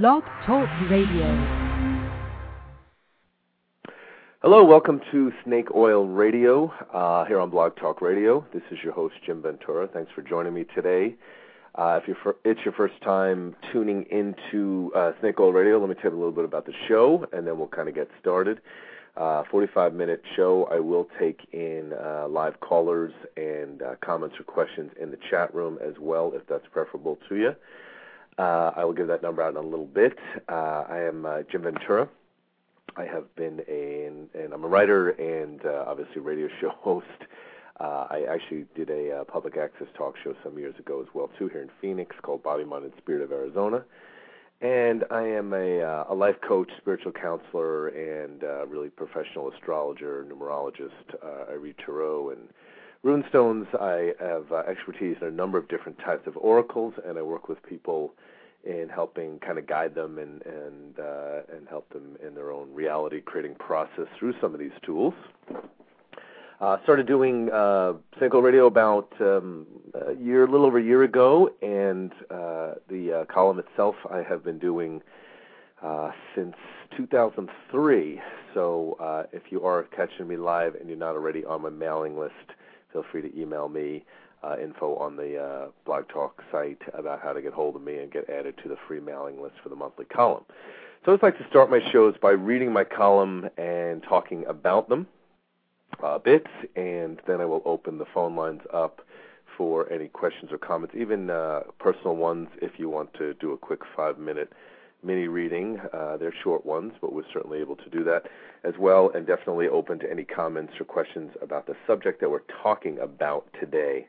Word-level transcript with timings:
Blog 0.00 0.22
Talk 0.46 0.70
Radio. 0.88 1.26
Hello, 4.40 4.64
welcome 4.64 5.02
to 5.10 5.30
Snake 5.44 5.68
Oil 5.74 6.06
Radio 6.06 6.72
uh, 6.94 7.26
here 7.26 7.38
on 7.38 7.50
Blog 7.50 7.76
Talk 7.76 8.00
Radio. 8.00 8.42
This 8.54 8.62
is 8.70 8.78
your 8.82 8.94
host 8.94 9.16
Jim 9.26 9.42
Ventura. 9.42 9.86
Thanks 9.86 10.10
for 10.14 10.22
joining 10.22 10.54
me 10.54 10.64
today. 10.74 11.14
Uh, 11.74 12.00
if 12.02 12.08
you're 12.08 12.36
it's 12.42 12.60
your 12.64 12.72
first 12.72 12.94
time 13.02 13.54
tuning 13.70 14.06
into 14.10 14.90
uh, 14.96 15.12
Snake 15.20 15.38
Oil 15.38 15.52
Radio, 15.52 15.78
let 15.78 15.90
me 15.90 15.94
tell 15.94 16.10
you 16.10 16.16
a 16.16 16.20
little 16.20 16.32
bit 16.32 16.46
about 16.46 16.64
the 16.64 16.72
show, 16.88 17.26
and 17.30 17.46
then 17.46 17.58
we'll 17.58 17.68
kind 17.68 17.90
of 17.90 17.94
get 17.94 18.08
started. 18.18 18.62
Uh, 19.14 19.42
45 19.50 19.92
minute 19.92 20.22
show. 20.34 20.66
I 20.72 20.80
will 20.80 21.06
take 21.20 21.46
in 21.52 21.92
uh, 22.02 22.28
live 22.30 22.60
callers 22.60 23.12
and 23.36 23.82
uh, 23.82 23.96
comments 24.02 24.36
or 24.40 24.44
questions 24.44 24.90
in 24.98 25.10
the 25.10 25.18
chat 25.28 25.54
room 25.54 25.78
as 25.86 25.96
well, 26.00 26.32
if 26.34 26.46
that's 26.46 26.64
preferable 26.72 27.18
to 27.28 27.36
you. 27.36 27.52
Uh, 28.38 28.70
I 28.76 28.84
will 28.84 28.94
give 28.94 29.08
that 29.08 29.22
number 29.22 29.42
out 29.42 29.50
in 29.50 29.56
a 29.56 29.60
little 29.60 29.86
bit. 29.86 30.18
Uh, 30.48 30.84
I 30.88 31.00
am 31.00 31.26
uh, 31.26 31.42
Jim 31.50 31.62
Ventura. 31.62 32.08
I 32.96 33.04
have 33.04 33.34
been 33.36 33.62
a, 33.68 34.06
and 34.06 34.52
I'm 34.52 34.64
a 34.64 34.68
writer 34.68 35.10
and 35.10 35.64
uh, 35.64 35.84
obviously 35.86 36.20
radio 36.20 36.48
show 36.60 36.70
host. 36.80 37.06
Uh, 37.80 38.06
I 38.10 38.26
actually 38.30 38.66
did 38.74 38.90
a 38.90 39.20
uh, 39.20 39.24
public 39.24 39.56
access 39.56 39.88
talk 39.96 40.14
show 40.22 40.34
some 40.44 40.58
years 40.58 40.74
ago 40.78 41.00
as 41.00 41.08
well 41.14 41.30
too 41.38 41.48
here 41.48 41.62
in 41.62 41.70
Phoenix 41.80 42.14
called 42.22 42.42
Body, 42.42 42.64
Mind, 42.64 42.84
and 42.84 42.92
Spirit 42.98 43.22
of 43.22 43.32
Arizona. 43.32 43.84
And 44.60 45.04
I 45.10 45.22
am 45.22 45.52
a, 45.52 45.80
uh, 45.80 46.04
a 46.10 46.14
life 46.14 46.36
coach, 46.46 46.70
spiritual 46.78 47.10
counselor, 47.10 47.88
and 47.88 48.44
uh, 48.44 48.66
really 48.66 48.90
professional 48.90 49.50
astrologer, 49.50 50.24
numerologist. 50.30 51.16
Uh, 51.20 51.50
I 51.50 51.54
read 51.54 51.74
tarot 51.84 52.30
and 52.30 52.48
runestones. 53.04 53.66
I 53.80 54.12
have 54.22 54.50
uh, 54.52 54.62
expertise 54.68 55.16
in 55.20 55.28
a 55.28 55.30
number 55.30 55.58
of 55.58 55.68
different 55.68 55.98
types 55.98 56.26
of 56.26 56.36
oracles, 56.36 56.94
and 57.06 57.18
I 57.18 57.22
work 57.22 57.48
with 57.48 57.62
people 57.62 58.14
in 58.64 58.88
helping 58.88 59.40
kind 59.40 59.58
of 59.58 59.66
guide 59.66 59.94
them 59.94 60.18
and 60.18 60.42
and 60.42 60.98
uh, 60.98 61.40
and 61.54 61.68
help 61.68 61.88
them 61.90 62.16
in 62.24 62.34
their 62.34 62.52
own 62.52 62.72
reality 62.72 63.20
creating 63.20 63.56
process 63.56 64.06
through 64.18 64.34
some 64.40 64.54
of 64.54 64.60
these 64.60 64.72
tools. 64.84 65.14
Uh, 66.60 66.76
started 66.84 67.08
doing 67.08 67.50
uh, 67.50 67.92
Oil 68.22 68.40
Radio 68.40 68.66
about 68.66 69.12
um, 69.20 69.66
a 70.08 70.14
year, 70.14 70.44
a 70.44 70.46
little 70.48 70.64
over 70.64 70.78
a 70.78 70.82
year 70.82 71.02
ago, 71.02 71.50
and 71.60 72.12
uh, 72.30 72.74
the 72.88 73.12
uh, 73.12 73.34
column 73.34 73.58
itself 73.58 73.96
I 74.08 74.22
have 74.22 74.44
been 74.44 74.60
doing 74.60 75.02
uh, 75.82 76.12
since 76.36 76.54
2003. 76.96 78.20
So 78.54 78.96
uh, 79.00 79.24
if 79.32 79.50
you 79.50 79.64
are 79.64 79.82
catching 79.84 80.28
me 80.28 80.36
live 80.36 80.76
and 80.76 80.88
you're 80.88 80.96
not 80.96 81.16
already 81.16 81.44
on 81.44 81.62
my 81.62 81.70
mailing 81.70 82.16
list, 82.16 82.34
feel 82.92 83.04
free 83.10 83.22
to 83.22 83.40
email 83.40 83.68
me 83.68 84.04
uh, 84.42 84.56
info 84.62 84.96
on 84.96 85.16
the 85.16 85.38
uh, 85.38 85.66
Blog 85.84 86.08
Talk 86.08 86.42
site 86.50 86.80
about 86.94 87.20
how 87.22 87.32
to 87.32 87.40
get 87.40 87.52
hold 87.52 87.76
of 87.76 87.82
me 87.82 87.98
and 87.98 88.10
get 88.10 88.28
added 88.28 88.54
to 88.62 88.68
the 88.68 88.76
free 88.88 89.00
mailing 89.00 89.40
list 89.40 89.54
for 89.62 89.68
the 89.68 89.76
monthly 89.76 90.04
column. 90.04 90.44
So 91.04 91.06
I 91.06 91.08
always 91.10 91.22
like 91.22 91.38
to 91.38 91.48
start 91.48 91.70
my 91.70 91.80
shows 91.92 92.14
by 92.20 92.30
reading 92.30 92.72
my 92.72 92.84
column 92.84 93.48
and 93.56 94.02
talking 94.02 94.44
about 94.46 94.88
them 94.88 95.06
uh, 96.02 96.18
bits, 96.18 96.50
and 96.76 97.20
then 97.26 97.40
I 97.40 97.44
will 97.44 97.62
open 97.64 97.98
the 97.98 98.04
phone 98.12 98.36
lines 98.36 98.62
up 98.72 99.00
for 99.56 99.92
any 99.92 100.08
questions 100.08 100.50
or 100.50 100.58
comments, 100.58 100.94
even 100.98 101.28
uh, 101.28 101.60
personal 101.78 102.16
ones 102.16 102.48
if 102.60 102.72
you 102.78 102.88
want 102.88 103.12
to 103.14 103.34
do 103.34 103.52
a 103.52 103.58
quick 103.58 103.80
five 103.96 104.18
minute 104.18 104.52
mini 105.02 105.28
reading. 105.28 105.80
Uh, 105.92 106.16
they're 106.16 106.34
short 106.42 106.64
ones, 106.64 106.92
but 107.00 107.12
we're 107.12 107.24
certainly 107.32 107.58
able 107.58 107.76
to 107.76 107.90
do 107.90 108.04
that 108.04 108.26
as 108.64 108.74
well, 108.78 109.10
and 109.14 109.26
definitely 109.26 109.68
open 109.68 109.98
to 109.98 110.10
any 110.10 110.24
comments 110.24 110.74
or 110.80 110.84
questions 110.84 111.32
about 111.42 111.66
the 111.66 111.74
subject 111.86 112.20
that 112.20 112.30
we're 112.30 112.42
talking 112.62 112.98
about 112.98 113.46
today. 113.58 114.06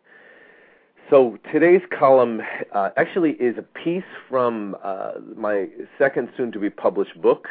So 1.09 1.37
today's 1.51 1.81
column 1.97 2.41
uh, 2.73 2.89
actually 2.95 3.31
is 3.31 3.57
a 3.57 3.61
piece 3.61 4.03
from 4.29 4.75
uh, 4.83 5.13
my 5.35 5.67
second 5.97 6.29
soon 6.37 6.51
to 6.53 6.59
be 6.59 6.69
published 6.69 7.21
book 7.21 7.47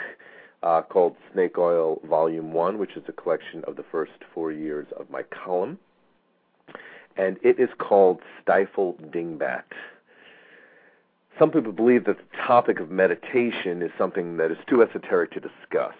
uh, 0.63 0.83
called 0.83 1.17
Snake 1.33 1.59
Oil 1.59 2.01
Volume 2.09 2.53
1, 2.53 2.79
which 2.79 2.97
is 2.97 3.03
a 3.09 3.13
collection 3.13 3.63
of 3.65 3.77
the 3.77 3.85
first 3.91 4.13
four 4.35 4.53
years 4.53 4.87
of 4.99 5.11
my 5.11 5.23
column. 5.23 5.79
And 7.17 7.37
it 7.43 7.61
is 7.61 7.69
called 7.79 8.21
Stifle 8.41 8.97
Dingbat. 9.11 9.65
Some 11.39 11.51
people 11.51 11.73
believe 11.73 12.05
that 12.05 12.19
the 12.19 12.37
topic 12.47 12.79
of 12.79 12.91
meditation 12.91 13.83
is 13.83 13.91
something 13.97 14.37
that 14.37 14.51
is 14.51 14.59
too 14.69 14.83
esoteric 14.83 15.33
to 15.33 15.41
discuss. 15.41 15.95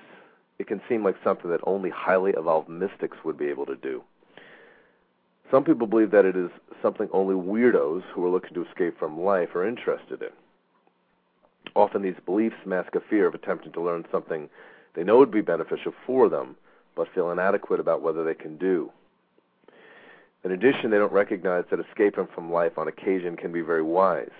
It 0.59 0.67
can 0.67 0.81
seem 0.89 1.03
like 1.03 1.17
something 1.25 1.51
that 1.51 1.61
only 1.65 1.91
highly 1.91 2.33
evolved 2.33 2.69
mystics 2.69 3.17
would 3.25 3.39
be 3.39 3.47
able 3.47 3.67
to 3.67 3.77
do. 3.77 4.03
Some 5.51 5.65
people 5.65 5.87
believe 5.87 6.11
that 6.13 6.25
it 6.25 6.37
is 6.37 6.51
something 6.81 7.09
only 7.13 7.35
weirdos 7.35 8.03
who 8.13 8.25
are 8.25 8.31
looking 8.31 8.55
to 8.55 8.67
escape 8.67 8.99
from 8.99 9.21
life 9.21 9.55
are 9.55 9.67
interested 9.67 10.23
in. 10.23 10.31
Often 11.75 12.03
these 12.03 12.15
beliefs 12.27 12.57
mask 12.67 12.95
a 12.95 13.01
fear 13.01 13.27
of 13.27 13.35
attempting 13.35 13.73
to 13.73 13.83
learn 13.83 14.05
something 14.13 14.49
they 14.95 15.05
know 15.05 15.19
would 15.19 15.31
be 15.31 15.41
beneficial 15.41 15.93
for 16.07 16.29
them, 16.29 16.57
but 16.95 17.09
feel 17.15 17.31
inadequate 17.31 17.81
about 17.81 18.03
whether 18.03 18.25
they 18.25 18.35
can 18.35 18.59
do. 18.59 18.91
In 20.45 20.53
addition, 20.53 20.91
they 20.91 20.99
don't 20.99 21.13
recognize 21.13 21.65
that 21.71 21.81
escaping 21.81 22.29
from 22.35 22.53
life 22.53 22.77
on 22.77 22.89
occasion 22.89 23.37
can 23.37 23.53
be 23.53 23.61
very 23.63 23.83
wise. 23.83 24.31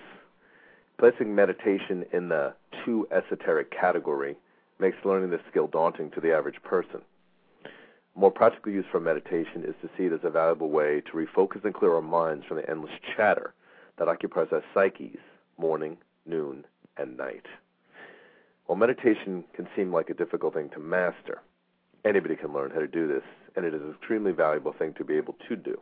Placing 1.03 1.35
meditation 1.35 2.05
in 2.13 2.29
the 2.29 2.53
too 2.85 3.05
esoteric 3.11 3.69
category 3.71 4.37
makes 4.79 4.95
learning 5.03 5.31
this 5.31 5.41
skill 5.51 5.67
daunting 5.67 6.09
to 6.11 6.21
the 6.21 6.33
average 6.33 6.63
person. 6.63 7.01
More 8.15 8.31
practical 8.31 8.71
use 8.71 8.85
for 8.89 9.01
meditation 9.01 9.65
is 9.65 9.75
to 9.81 9.89
see 9.97 10.05
it 10.05 10.13
as 10.13 10.21
a 10.23 10.29
valuable 10.29 10.69
way 10.69 11.01
to 11.01 11.11
refocus 11.11 11.65
and 11.65 11.73
clear 11.73 11.93
our 11.93 12.01
minds 12.01 12.45
from 12.45 12.55
the 12.55 12.69
endless 12.69 12.93
chatter 13.17 13.53
that 13.97 14.07
occupies 14.07 14.47
our 14.53 14.63
psyches 14.73 15.19
morning, 15.57 15.97
noon, 16.25 16.63
and 16.95 17.17
night. 17.17 17.47
While 18.67 18.77
meditation 18.77 19.43
can 19.53 19.67
seem 19.75 19.91
like 19.91 20.09
a 20.09 20.13
difficult 20.13 20.53
thing 20.53 20.69
to 20.69 20.79
master, 20.79 21.41
anybody 22.05 22.37
can 22.37 22.53
learn 22.53 22.71
how 22.71 22.79
to 22.79 22.87
do 22.87 23.09
this, 23.09 23.23
and 23.57 23.65
it 23.65 23.73
is 23.73 23.81
an 23.81 23.91
extremely 23.91 24.31
valuable 24.31 24.71
thing 24.71 24.93
to 24.93 25.03
be 25.03 25.17
able 25.17 25.35
to 25.49 25.57
do. 25.57 25.81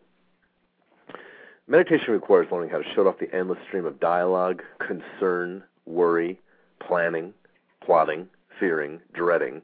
Meditation 1.67 2.13
requires 2.13 2.51
learning 2.51 2.69
how 2.69 2.79
to 2.79 2.93
shut 2.93 3.07
off 3.07 3.19
the 3.19 3.33
endless 3.33 3.59
stream 3.67 3.85
of 3.85 3.99
dialogue, 3.99 4.61
concern, 4.79 5.63
worry, 5.85 6.39
planning, 6.79 7.33
plotting, 7.81 8.27
fearing, 8.59 8.99
dreading, 9.13 9.61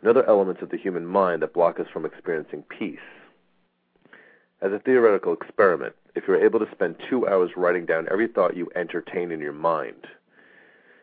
and 0.00 0.10
other 0.10 0.28
elements 0.28 0.62
of 0.62 0.70
the 0.70 0.76
human 0.76 1.06
mind 1.06 1.42
that 1.42 1.54
block 1.54 1.80
us 1.80 1.86
from 1.92 2.04
experiencing 2.04 2.62
peace. 2.68 2.98
As 4.60 4.72
a 4.72 4.78
theoretical 4.78 5.32
experiment, 5.32 5.94
if 6.14 6.24
you 6.26 6.34
were 6.34 6.44
able 6.44 6.60
to 6.60 6.70
spend 6.70 6.96
two 7.08 7.26
hours 7.26 7.50
writing 7.56 7.86
down 7.86 8.06
every 8.10 8.28
thought 8.28 8.56
you 8.56 8.70
entertain 8.76 9.32
in 9.32 9.40
your 9.40 9.52
mind, 9.52 10.06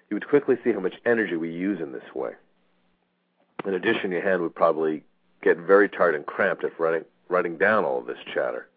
you 0.10 0.16
would 0.16 0.28
quickly 0.28 0.58
see 0.64 0.72
how 0.72 0.80
much 0.80 0.96
energy 1.06 1.36
we 1.36 1.52
use 1.52 1.80
in 1.82 1.92
this 1.92 2.16
way. 2.16 2.32
In 3.66 3.74
addition, 3.74 4.12
your 4.12 4.22
hand 4.22 4.42
would 4.42 4.56
probably 4.56 5.04
get 5.42 5.58
very 5.58 5.90
tired 5.90 6.16
and 6.16 6.26
cramped 6.26 6.64
if 6.64 6.80
writing, 6.80 7.06
writing 7.28 7.58
down 7.58 7.84
all 7.84 8.00
of 8.00 8.06
this 8.06 8.18
chatter. 8.34 8.68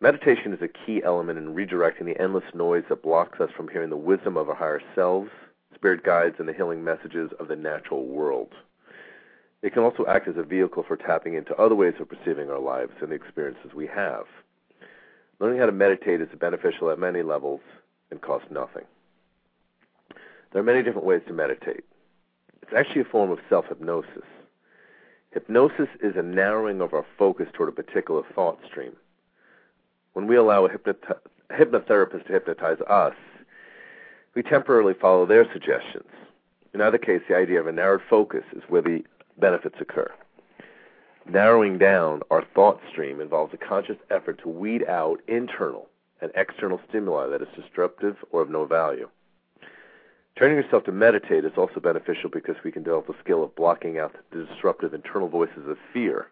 Meditation 0.00 0.52
is 0.52 0.60
a 0.60 0.68
key 0.68 1.02
element 1.02 1.38
in 1.38 1.54
redirecting 1.54 2.04
the 2.04 2.20
endless 2.20 2.44
noise 2.52 2.84
that 2.90 3.02
blocks 3.02 3.40
us 3.40 3.50
from 3.56 3.68
hearing 3.68 3.88
the 3.88 3.96
wisdom 3.96 4.36
of 4.36 4.50
our 4.50 4.54
higher 4.54 4.82
selves, 4.94 5.30
spirit 5.74 6.04
guides, 6.04 6.36
and 6.38 6.46
the 6.46 6.52
healing 6.52 6.84
messages 6.84 7.30
of 7.40 7.48
the 7.48 7.56
natural 7.56 8.04
world. 8.04 8.52
It 9.62 9.72
can 9.72 9.82
also 9.82 10.04
act 10.06 10.28
as 10.28 10.36
a 10.36 10.42
vehicle 10.42 10.84
for 10.86 10.98
tapping 10.98 11.32
into 11.32 11.56
other 11.56 11.74
ways 11.74 11.94
of 11.98 12.10
perceiving 12.10 12.50
our 12.50 12.58
lives 12.58 12.92
and 13.00 13.10
the 13.10 13.14
experiences 13.14 13.72
we 13.74 13.86
have. 13.86 14.24
Learning 15.40 15.58
how 15.58 15.66
to 15.66 15.72
meditate 15.72 16.20
is 16.20 16.28
beneficial 16.38 16.90
at 16.90 16.98
many 16.98 17.22
levels 17.22 17.60
and 18.10 18.20
costs 18.20 18.48
nothing. 18.50 18.84
There 20.52 20.60
are 20.60 20.64
many 20.64 20.82
different 20.82 21.06
ways 21.06 21.22
to 21.26 21.32
meditate. 21.32 21.84
It's 22.60 22.72
actually 22.76 23.00
a 23.00 23.04
form 23.04 23.30
of 23.30 23.38
self 23.48 23.64
hypnosis. 23.66 24.24
Hypnosis 25.30 25.88
is 26.02 26.16
a 26.16 26.22
narrowing 26.22 26.82
of 26.82 26.92
our 26.92 27.06
focus 27.18 27.48
toward 27.54 27.70
a 27.70 27.72
particular 27.72 28.22
thought 28.34 28.58
stream. 28.66 28.94
When 30.16 30.26
we 30.26 30.36
allow 30.36 30.64
a 30.64 30.70
hypnot- 30.70 31.18
hypnotherapist 31.50 32.24
to 32.24 32.32
hypnotize 32.32 32.80
us, 32.88 33.12
we 34.34 34.42
temporarily 34.42 34.94
follow 34.94 35.26
their 35.26 35.44
suggestions. 35.52 36.08
In 36.72 36.80
either 36.80 36.96
case, 36.96 37.20
the 37.28 37.36
idea 37.36 37.60
of 37.60 37.66
a 37.66 37.72
narrowed 37.72 38.00
focus 38.08 38.44
is 38.54 38.62
where 38.66 38.80
the 38.80 39.04
benefits 39.36 39.76
occur. 39.78 40.10
Narrowing 41.26 41.76
down 41.76 42.22
our 42.30 42.42
thought 42.54 42.80
stream 42.88 43.20
involves 43.20 43.52
a 43.52 43.58
conscious 43.58 43.98
effort 44.10 44.38
to 44.38 44.48
weed 44.48 44.86
out 44.88 45.20
internal 45.28 45.86
and 46.22 46.32
external 46.34 46.80
stimuli 46.88 47.26
that 47.26 47.42
is 47.42 47.48
disruptive 47.54 48.16
or 48.30 48.40
of 48.40 48.48
no 48.48 48.64
value. 48.64 49.10
Turning 50.34 50.56
yourself 50.56 50.84
to 50.84 50.92
meditate 50.92 51.44
is 51.44 51.58
also 51.58 51.78
beneficial 51.78 52.30
because 52.30 52.56
we 52.64 52.72
can 52.72 52.82
develop 52.82 53.06
the 53.06 53.14
skill 53.22 53.44
of 53.44 53.54
blocking 53.54 53.98
out 53.98 54.16
the 54.30 54.46
disruptive 54.46 54.94
internal 54.94 55.28
voices 55.28 55.68
of 55.68 55.76
fear, 55.92 56.28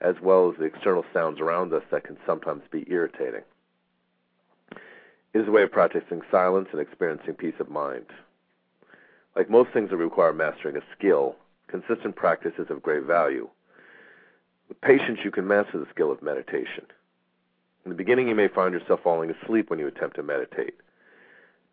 as 0.00 0.14
well 0.22 0.50
as 0.50 0.58
the 0.58 0.64
external 0.64 1.04
sounds 1.12 1.40
around 1.40 1.72
us 1.72 1.82
that 1.90 2.04
can 2.04 2.16
sometimes 2.26 2.62
be 2.70 2.84
irritating. 2.88 3.42
It 5.32 5.40
is 5.40 5.48
a 5.48 5.50
way 5.50 5.62
of 5.62 5.72
practicing 5.72 6.22
silence 6.30 6.68
and 6.72 6.80
experiencing 6.80 7.34
peace 7.34 7.54
of 7.60 7.68
mind. 7.68 8.06
Like 9.34 9.50
most 9.50 9.70
things 9.72 9.90
that 9.90 9.96
require 9.96 10.32
mastering 10.32 10.76
a 10.76 10.80
skill, 10.96 11.36
consistent 11.68 12.16
practice 12.16 12.54
is 12.58 12.70
of 12.70 12.82
great 12.82 13.02
value. 13.02 13.48
With 14.68 14.80
patience, 14.80 15.20
you 15.24 15.30
can 15.30 15.46
master 15.46 15.78
the 15.78 15.90
skill 15.90 16.10
of 16.10 16.22
meditation. 16.22 16.86
In 17.84 17.90
the 17.90 17.96
beginning, 17.96 18.28
you 18.28 18.34
may 18.34 18.48
find 18.48 18.74
yourself 18.74 19.00
falling 19.04 19.30
asleep 19.30 19.70
when 19.70 19.78
you 19.78 19.86
attempt 19.86 20.16
to 20.16 20.22
meditate. 20.22 20.74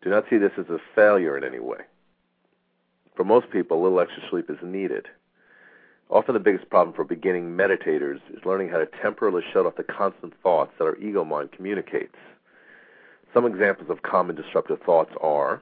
Do 0.02 0.10
not 0.10 0.24
see 0.28 0.36
this 0.36 0.52
as 0.58 0.68
a 0.68 0.78
failure 0.94 1.36
in 1.36 1.44
any 1.44 1.58
way. 1.58 1.80
For 3.16 3.24
most 3.24 3.50
people, 3.50 3.80
a 3.80 3.82
little 3.82 4.00
extra 4.00 4.22
sleep 4.28 4.50
is 4.50 4.58
needed. 4.62 5.06
Often 6.14 6.34
the 6.34 6.40
biggest 6.40 6.70
problem 6.70 6.94
for 6.94 7.02
beginning 7.02 7.56
meditators 7.56 8.20
is 8.32 8.44
learning 8.44 8.68
how 8.68 8.78
to 8.78 8.86
temporarily 9.02 9.42
shut 9.52 9.66
off 9.66 9.74
the 9.74 9.82
constant 9.82 10.32
thoughts 10.44 10.70
that 10.78 10.84
our 10.84 10.96
ego 10.98 11.24
mind 11.24 11.50
communicates. 11.50 12.14
Some 13.34 13.44
examples 13.44 13.90
of 13.90 14.02
common 14.02 14.36
disruptive 14.36 14.80
thoughts 14.80 15.10
are 15.20 15.60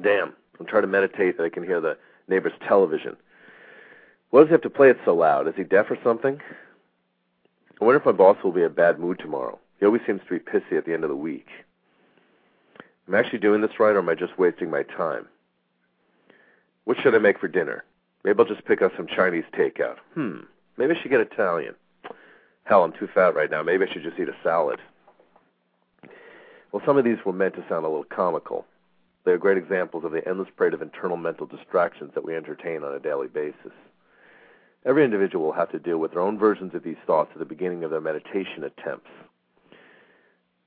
Damn, 0.00 0.34
I'm 0.58 0.66
trying 0.66 0.82
to 0.82 0.88
meditate 0.88 1.36
and 1.36 1.44
I 1.44 1.48
can 1.48 1.64
hear 1.64 1.80
the 1.80 1.98
neighbor's 2.28 2.52
television. 2.66 3.16
Why 4.30 4.40
does 4.40 4.48
he 4.48 4.52
have 4.52 4.62
to 4.62 4.70
play 4.70 4.88
it 4.88 4.98
so 5.04 5.16
loud? 5.16 5.48
Is 5.48 5.54
he 5.56 5.64
deaf 5.64 5.90
or 5.90 5.98
something? 6.04 6.40
I 7.80 7.84
wonder 7.84 7.98
if 7.98 8.06
my 8.06 8.12
boss 8.12 8.36
will 8.44 8.52
be 8.52 8.60
in 8.60 8.66
a 8.66 8.70
bad 8.70 9.00
mood 9.00 9.18
tomorrow. 9.18 9.58
He 9.80 9.86
always 9.86 10.02
seems 10.06 10.20
to 10.28 10.38
be 10.38 10.38
pissy 10.38 10.78
at 10.78 10.86
the 10.86 10.94
end 10.94 11.02
of 11.02 11.10
the 11.10 11.16
week. 11.16 11.48
Am 13.08 13.14
I 13.16 13.18
actually 13.18 13.40
doing 13.40 13.62
this 13.62 13.80
right 13.80 13.96
or 13.96 13.98
am 13.98 14.08
I 14.08 14.14
just 14.14 14.38
wasting 14.38 14.70
my 14.70 14.84
time? 14.84 15.26
What 16.84 16.98
should 17.02 17.16
I 17.16 17.18
make 17.18 17.40
for 17.40 17.48
dinner? 17.48 17.84
Maybe 18.24 18.38
I'll 18.38 18.46
just 18.46 18.64
pick 18.64 18.82
up 18.82 18.92
some 18.96 19.06
Chinese 19.06 19.44
takeout. 19.52 19.98
Hmm. 20.14 20.40
Maybe 20.76 20.94
I 20.94 21.00
should 21.00 21.10
get 21.10 21.20
Italian. 21.20 21.74
Hell, 22.64 22.82
I'm 22.82 22.92
too 22.92 23.08
fat 23.12 23.34
right 23.34 23.50
now. 23.50 23.62
Maybe 23.62 23.84
I 23.84 23.92
should 23.92 24.02
just 24.02 24.18
eat 24.18 24.28
a 24.28 24.36
salad. 24.42 24.80
Well, 26.72 26.82
some 26.84 26.96
of 26.96 27.04
these 27.04 27.18
were 27.24 27.32
meant 27.32 27.54
to 27.54 27.64
sound 27.68 27.84
a 27.84 27.88
little 27.88 28.04
comical. 28.04 28.64
They 29.24 29.32
are 29.32 29.38
great 29.38 29.58
examples 29.58 30.04
of 30.04 30.12
the 30.12 30.26
endless 30.26 30.48
parade 30.56 30.74
of 30.74 30.82
internal 30.82 31.16
mental 31.16 31.46
distractions 31.46 32.12
that 32.14 32.24
we 32.24 32.34
entertain 32.34 32.82
on 32.82 32.94
a 32.94 32.98
daily 32.98 33.28
basis. 33.28 33.72
Every 34.84 35.04
individual 35.04 35.46
will 35.46 35.52
have 35.52 35.70
to 35.72 35.78
deal 35.78 35.98
with 35.98 36.12
their 36.12 36.20
own 36.20 36.38
versions 36.38 36.74
of 36.74 36.82
these 36.82 36.96
thoughts 37.06 37.30
at 37.32 37.38
the 37.38 37.44
beginning 37.44 37.84
of 37.84 37.90
their 37.90 38.00
meditation 38.00 38.64
attempts. 38.64 39.08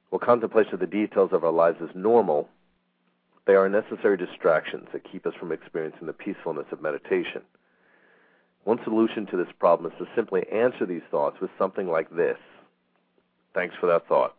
While 0.10 0.19
contemplation 0.19 0.75
of 0.75 0.80
the 0.80 0.88
details 0.88 1.31
of 1.33 1.44
our 1.44 1.51
lives 1.51 1.81
is 1.81 1.89
normal, 1.94 2.50
they 3.47 3.55
are 3.55 3.69
necessary 3.69 4.17
distractions 4.17 4.88
that 4.91 5.09
keep 5.09 5.25
us 5.25 5.33
from 5.39 5.53
experiencing 5.53 6.05
the 6.05 6.13
peacefulness 6.13 6.67
of 6.71 6.81
meditation. 6.81 7.41
One 8.65 8.79
solution 8.83 9.25
to 9.27 9.38
this 9.38 9.47
problem 9.57 9.91
is 9.91 9.97
to 9.97 10.13
simply 10.13 10.45
answer 10.51 10.85
these 10.85 11.01
thoughts 11.09 11.39
with 11.41 11.49
something 11.57 11.88
like 11.88 12.09
this 12.15 12.38
Thanks 13.53 13.75
for 13.79 13.88
that 13.88 14.07
thought. 14.07 14.35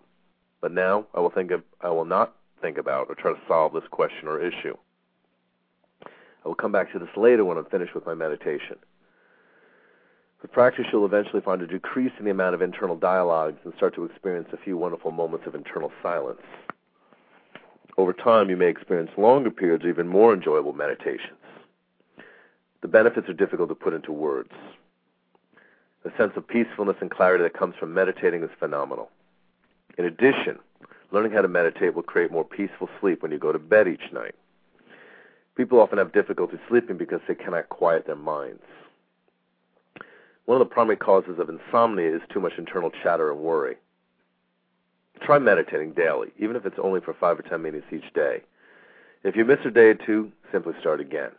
But 0.60 0.70
now 0.70 1.06
I 1.12 1.19
will 1.19 1.31
think 1.31 1.50
of, 1.50 1.64
I 1.81 1.88
will 1.88 2.05
not 2.05 2.37
think 2.62 2.78
about 2.78 3.06
or 3.08 3.16
try 3.16 3.32
to 3.32 3.40
solve 3.49 3.72
this 3.72 3.88
question 3.90 4.28
or 4.28 4.40
issue. 4.40 4.76
I 6.04 6.46
will 6.46 6.54
come 6.54 6.70
back 6.70 6.93
to 6.93 7.00
this 7.00 7.08
later 7.16 7.44
when 7.44 7.58
I'm 7.58 7.64
finished 7.64 7.96
with 7.96 8.06
my 8.06 8.14
meditation. 8.14 8.76
With 10.40 10.52
practice, 10.52 10.87
you'll 10.93 11.04
eventually 11.04 11.43
find 11.43 11.62
a 11.62 11.66
decrease 11.66 12.12
in 12.20 12.26
the 12.26 12.31
amount 12.31 12.54
of 12.54 12.62
internal 12.62 12.94
dialogues 12.94 13.58
and 13.64 13.75
start 13.76 13.96
to 13.96 14.04
experience 14.04 14.49
a 14.52 14.56
few 14.56 14.76
wonderful 14.76 15.11
moments 15.11 15.49
of 15.49 15.56
internal 15.56 15.90
silence. 16.00 16.43
Over 17.99 18.12
time, 18.12 18.49
you 18.49 18.56
may 18.56 18.69
experience 18.69 19.11
longer 19.19 19.50
periods 19.50 19.83
of 19.83 19.91
even 19.91 20.06
more 20.06 20.33
enjoyable 20.33 20.73
meditations. 20.73 21.37
The 22.81 22.87
benefits 22.87 23.29
are 23.29 23.35
difficult 23.35 23.71
to 23.71 23.75
put 23.75 23.93
into 23.93 24.12
words. 24.12 24.53
The 26.05 26.12
sense 26.17 26.33
of 26.37 26.47
peacefulness 26.47 26.97
and 27.00 27.11
clarity 27.11 27.43
that 27.43 27.59
comes 27.59 27.75
from 27.75 27.93
meditating 27.93 28.45
is 28.45 28.50
phenomenal. 28.61 29.11
In 29.99 30.05
addition, 30.05 30.61
learning 31.11 31.33
how 31.33 31.43
to 31.43 31.49
meditate 31.49 31.95
will 31.95 32.05
create 32.05 32.31
more 32.31 32.45
peaceful 32.45 32.89
sleep 33.00 33.21
when 33.21 33.33
you 33.33 33.39
go 33.39 33.50
to 33.50 33.59
bed 33.59 33.89
each 33.89 34.12
night. 34.12 34.37
People 35.56 35.81
often 35.81 35.99
have 35.99 36.12
difficulty 36.12 36.56
sleeping 36.69 36.99
because 36.99 37.21
they 37.27 37.35
cannot 37.35 37.69
quiet 37.69 38.06
their 38.06 38.15
minds. 38.15 38.62
One 40.45 40.61
of 40.61 40.69
the 40.69 40.73
primary 40.73 40.97
causes 40.97 41.41
of 41.41 41.49
insomnia 41.49 42.15
is 42.15 42.23
too 42.33 42.39
much 42.39 42.53
internal 42.59 42.93
chatter 43.03 43.33
and 43.33 43.41
worry. 43.41 43.77
Try 45.23 45.38
meditating 45.38 45.93
daily, 45.93 46.29
even 46.38 46.56
if 46.56 46.65
it's 46.65 46.79
only 46.82 47.00
for 47.00 47.15
five 47.15 47.38
or 47.38 47.43
ten 47.43 47.62
minutes 47.62 47.87
each 47.93 48.12
day. 48.15 48.43
If 49.25 49.37
you 49.37 49.44
miss 49.44 49.59
a 49.65 49.70
day 49.70 49.88
or 49.88 49.94
two, 49.94 50.32
simply 50.53 50.75
start 50.81 51.00
again. 51.00 51.31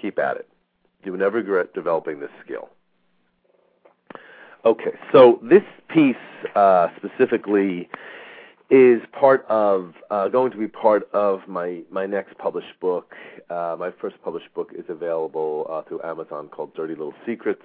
Keep 0.00 0.18
at 0.18 0.36
it. 0.36 0.48
You 1.04 1.12
will 1.12 1.18
never 1.18 1.38
regret 1.38 1.72
developing 1.72 2.20
this 2.20 2.30
skill. 2.44 2.68
Okay, 4.64 4.92
so 5.12 5.38
this 5.42 5.62
piece 5.88 6.16
uh, 6.56 6.88
specifically 6.96 7.88
is 8.68 9.00
part 9.12 9.46
of 9.48 9.94
uh, 10.10 10.26
going 10.28 10.50
to 10.50 10.58
be 10.58 10.66
part 10.66 11.08
of 11.12 11.46
my 11.46 11.82
my 11.90 12.04
next 12.04 12.36
published 12.38 12.78
book. 12.80 13.14
Uh, 13.48 13.76
my 13.78 13.92
first 14.00 14.16
published 14.24 14.52
book 14.54 14.72
is 14.76 14.84
available 14.88 15.66
uh, 15.70 15.82
through 15.82 16.00
Amazon 16.02 16.48
called 16.48 16.74
Dirty 16.74 16.94
Little 16.94 17.14
Secrets. 17.24 17.62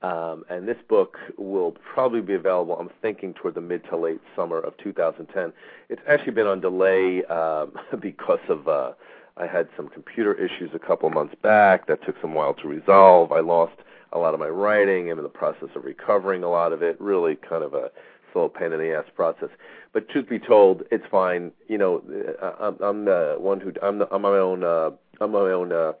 Um, 0.00 0.44
and 0.48 0.68
this 0.68 0.76
book 0.88 1.16
will 1.36 1.72
probably 1.72 2.20
be 2.20 2.34
available, 2.34 2.78
I'm 2.78 2.90
thinking, 3.02 3.34
toward 3.34 3.54
the 3.54 3.60
mid 3.60 3.82
to 3.90 3.96
late 3.96 4.20
summer 4.36 4.58
of 4.58 4.76
2010. 4.78 5.52
It's 5.88 6.02
actually 6.08 6.32
been 6.32 6.46
on 6.46 6.60
delay 6.60 7.24
um, 7.24 7.72
because 8.00 8.38
of 8.48 8.68
uh, 8.68 8.92
I 9.36 9.46
had 9.46 9.68
some 9.76 9.88
computer 9.88 10.34
issues 10.34 10.70
a 10.74 10.78
couple 10.78 11.10
months 11.10 11.34
back 11.42 11.86
that 11.86 12.04
took 12.04 12.16
some 12.20 12.34
while 12.34 12.54
to 12.54 12.68
resolve. 12.68 13.32
I 13.32 13.40
lost 13.40 13.74
a 14.12 14.18
lot 14.18 14.34
of 14.34 14.40
my 14.40 14.48
writing. 14.48 15.10
I'm 15.10 15.18
in 15.18 15.24
the 15.24 15.30
process 15.30 15.68
of 15.74 15.84
recovering 15.84 16.44
a 16.44 16.50
lot 16.50 16.72
of 16.72 16.82
it. 16.82 17.00
Really 17.00 17.36
kind 17.36 17.64
of 17.64 17.74
a 17.74 17.90
slow 18.32 18.48
pain 18.48 18.72
in 18.72 18.78
the 18.78 18.96
ass 18.96 19.04
process. 19.14 19.48
But 19.92 20.08
truth 20.08 20.28
be 20.28 20.38
told, 20.38 20.82
it's 20.90 21.04
fine. 21.10 21.52
You 21.68 21.78
know, 21.78 22.02
uh, 22.42 22.52
I'm, 22.60 22.76
I'm 22.80 23.04
the 23.04 23.36
one 23.38 23.60
who 23.60 23.72
I'm, 23.82 23.98
the, 23.98 24.12
I'm 24.12 24.22
my 24.22 24.28
own 24.30 24.64
uh, 24.64 24.90
I'm 25.20 25.32
my 25.32 25.38
own 25.38 25.72
uh, 25.72 25.92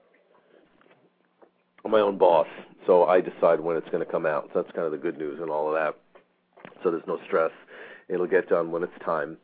My 1.84 2.00
own 2.00 2.18
boss 2.18 2.48
so 2.88 3.04
I 3.04 3.20
decide 3.20 3.60
when 3.60 3.76
it's 3.76 3.88
going 3.90 4.04
to 4.04 4.10
come 4.10 4.24
out. 4.24 4.48
So 4.52 4.62
that's 4.62 4.74
kind 4.74 4.86
of 4.86 4.92
the 4.92 4.98
good 4.98 5.18
news 5.18 5.40
and 5.40 5.50
all 5.50 5.68
of 5.68 5.74
that. 5.74 5.94
So 6.82 6.90
there's 6.90 7.06
no 7.06 7.20
stress. 7.26 7.52
It'll 8.08 8.26
get 8.26 8.48
done 8.48 8.72
when 8.72 8.82
it's 8.82 8.98
time. 9.04 9.36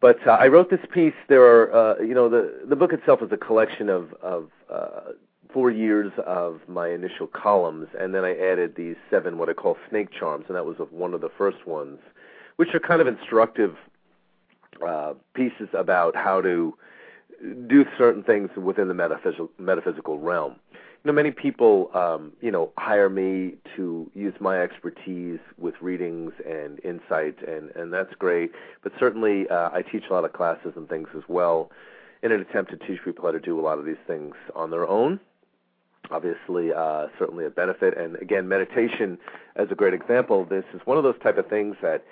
But 0.00 0.18
uh, 0.26 0.32
I 0.32 0.48
wrote 0.48 0.68
this 0.68 0.84
piece. 0.92 1.14
There 1.28 1.42
are, 1.42 1.72
uh, 1.72 2.02
you 2.02 2.14
know, 2.14 2.28
the 2.28 2.66
the 2.68 2.76
book 2.76 2.92
itself 2.92 3.22
is 3.22 3.30
a 3.32 3.36
collection 3.36 3.88
of 3.88 4.12
of 4.14 4.48
uh, 4.72 5.12
four 5.52 5.70
years 5.70 6.12
of 6.26 6.60
my 6.66 6.88
initial 6.88 7.28
columns, 7.28 7.88
and 7.98 8.14
then 8.14 8.24
I 8.24 8.36
added 8.36 8.74
these 8.76 8.96
seven 9.08 9.38
what 9.38 9.48
I 9.48 9.54
call 9.54 9.76
snake 9.88 10.08
charms, 10.10 10.46
and 10.48 10.56
that 10.56 10.66
was 10.66 10.76
one 10.90 11.14
of 11.14 11.20
the 11.20 11.30
first 11.38 11.66
ones, 11.66 11.98
which 12.56 12.74
are 12.74 12.80
kind 12.80 13.00
of 13.00 13.06
instructive 13.06 13.76
uh, 14.86 15.14
pieces 15.34 15.68
about 15.74 16.14
how 16.16 16.40
to 16.42 16.74
do 17.68 17.84
certain 17.96 18.22
things 18.22 18.50
within 18.56 18.88
the 18.88 18.94
metaphysical 18.94 19.50
metaphysical 19.58 20.18
realm 20.18 20.56
know, 21.08 21.12
many 21.12 21.30
people, 21.32 21.90
um, 21.94 22.32
you 22.40 22.50
know, 22.50 22.70
hire 22.78 23.08
me 23.08 23.54
to 23.76 24.10
use 24.14 24.34
my 24.40 24.60
expertise 24.60 25.40
with 25.56 25.74
readings 25.80 26.32
and 26.46 26.80
insights, 26.84 27.40
and 27.46 27.70
and 27.70 27.92
that's 27.92 28.14
great. 28.14 28.52
But 28.82 28.92
certainly, 28.98 29.48
uh, 29.48 29.70
I 29.72 29.82
teach 29.82 30.04
a 30.08 30.12
lot 30.12 30.24
of 30.24 30.32
classes 30.32 30.74
and 30.76 30.88
things 30.88 31.08
as 31.16 31.22
well, 31.28 31.70
in 32.22 32.32
an 32.32 32.40
attempt 32.40 32.70
to 32.70 32.76
teach 32.76 33.00
people 33.04 33.24
how 33.24 33.32
to 33.32 33.40
do 33.40 33.58
a 33.58 33.62
lot 33.62 33.78
of 33.78 33.84
these 33.84 34.02
things 34.06 34.34
on 34.54 34.70
their 34.70 34.86
own. 34.88 35.20
Obviously, 36.10 36.72
uh, 36.72 37.08
certainly 37.18 37.44
a 37.44 37.50
benefit. 37.50 37.96
And 37.96 38.16
again, 38.16 38.48
meditation, 38.48 39.18
as 39.56 39.68
a 39.70 39.74
great 39.74 39.94
example 39.94 40.44
this, 40.44 40.64
is 40.72 40.80
one 40.84 40.96
of 40.96 41.04
those 41.04 41.18
type 41.22 41.38
of 41.38 41.48
things 41.48 41.76
that, 41.82 42.04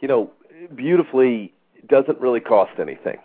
you 0.00 0.08
know, 0.08 0.30
beautifully 0.74 1.52
doesn't 1.86 2.18
really 2.20 2.40
cost 2.40 2.78
anything, 2.78 3.18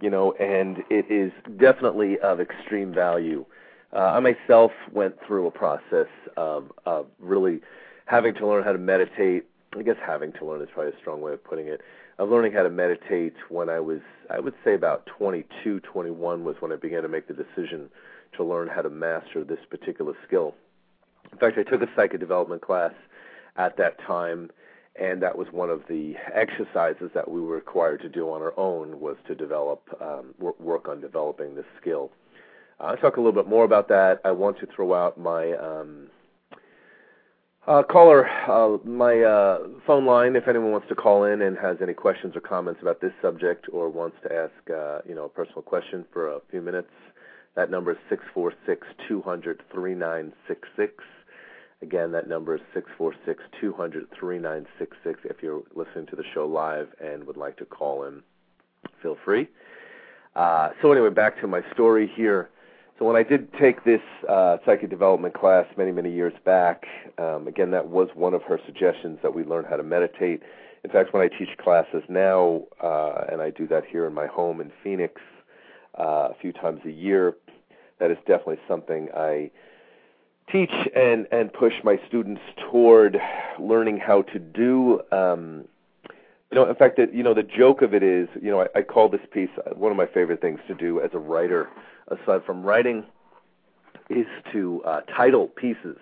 you 0.00 0.10
know, 0.10 0.32
and 0.32 0.78
it 0.90 1.10
is 1.10 1.30
definitely 1.58 2.18
of 2.18 2.40
extreme 2.40 2.92
value 2.92 3.44
uh, 3.92 3.98
I 3.98 4.20
myself 4.20 4.72
went 4.92 5.16
through 5.26 5.46
a 5.46 5.50
process 5.50 6.08
of, 6.36 6.70
of 6.84 7.06
really 7.18 7.60
having 8.06 8.34
to 8.34 8.46
learn 8.46 8.64
how 8.64 8.72
to 8.72 8.78
meditate. 8.78 9.46
I 9.76 9.82
guess 9.82 9.96
having 10.04 10.32
to 10.34 10.44
learn 10.44 10.62
is 10.62 10.68
probably 10.72 10.92
a 10.92 10.98
strong 10.98 11.20
way 11.20 11.32
of 11.32 11.42
putting 11.42 11.68
it. 11.68 11.80
Of 12.18 12.30
learning 12.30 12.52
how 12.52 12.64
to 12.64 12.70
meditate 12.70 13.34
when 13.48 13.68
I 13.68 13.78
was, 13.78 14.00
I 14.28 14.40
would 14.40 14.54
say 14.64 14.74
about 14.74 15.06
22, 15.06 15.80
21 15.80 16.44
was 16.44 16.56
when 16.58 16.72
I 16.72 16.76
began 16.76 17.02
to 17.02 17.08
make 17.08 17.28
the 17.28 17.34
decision 17.34 17.88
to 18.36 18.44
learn 18.44 18.68
how 18.68 18.82
to 18.82 18.90
master 18.90 19.44
this 19.44 19.60
particular 19.70 20.14
skill. 20.26 20.54
In 21.32 21.38
fact, 21.38 21.58
I 21.58 21.62
took 21.62 21.82
a 21.82 21.88
psychic 21.94 22.18
development 22.18 22.62
class 22.62 22.92
at 23.56 23.76
that 23.76 23.98
time, 24.00 24.50
and 25.00 25.22
that 25.22 25.38
was 25.38 25.48
one 25.52 25.70
of 25.70 25.82
the 25.88 26.14
exercises 26.34 27.10
that 27.14 27.30
we 27.30 27.40
were 27.40 27.54
required 27.54 28.00
to 28.02 28.08
do 28.08 28.30
on 28.30 28.42
our 28.42 28.58
own 28.58 29.00
was 29.00 29.16
to 29.28 29.34
develop, 29.34 29.82
um, 30.00 30.34
work 30.58 30.88
on 30.88 31.00
developing 31.00 31.54
this 31.54 31.66
skill. 31.80 32.10
I'll 32.80 32.96
talk 32.96 33.16
a 33.16 33.20
little 33.20 33.32
bit 33.32 33.48
more 33.48 33.64
about 33.64 33.88
that. 33.88 34.20
I 34.24 34.30
want 34.30 34.58
to 34.60 34.66
throw 34.66 34.94
out 34.94 35.18
my 35.18 35.52
um, 35.54 36.06
uh, 37.66 37.82
caller, 37.82 38.28
uh, 38.48 38.78
my 38.84 39.20
uh, 39.20 39.58
phone 39.86 40.06
line. 40.06 40.36
If 40.36 40.46
anyone 40.46 40.70
wants 40.70 40.88
to 40.88 40.94
call 40.94 41.24
in 41.24 41.42
and 41.42 41.58
has 41.58 41.78
any 41.82 41.92
questions 41.92 42.36
or 42.36 42.40
comments 42.40 42.80
about 42.80 43.00
this 43.00 43.12
subject, 43.20 43.66
or 43.72 43.88
wants 43.88 44.16
to 44.22 44.32
ask, 44.32 44.70
uh, 44.70 45.00
you 45.08 45.14
know, 45.14 45.24
a 45.24 45.28
personal 45.28 45.62
question 45.62 46.04
for 46.12 46.28
a 46.28 46.40
few 46.50 46.62
minutes, 46.62 46.88
that 47.56 47.68
number 47.70 47.90
is 47.90 47.98
six 48.08 48.22
four 48.32 48.52
six 48.64 48.86
two 49.08 49.22
hundred 49.22 49.60
three 49.72 49.94
nine 49.94 50.32
six 50.46 50.68
six. 50.76 51.02
Again, 51.82 52.12
that 52.12 52.28
number 52.28 52.54
is 52.54 52.60
six 52.72 52.88
four 52.96 53.12
six 53.26 53.42
two 53.60 53.72
hundred 53.72 54.06
three 54.18 54.38
nine 54.38 54.66
six 54.78 54.96
six. 55.02 55.18
If 55.24 55.42
you're 55.42 55.62
listening 55.74 56.06
to 56.06 56.16
the 56.16 56.24
show 56.32 56.46
live 56.46 56.88
and 57.02 57.24
would 57.24 57.36
like 57.36 57.56
to 57.56 57.64
call 57.64 58.04
in, 58.04 58.22
feel 59.02 59.16
free. 59.24 59.48
Uh, 60.36 60.70
so 60.80 60.92
anyway, 60.92 61.10
back 61.10 61.40
to 61.40 61.48
my 61.48 61.62
story 61.72 62.10
here. 62.14 62.50
So 62.98 63.04
when 63.04 63.14
I 63.14 63.22
did 63.22 63.52
take 63.54 63.84
this 63.84 64.00
uh, 64.28 64.56
psychic 64.66 64.90
development 64.90 65.32
class 65.34 65.66
many, 65.76 65.92
many 65.92 66.12
years 66.12 66.32
back, 66.44 66.84
um, 67.18 67.46
again, 67.46 67.70
that 67.70 67.86
was 67.86 68.08
one 68.14 68.34
of 68.34 68.42
her 68.42 68.58
suggestions 68.66 69.20
that 69.22 69.32
we 69.32 69.44
learn 69.44 69.64
how 69.64 69.76
to 69.76 69.84
meditate. 69.84 70.42
In 70.82 70.90
fact, 70.90 71.14
when 71.14 71.22
I 71.22 71.28
teach 71.28 71.56
classes 71.58 72.02
now, 72.08 72.62
uh, 72.82 73.24
and 73.30 73.40
I 73.40 73.50
do 73.50 73.68
that 73.68 73.84
here 73.84 74.06
in 74.06 74.14
my 74.14 74.26
home 74.26 74.60
in 74.60 74.72
Phoenix 74.82 75.20
uh, 75.96 76.30
a 76.30 76.34
few 76.40 76.52
times 76.52 76.80
a 76.84 76.90
year, 76.90 77.34
that 78.00 78.10
is 78.10 78.18
definitely 78.26 78.58
something 78.66 79.08
I 79.14 79.50
teach 80.50 80.72
and 80.96 81.26
and 81.30 81.52
push 81.52 81.74
my 81.84 82.00
students 82.08 82.40
toward 82.70 83.18
learning 83.60 83.98
how 83.98 84.22
to 84.22 84.38
do. 84.38 85.02
Um, 85.12 85.64
you 86.50 86.54
know, 86.54 86.68
in 86.68 86.74
fact, 86.74 86.96
that 86.96 87.14
you 87.14 87.22
know, 87.22 87.34
the 87.34 87.42
joke 87.42 87.82
of 87.82 87.92
it 87.92 88.02
is, 88.02 88.28
you 88.40 88.50
know, 88.50 88.62
I, 88.62 88.78
I 88.78 88.82
call 88.82 89.08
this 89.08 89.20
piece 89.32 89.50
uh, 89.58 89.74
one 89.74 89.90
of 89.92 89.96
my 89.96 90.06
favorite 90.06 90.40
things 90.40 90.60
to 90.68 90.74
do 90.74 91.00
as 91.00 91.10
a 91.12 91.18
writer, 91.18 91.68
aside 92.10 92.44
from 92.44 92.62
writing, 92.62 93.04
is 94.10 94.26
to 94.52 94.82
uh, 94.84 95.00
title 95.02 95.48
pieces. 95.48 95.96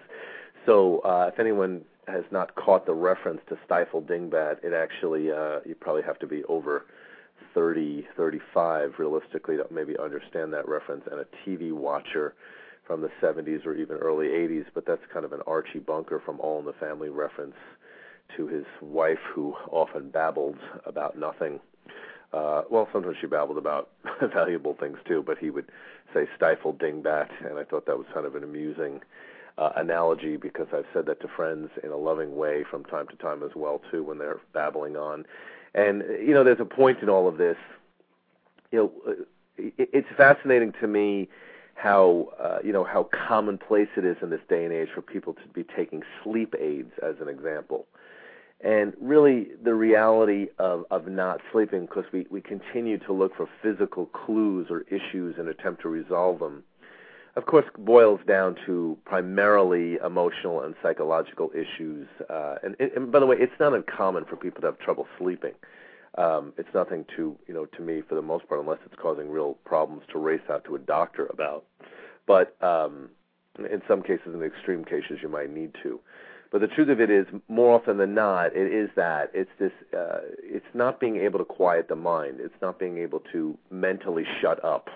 So, 0.65 1.01
uh, 1.01 1.31
if 1.33 1.39
anyone 1.39 1.83
has 2.09 2.25
not 2.31 2.55
caught 2.55 2.87
the 2.87 2.95
reference 2.95 3.41
to 3.49 3.59
Stifle 3.65 4.03
Dingbat, 4.03 4.65
it 4.65 4.73
actually 4.73 5.31
uh, 5.31 5.61
you 5.65 5.75
probably 5.79 6.03
have 6.03 6.19
to 6.21 6.27
be 6.27 6.45
over 6.45 6.87
30, 7.55 8.07
35 8.17 8.95
realistically 8.99 9.57
to 9.57 9.67
maybe 9.71 9.97
understand 9.99 10.53
that 10.53 10.69
reference, 10.69 11.05
and 11.11 11.21
a 11.21 11.27
TV 11.45 11.73
watcher 11.73 12.35
from 12.87 13.01
the 13.01 13.11
70s 13.21 13.67
or 13.67 13.75
even 13.75 13.97
early 13.97 14.29
80s. 14.29 14.67
But 14.75 14.87
that's 14.87 15.03
kind 15.13 15.25
of 15.25 15.33
an 15.33 15.41
Archie 15.47 15.81
Bunker 15.81 16.23
from 16.25 16.39
All 16.41 16.59
in 16.61 16.65
the 16.65 16.73
Family 16.75 17.09
reference 17.09 17.57
to 18.37 18.47
his 18.47 18.65
wife, 18.81 19.19
who 19.35 19.55
often 19.71 20.11
babbled 20.11 20.59
about 20.85 21.19
nothing. 21.19 21.61
Uh, 22.33 22.63
well, 22.71 22.89
sometimes 22.93 23.17
she 23.21 23.27
babbled 23.27 23.59
about 23.59 23.91
valuable 24.33 24.75
things 24.79 24.99
too, 25.07 25.23
but 25.25 25.39
he 25.39 25.51
would 25.51 25.67
say 26.13 26.27
"stifle 26.37 26.75
dingbat," 26.75 27.31
and 27.49 27.59
I 27.59 27.65
thought 27.65 27.87
that 27.87 27.97
was 27.97 28.07
kind 28.13 28.27
of 28.27 28.35
an 28.35 28.43
amusing 28.43 29.01
uh, 29.59 29.71
analogy 29.77 30.37
because 30.37 30.67
I've 30.73 30.87
said 30.93 31.07
that 31.07 31.21
to 31.21 31.29
friends 31.29 31.71
in 31.83 31.91
a 31.91 31.97
loving 31.97 32.37
way 32.37 32.65
from 32.69 32.85
time 32.85 33.07
to 33.09 33.17
time 33.17 33.43
as 33.43 33.53
well 33.55 33.81
too 33.91 34.03
when 34.03 34.19
they're 34.19 34.41
babbling 34.53 34.97
on. 34.97 35.25
And 35.75 36.03
you 36.21 36.35
know, 36.35 36.45
there's 36.45 36.61
a 36.61 36.65
point 36.65 37.01
in 37.01 37.09
all 37.09 37.29
of 37.29 37.39
this. 37.39 37.57
You 38.71 38.79
know, 38.79 38.93
uh, 39.13 39.13
it's 39.79 40.09
fascinating 40.17 40.73
to 40.81 40.87
me 40.87 41.29
how 41.75 42.33
uh, 42.41 42.59
you 42.65 42.73
know 42.73 42.85
how 42.85 43.05
commonplace 43.05 43.89
it 43.97 44.05
is 44.05 44.17
in 44.23 44.31
this 44.31 44.41
day 44.49 44.65
and 44.65 44.73
age 44.73 44.89
for 44.95 45.03
people 45.03 45.35
to 45.35 45.49
be 45.53 45.63
taking 45.63 46.03
sleep 46.23 46.55
aids 46.59 46.93
as 47.03 47.17
an 47.21 47.29
example 47.29 47.87
and 48.61 48.95
really 49.01 49.49
the 49.63 49.75
reality 49.75 50.49
of, 50.59 50.85
of 50.91 51.07
not 51.07 51.41
sleeping 51.53 51.83
because 51.83 52.05
we, 52.13 52.27
we 52.31 52.41
continue 52.41 52.99
to 52.99 53.13
look 53.13 53.37
for 53.37 53.49
physical 53.63 54.07
clues 54.07 54.69
or 54.71 54.83
issues 54.89 55.37
and 55.39 55.49
attempt 55.49 55.83
to 55.83 55.89
resolve 55.89 56.39
them, 56.39 56.65
of 57.37 57.45
course, 57.45 57.67
boils 57.79 58.21
down 58.27 58.57
to 58.65 58.97
primarily 59.05 59.97
emotional 59.97 60.63
and 60.63 60.75
psychological 60.83 61.51
issues. 61.55 62.09
Uh, 62.31 62.55
and, 62.63 62.77
and 62.81 63.13
by 63.13 63.21
the 63.21 63.27
way, 63.27 63.37
it's 63.39 63.53
not 63.61 63.75
uncommon 63.75 64.25
for 64.25 64.37
people 64.37 64.63
to 64.63 64.69
have 64.69 64.79
trouble 64.79 65.07
sleeping. 65.19 65.53
Um, 66.17 66.55
it's 66.57 66.73
nothing 66.73 67.05
to, 67.17 67.37
you 67.47 67.53
know, 67.53 67.67
to 67.67 67.83
me 67.83 68.03
for 68.09 68.15
the 68.15 68.23
most 68.23 68.49
part, 68.49 68.59
unless 68.61 68.79
it's 68.87 68.95
causing 68.99 69.29
real 69.31 69.59
problems 69.67 70.03
to 70.13 70.19
race 70.19 70.41
out 70.51 70.65
to 70.65 70.77
a 70.77 70.79
doctor 70.79 71.27
about. 71.27 71.67
But 72.27 72.57
um, 72.63 73.11
in 73.59 73.83
some 73.87 74.03
cases, 74.03 74.35
in 74.35 74.43
extreme 74.43 74.83
cases, 74.83 75.19
you 75.21 75.29
might 75.29 75.51
need 75.51 75.73
to. 75.83 76.01
But 76.53 76.61
the 76.61 76.69
truth 76.69 76.89
of 76.89 77.01
it 77.01 77.11
is, 77.11 77.27
more 77.49 77.75
often 77.75 77.99
than 77.99 78.15
not, 78.15 78.55
it 78.55 78.73
is 78.73 78.89
that 78.97 79.31
it's 79.35 79.51
this. 79.59 79.73
Uh, 79.97 80.21
it's 80.43 80.67
not 80.75 81.01
being 81.01 81.17
able 81.17 81.39
to 81.39 81.45
quiet 81.45 81.89
the 81.89 81.97
mind. 81.97 82.39
It's 82.41 82.55
not 82.63 82.79
being 82.79 82.99
able 82.99 83.21
to 83.33 83.59
mentally 83.71 84.25
shut 84.41 84.65
up. 84.65 84.89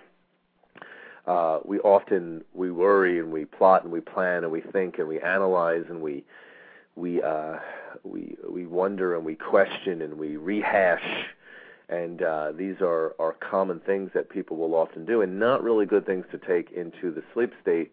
Uh, 1.26 1.61
we 1.64 1.78
often 1.80 2.45
we 2.54 2.71
worry 2.71 3.19
and 3.19 3.30
we 3.30 3.45
plot 3.45 3.83
and 3.85 3.92
we 3.92 4.00
plan 4.00 4.45
and 4.45 4.52
we 4.52 4.61
think 4.61 4.99
and 4.99 5.09
we 5.09 5.21
analyze 5.21 5.85
and 5.88 6.00
we 6.00 6.25
we 6.97 7.23
uh, 7.23 7.57
we 8.04 8.37
we 8.49 8.66
wonder 8.66 9.14
and 9.16 9.25
we 9.25 9.35
question 9.35 10.02
and 10.02 10.14
we 10.14 10.37
rehash. 10.37 11.26
And 11.88 12.23
uh, 12.23 12.52
these 12.52 12.76
are, 12.80 13.16
are 13.19 13.33
common 13.33 13.80
things 13.80 14.12
that 14.14 14.30
people 14.30 14.57
will 14.57 14.76
often 14.76 15.04
do, 15.04 15.23
and 15.23 15.40
not 15.40 15.61
really 15.61 15.87
good 15.87 16.07
things 16.07 16.25
to 16.30 16.38
take 16.38 16.71
into 16.71 17.11
the 17.12 17.25
sleep 17.35 17.52
state 17.61 17.90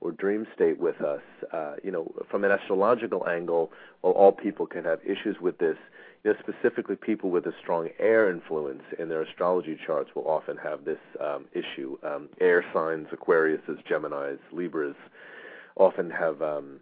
or 0.00 0.12
dream 0.12 0.46
state 0.54 0.78
with 0.78 1.00
us. 1.00 1.22
Uh, 1.52 1.74
you 1.82 1.90
know, 1.90 2.12
from 2.30 2.44
an 2.44 2.50
astrological 2.50 3.26
angle, 3.28 3.72
well, 4.02 4.12
all 4.12 4.32
people 4.32 4.66
can 4.66 4.84
have 4.84 5.00
issues 5.04 5.36
with 5.40 5.58
this. 5.58 5.76
You 6.24 6.32
know, 6.32 6.38
specifically 6.40 6.96
people 6.96 7.30
with 7.30 7.46
a 7.46 7.52
strong 7.60 7.88
air 7.98 8.30
influence 8.30 8.82
in 8.98 9.08
their 9.08 9.22
astrology 9.22 9.78
charts 9.86 10.10
will 10.14 10.28
often 10.28 10.56
have 10.56 10.84
this 10.84 10.98
um, 11.20 11.46
issue. 11.52 11.96
Um, 12.02 12.28
air 12.40 12.64
signs, 12.72 13.08
Aquariuses, 13.08 13.82
Geminis, 13.90 14.38
Libras, 14.52 14.96
often 15.76 16.10
have 16.10 16.42
um, 16.42 16.80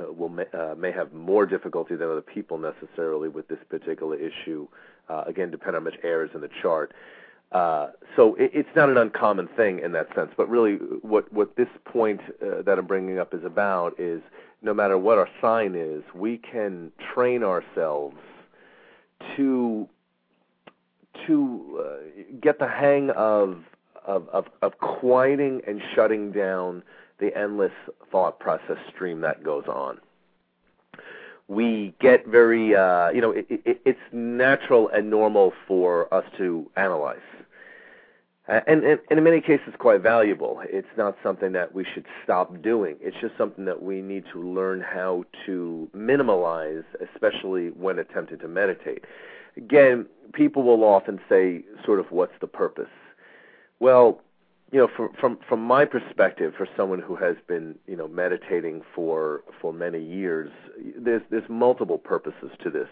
uh, 0.00 0.12
will 0.12 0.28
may, 0.28 0.44
uh, 0.52 0.74
may 0.76 0.92
have 0.92 1.12
more 1.12 1.46
difficulty 1.46 1.96
than 1.96 2.08
other 2.08 2.22
people 2.22 2.58
necessarily 2.58 3.28
with 3.28 3.48
this 3.48 3.58
particular 3.68 4.16
issue. 4.16 4.66
Uh, 5.08 5.22
again, 5.26 5.50
depending 5.50 5.76
on 5.76 5.82
how 5.82 5.90
much 5.90 5.98
air 6.02 6.24
is 6.24 6.30
in 6.34 6.40
the 6.40 6.50
chart. 6.62 6.92
Uh, 7.52 7.88
so 8.16 8.34
it, 8.34 8.50
it's 8.52 8.68
not 8.74 8.90
an 8.90 8.96
uncommon 8.96 9.48
thing 9.56 9.78
in 9.78 9.92
that 9.92 10.08
sense. 10.14 10.30
But 10.36 10.48
really, 10.48 10.74
what 11.02 11.32
what 11.32 11.56
this 11.56 11.68
point 11.84 12.20
uh, 12.42 12.62
that 12.62 12.78
I'm 12.78 12.86
bringing 12.86 13.18
up 13.18 13.34
is 13.34 13.44
about 13.44 13.98
is 13.98 14.20
no 14.62 14.74
matter 14.74 14.98
what 14.98 15.18
our 15.18 15.28
sign 15.40 15.74
is, 15.74 16.02
we 16.14 16.38
can 16.38 16.92
train 17.14 17.42
ourselves 17.42 18.16
to 19.36 19.88
to 21.26 21.84
uh, 21.84 22.22
get 22.40 22.58
the 22.58 22.68
hang 22.68 23.10
of, 23.10 23.58
of 24.06 24.28
of 24.30 24.46
of 24.62 24.78
quieting 24.78 25.62
and 25.66 25.80
shutting 25.94 26.32
down 26.32 26.82
the 27.18 27.36
endless 27.36 27.72
thought 28.10 28.38
process 28.38 28.76
stream 28.92 29.20
that 29.22 29.42
goes 29.42 29.64
on 29.66 29.98
we 31.48 31.94
get 32.00 32.26
very 32.26 32.74
uh 32.74 33.10
you 33.10 33.20
know 33.20 33.30
it, 33.30 33.46
it, 33.48 33.80
it's 33.84 34.00
natural 34.12 34.88
and 34.88 35.10
normal 35.10 35.52
for 35.66 36.12
us 36.12 36.24
to 36.36 36.68
analyze 36.76 37.18
uh, 38.48 38.60
and, 38.66 38.84
and, 38.84 39.00
and 39.10 39.18
in 39.18 39.24
many 39.24 39.40
cases 39.40 39.74
quite 39.78 40.00
valuable. 40.00 40.60
It's 40.64 40.86
not 40.96 41.16
something 41.22 41.52
that 41.52 41.74
we 41.74 41.84
should 41.84 42.06
stop 42.22 42.62
doing. 42.62 42.96
It's 43.00 43.16
just 43.20 43.36
something 43.36 43.64
that 43.64 43.82
we 43.82 44.00
need 44.00 44.24
to 44.32 44.40
learn 44.40 44.80
how 44.80 45.24
to 45.46 45.88
minimize, 45.92 46.84
especially 47.12 47.68
when 47.70 47.98
attempting 47.98 48.38
to 48.38 48.48
meditate. 48.48 49.04
Again, 49.56 50.06
people 50.32 50.62
will 50.62 50.84
often 50.84 51.18
say, 51.28 51.64
sort 51.84 51.98
of, 51.98 52.06
what's 52.10 52.34
the 52.40 52.46
purpose? 52.46 52.90
Well, 53.80 54.20
you 54.72 54.78
know, 54.78 54.88
from 54.96 55.10
from 55.20 55.38
from 55.48 55.60
my 55.60 55.84
perspective, 55.84 56.54
for 56.56 56.66
someone 56.76 57.00
who 57.00 57.16
has 57.16 57.36
been, 57.46 57.76
you 57.86 57.96
know, 57.96 58.08
meditating 58.08 58.82
for 58.94 59.42
for 59.60 59.72
many 59.72 60.02
years, 60.02 60.50
there's 60.96 61.22
there's 61.30 61.48
multiple 61.48 61.98
purposes 61.98 62.50
to 62.62 62.70
this. 62.70 62.88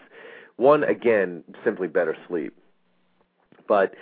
One, 0.57 0.83
again, 0.83 1.43
simply 1.65 1.87
better 1.87 2.15
sleep. 2.27 2.55
But 3.67 3.93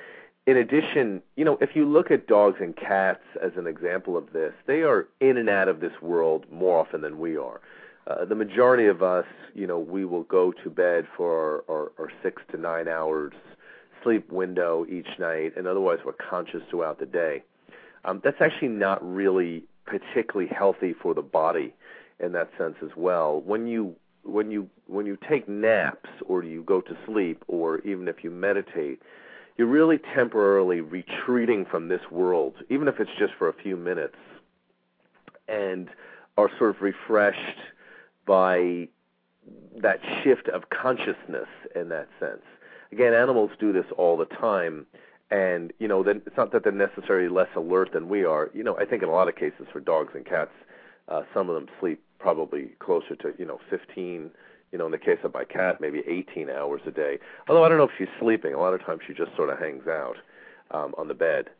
in 0.45 0.57
addition, 0.57 1.21
you 1.35 1.45
know, 1.45 1.57
if 1.61 1.75
you 1.75 1.85
look 1.85 2.11
at 2.11 2.27
dogs 2.27 2.57
and 2.59 2.75
cats 2.75 3.23
as 3.41 3.53
an 3.55 3.65
example 3.65 4.17
of 4.17 4.33
this, 4.33 4.53
they 4.67 4.81
are 4.81 5.07
in 5.19 5.37
and 5.37 5.49
out 5.49 5.67
of 5.67 5.79
this 5.79 5.93
world 6.01 6.45
more 6.51 6.79
often 6.79 7.01
than 7.01 7.17
we 7.17 7.37
are. 7.37 7.61
Uh, 8.05 8.25
the 8.25 8.35
majority 8.35 8.85
of 8.85 9.01
us, 9.01 9.25
you 9.55 9.65
know, 9.65 9.79
we 9.79 10.03
will 10.03 10.23
go 10.23 10.51
to 10.51 10.69
bed 10.69 11.07
for 11.15 11.63
our, 11.69 11.75
our, 11.75 11.91
our 11.97 12.11
six 12.21 12.41
to 12.51 12.57
nine 12.57 12.87
hours 12.87 13.33
sleep 14.03 14.29
window 14.29 14.85
each 14.89 15.07
night, 15.17 15.53
and 15.55 15.65
otherwise 15.65 15.99
we're 16.05 16.11
conscious 16.11 16.61
throughout 16.69 16.99
the 16.99 17.05
day. 17.05 17.41
Um, 18.05 18.21
that's 18.23 18.41
actually 18.41 18.69
not 18.69 19.03
really 19.03 19.63
particularly 19.85 20.51
healthy 20.53 20.93
for 20.93 21.13
the 21.13 21.21
body 21.21 21.73
in 22.19 22.31
that 22.33 22.49
sense 22.57 22.75
as 22.83 22.91
well. 22.95 23.41
When 23.41 23.67
you 23.67 23.95
when 24.23 24.51
you 24.51 24.69
when 24.87 25.05
you 25.05 25.17
take 25.29 25.47
naps 25.47 26.09
or 26.25 26.43
you 26.43 26.63
go 26.63 26.81
to 26.81 26.97
sleep 27.05 27.43
or 27.47 27.79
even 27.79 28.07
if 28.07 28.23
you 28.23 28.31
meditate, 28.31 29.01
you're 29.57 29.67
really 29.67 29.99
temporarily 30.15 30.81
retreating 30.81 31.65
from 31.65 31.87
this 31.87 32.01
world, 32.09 32.55
even 32.69 32.87
if 32.87 32.99
it's 32.99 33.11
just 33.17 33.33
for 33.37 33.47
a 33.49 33.53
few 33.53 33.75
minutes, 33.75 34.15
and 35.47 35.89
are 36.37 36.49
sort 36.57 36.75
of 36.75 36.81
refreshed 36.81 37.59
by 38.25 38.87
that 39.77 39.99
shift 40.23 40.47
of 40.49 40.69
consciousness 40.69 41.49
in 41.75 41.89
that 41.89 42.07
sense. 42.19 42.41
Again, 42.91 43.13
animals 43.13 43.51
do 43.59 43.73
this 43.73 43.85
all 43.97 44.17
the 44.17 44.25
time, 44.25 44.85
and 45.33 45.73
you 45.79 45.87
know, 45.87 46.03
then 46.03 46.21
it's 46.25 46.37
not 46.37 46.51
that 46.51 46.63
they're 46.63 46.71
necessarily 46.71 47.27
less 47.27 47.49
alert 47.55 47.91
than 47.91 48.07
we 48.07 48.23
are. 48.23 48.51
You 48.53 48.63
know, 48.63 48.77
I 48.77 48.85
think 48.85 49.01
in 49.01 49.09
a 49.09 49.11
lot 49.11 49.27
of 49.27 49.35
cases 49.35 49.65
for 49.73 49.79
dogs 49.79 50.13
and 50.15 50.25
cats, 50.25 50.51
uh, 51.09 51.23
some 51.33 51.49
of 51.49 51.55
them 51.55 51.67
sleep 51.79 52.01
probably 52.19 52.69
closer 52.79 53.15
to 53.15 53.33
you 53.37 53.45
know 53.45 53.59
15 53.69 54.31
you 54.71 54.79
know, 54.79 54.87
in 54.87 54.91
the 54.91 54.97
case 54.97 55.19
of 55.23 55.31
my 55.35 55.43
cat, 55.43 55.79
maybe 55.79 56.01
18 56.07 56.49
hours 56.49 56.81
a 56.87 56.91
day. 56.91 57.19
Although 57.47 57.63
I 57.63 57.69
don't 57.69 57.77
know 57.77 57.83
if 57.83 57.91
she's 57.95 58.07
sleeping. 58.19 58.55
A 58.55 58.59
lot 58.59 58.73
of 58.73 58.83
times 58.83 59.01
she 59.05 59.13
just 59.13 59.29
sort 59.35 59.51
of 59.51 59.59
hangs 59.59 59.87
out 59.87 60.15
um, 60.71 60.95
on 60.97 61.07
the 61.07 61.13
bed. 61.13 61.51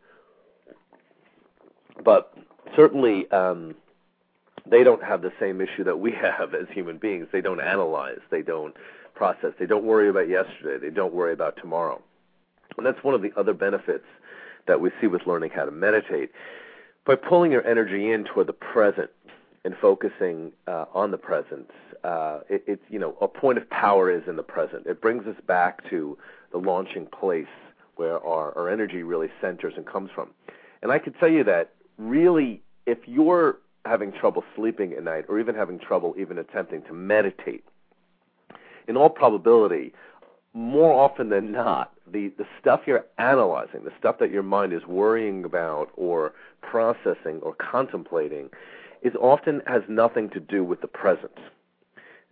But 2.03 2.35
certainly, 2.75 3.29
um, 3.29 3.75
they 4.65 4.83
don't 4.83 5.03
have 5.03 5.21
the 5.21 5.31
same 5.39 5.61
issue 5.61 5.83
that 5.83 5.99
we 5.99 6.11
have 6.11 6.55
as 6.55 6.65
human 6.71 6.97
beings. 6.97 7.27
They 7.31 7.41
don't 7.41 7.61
analyze. 7.61 8.17
They 8.31 8.41
don't 8.41 8.73
process. 9.13 9.51
They 9.59 9.67
don't 9.67 9.83
worry 9.83 10.09
about 10.09 10.27
yesterday. 10.27 10.83
They 10.83 10.91
don't 10.91 11.13
worry 11.13 11.33
about 11.33 11.55
tomorrow. 11.57 12.01
And 12.77 12.85
that's 12.85 13.03
one 13.03 13.13
of 13.13 13.21
the 13.21 13.31
other 13.37 13.53
benefits 13.53 14.05
that 14.67 14.79
we 14.79 14.91
see 15.01 15.07
with 15.07 15.27
learning 15.27 15.51
how 15.51 15.65
to 15.65 15.71
meditate. 15.71 16.31
By 17.05 17.15
pulling 17.15 17.51
your 17.51 17.65
energy 17.67 18.11
in 18.11 18.23
toward 18.23 18.47
the 18.47 18.53
present 18.53 19.09
and 19.65 19.75
focusing 19.81 20.51
uh, 20.67 20.85
on 20.93 21.11
the 21.11 21.17
present, 21.17 21.69
uh, 22.03 22.39
it, 22.49 22.63
it's 22.67 22.83
you 22.89 22.99
know 22.99 23.17
a 23.21 23.27
point 23.27 23.57
of 23.57 23.69
power 23.69 24.09
is 24.09 24.23
in 24.27 24.35
the 24.35 24.43
present. 24.43 24.85
It 24.87 25.01
brings 25.01 25.25
us 25.27 25.35
back 25.45 25.87
to 25.89 26.17
the 26.51 26.57
launching 26.57 27.07
place 27.07 27.47
where 27.95 28.23
our, 28.25 28.57
our 28.57 28.69
energy 28.69 29.03
really 29.03 29.29
centers 29.41 29.73
and 29.75 29.85
comes 29.85 30.09
from. 30.13 30.29
And 30.81 30.91
I 30.91 30.99
can 30.99 31.13
tell 31.13 31.29
you 31.29 31.43
that 31.43 31.73
really, 31.97 32.61
if 32.85 32.99
you're 33.05 33.59
having 33.85 34.11
trouble 34.11 34.43
sleeping 34.55 34.93
at 34.93 35.03
night 35.03 35.25
or 35.27 35.39
even 35.39 35.55
having 35.55 35.79
trouble 35.79 36.15
even 36.17 36.37
attempting 36.37 36.81
to 36.83 36.93
meditate, 36.93 37.63
in 38.87 38.97
all 38.97 39.09
probability, 39.09 39.93
more 40.53 40.93
often 40.93 41.29
than 41.29 41.51
not, 41.51 41.92
the, 42.11 42.29
the 42.37 42.45
stuff 42.59 42.81
you're 42.85 43.05
analyzing, 43.17 43.83
the 43.83 43.93
stuff 43.97 44.17
that 44.19 44.31
your 44.31 44.43
mind 44.43 44.73
is 44.73 44.85
worrying 44.85 45.43
about 45.45 45.89
or 45.95 46.33
processing 46.61 47.39
or 47.41 47.53
contemplating, 47.55 48.49
is 49.01 49.13
often 49.19 49.61
has 49.67 49.81
nothing 49.87 50.29
to 50.29 50.39
do 50.39 50.63
with 50.63 50.81
the 50.81 50.87
present. 50.87 51.37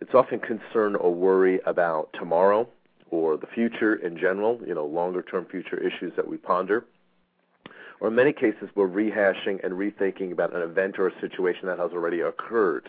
It's 0.00 0.14
often 0.14 0.40
concern 0.40 0.96
or 0.96 1.14
worry 1.14 1.60
about 1.66 2.10
tomorrow 2.14 2.68
or 3.10 3.36
the 3.36 3.46
future 3.46 3.94
in 3.94 4.16
general, 4.16 4.60
you 4.66 4.74
know, 4.74 4.86
longer 4.86 5.22
term 5.22 5.46
future 5.50 5.78
issues 5.78 6.12
that 6.16 6.26
we 6.26 6.36
ponder. 6.36 6.84
Or 8.00 8.08
in 8.08 8.16
many 8.16 8.32
cases, 8.32 8.68
we're 8.74 8.88
rehashing 8.88 9.62
and 9.62 9.74
rethinking 9.74 10.32
about 10.32 10.56
an 10.56 10.62
event 10.62 10.98
or 10.98 11.06
a 11.06 11.20
situation 11.20 11.66
that 11.66 11.78
has 11.78 11.92
already 11.92 12.20
occurred. 12.20 12.88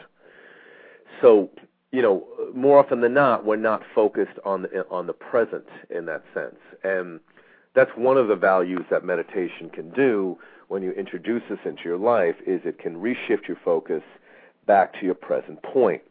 So 1.22 1.52
you 1.94 2.02
know, 2.02 2.26
more 2.56 2.80
often 2.80 3.02
than 3.02 3.14
not, 3.14 3.46
we're 3.46 3.56
not 3.56 3.84
focused 3.94 4.40
on 4.44 4.64
the, 4.64 4.86
on 4.90 5.06
the 5.06 5.14
present 5.14 5.68
in 5.92 6.08
that 6.08 6.24
sense, 6.34 6.58
and 6.84 7.20
that's 7.76 7.92
one 7.96 8.18
of 8.18 8.28
the 8.28 8.36
values 8.36 8.82
that 8.90 9.06
meditation 9.06 9.70
can 9.72 9.92
do 9.92 10.36
when 10.70 10.82
you 10.82 10.92
introduce 10.92 11.44
this 11.50 11.60
into 11.66 11.84
your 11.86 12.00
life. 12.00 12.36
Is 12.48 12.62
it 12.66 12.80
can 12.80 12.96
reshift 12.96 13.48
your 13.48 13.58
focus 13.64 14.02
back 14.66 15.00
to 15.00 15.06
your 15.06 15.14
present 15.14 15.62
point. 15.62 16.02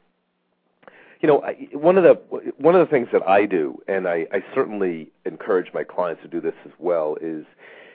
You 1.20 1.28
know, 1.28 1.42
one 1.72 1.98
of 1.98 2.04
the 2.04 2.14
one 2.58 2.76
of 2.76 2.86
the 2.86 2.90
things 2.90 3.08
that 3.12 3.26
I 3.28 3.46
do, 3.46 3.80
and 3.88 4.06
I, 4.06 4.26
I 4.32 4.44
certainly 4.54 5.10
encourage 5.24 5.72
my 5.74 5.82
clients 5.82 6.22
to 6.22 6.28
do 6.28 6.40
this 6.40 6.54
as 6.64 6.72
well, 6.78 7.16
is, 7.20 7.44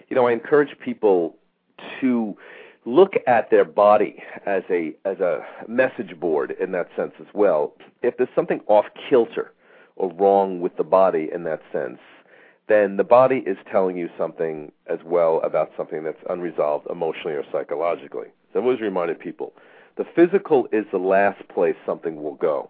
you 0.09 0.15
know, 0.15 0.27
I 0.27 0.33
encourage 0.33 0.77
people 0.79 1.35
to 2.01 2.37
look 2.87 3.15
at 3.27 3.49
their 3.51 3.65
body 3.65 4.23
as 4.45 4.63
a 4.69 4.95
as 5.03 5.19
a 5.19 5.45
message 5.67 6.17
board 6.19 6.55
in 6.59 6.71
that 6.71 6.87
sense 6.95 7.11
as 7.19 7.27
well. 7.33 7.73
If 8.01 8.15
there's 8.17 8.29
something 8.33 8.61
off 8.67 8.85
kilter 9.09 9.51
or 9.97 10.11
wrong 10.13 10.61
with 10.61 10.77
the 10.77 10.85
body 10.85 11.29
in 11.33 11.43
that 11.43 11.61
sense, 11.71 11.99
then 12.69 12.95
the 12.95 13.03
body 13.03 13.43
is 13.45 13.57
telling 13.69 13.97
you 13.97 14.09
something 14.17 14.71
as 14.87 14.99
well 15.03 15.41
about 15.43 15.71
something 15.75 16.03
that's 16.03 16.23
unresolved 16.29 16.87
emotionally 16.89 17.35
or 17.35 17.43
psychologically. 17.51 18.27
So 18.53 18.59
I've 18.59 18.65
always 18.65 18.79
reminded 18.79 19.19
people 19.19 19.53
the 19.97 20.05
physical 20.15 20.67
is 20.71 20.85
the 20.91 20.97
last 20.97 21.45
place 21.49 21.75
something 21.85 22.23
will 22.23 22.35
go 22.35 22.69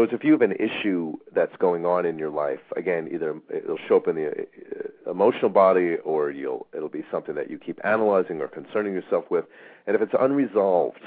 words, 0.00 0.12
if 0.12 0.24
you 0.24 0.32
have 0.32 0.42
an 0.42 0.52
issue 0.52 1.16
that's 1.34 1.54
going 1.56 1.86
on 1.86 2.06
in 2.06 2.18
your 2.18 2.30
life, 2.30 2.60
again, 2.76 3.08
either 3.12 3.40
it'll 3.48 3.78
show 3.88 3.96
up 3.96 4.08
in 4.08 4.16
the 4.16 4.30
uh, 4.30 5.10
emotional 5.10 5.50
body, 5.50 5.96
or 6.04 6.30
you'll 6.30 6.66
it'll 6.74 6.88
be 6.88 7.04
something 7.10 7.34
that 7.34 7.50
you 7.50 7.58
keep 7.58 7.80
analyzing 7.84 8.40
or 8.40 8.48
concerning 8.48 8.92
yourself 8.92 9.24
with, 9.30 9.44
and 9.86 9.96
if 9.96 10.02
it's 10.02 10.14
unresolved, 10.18 11.00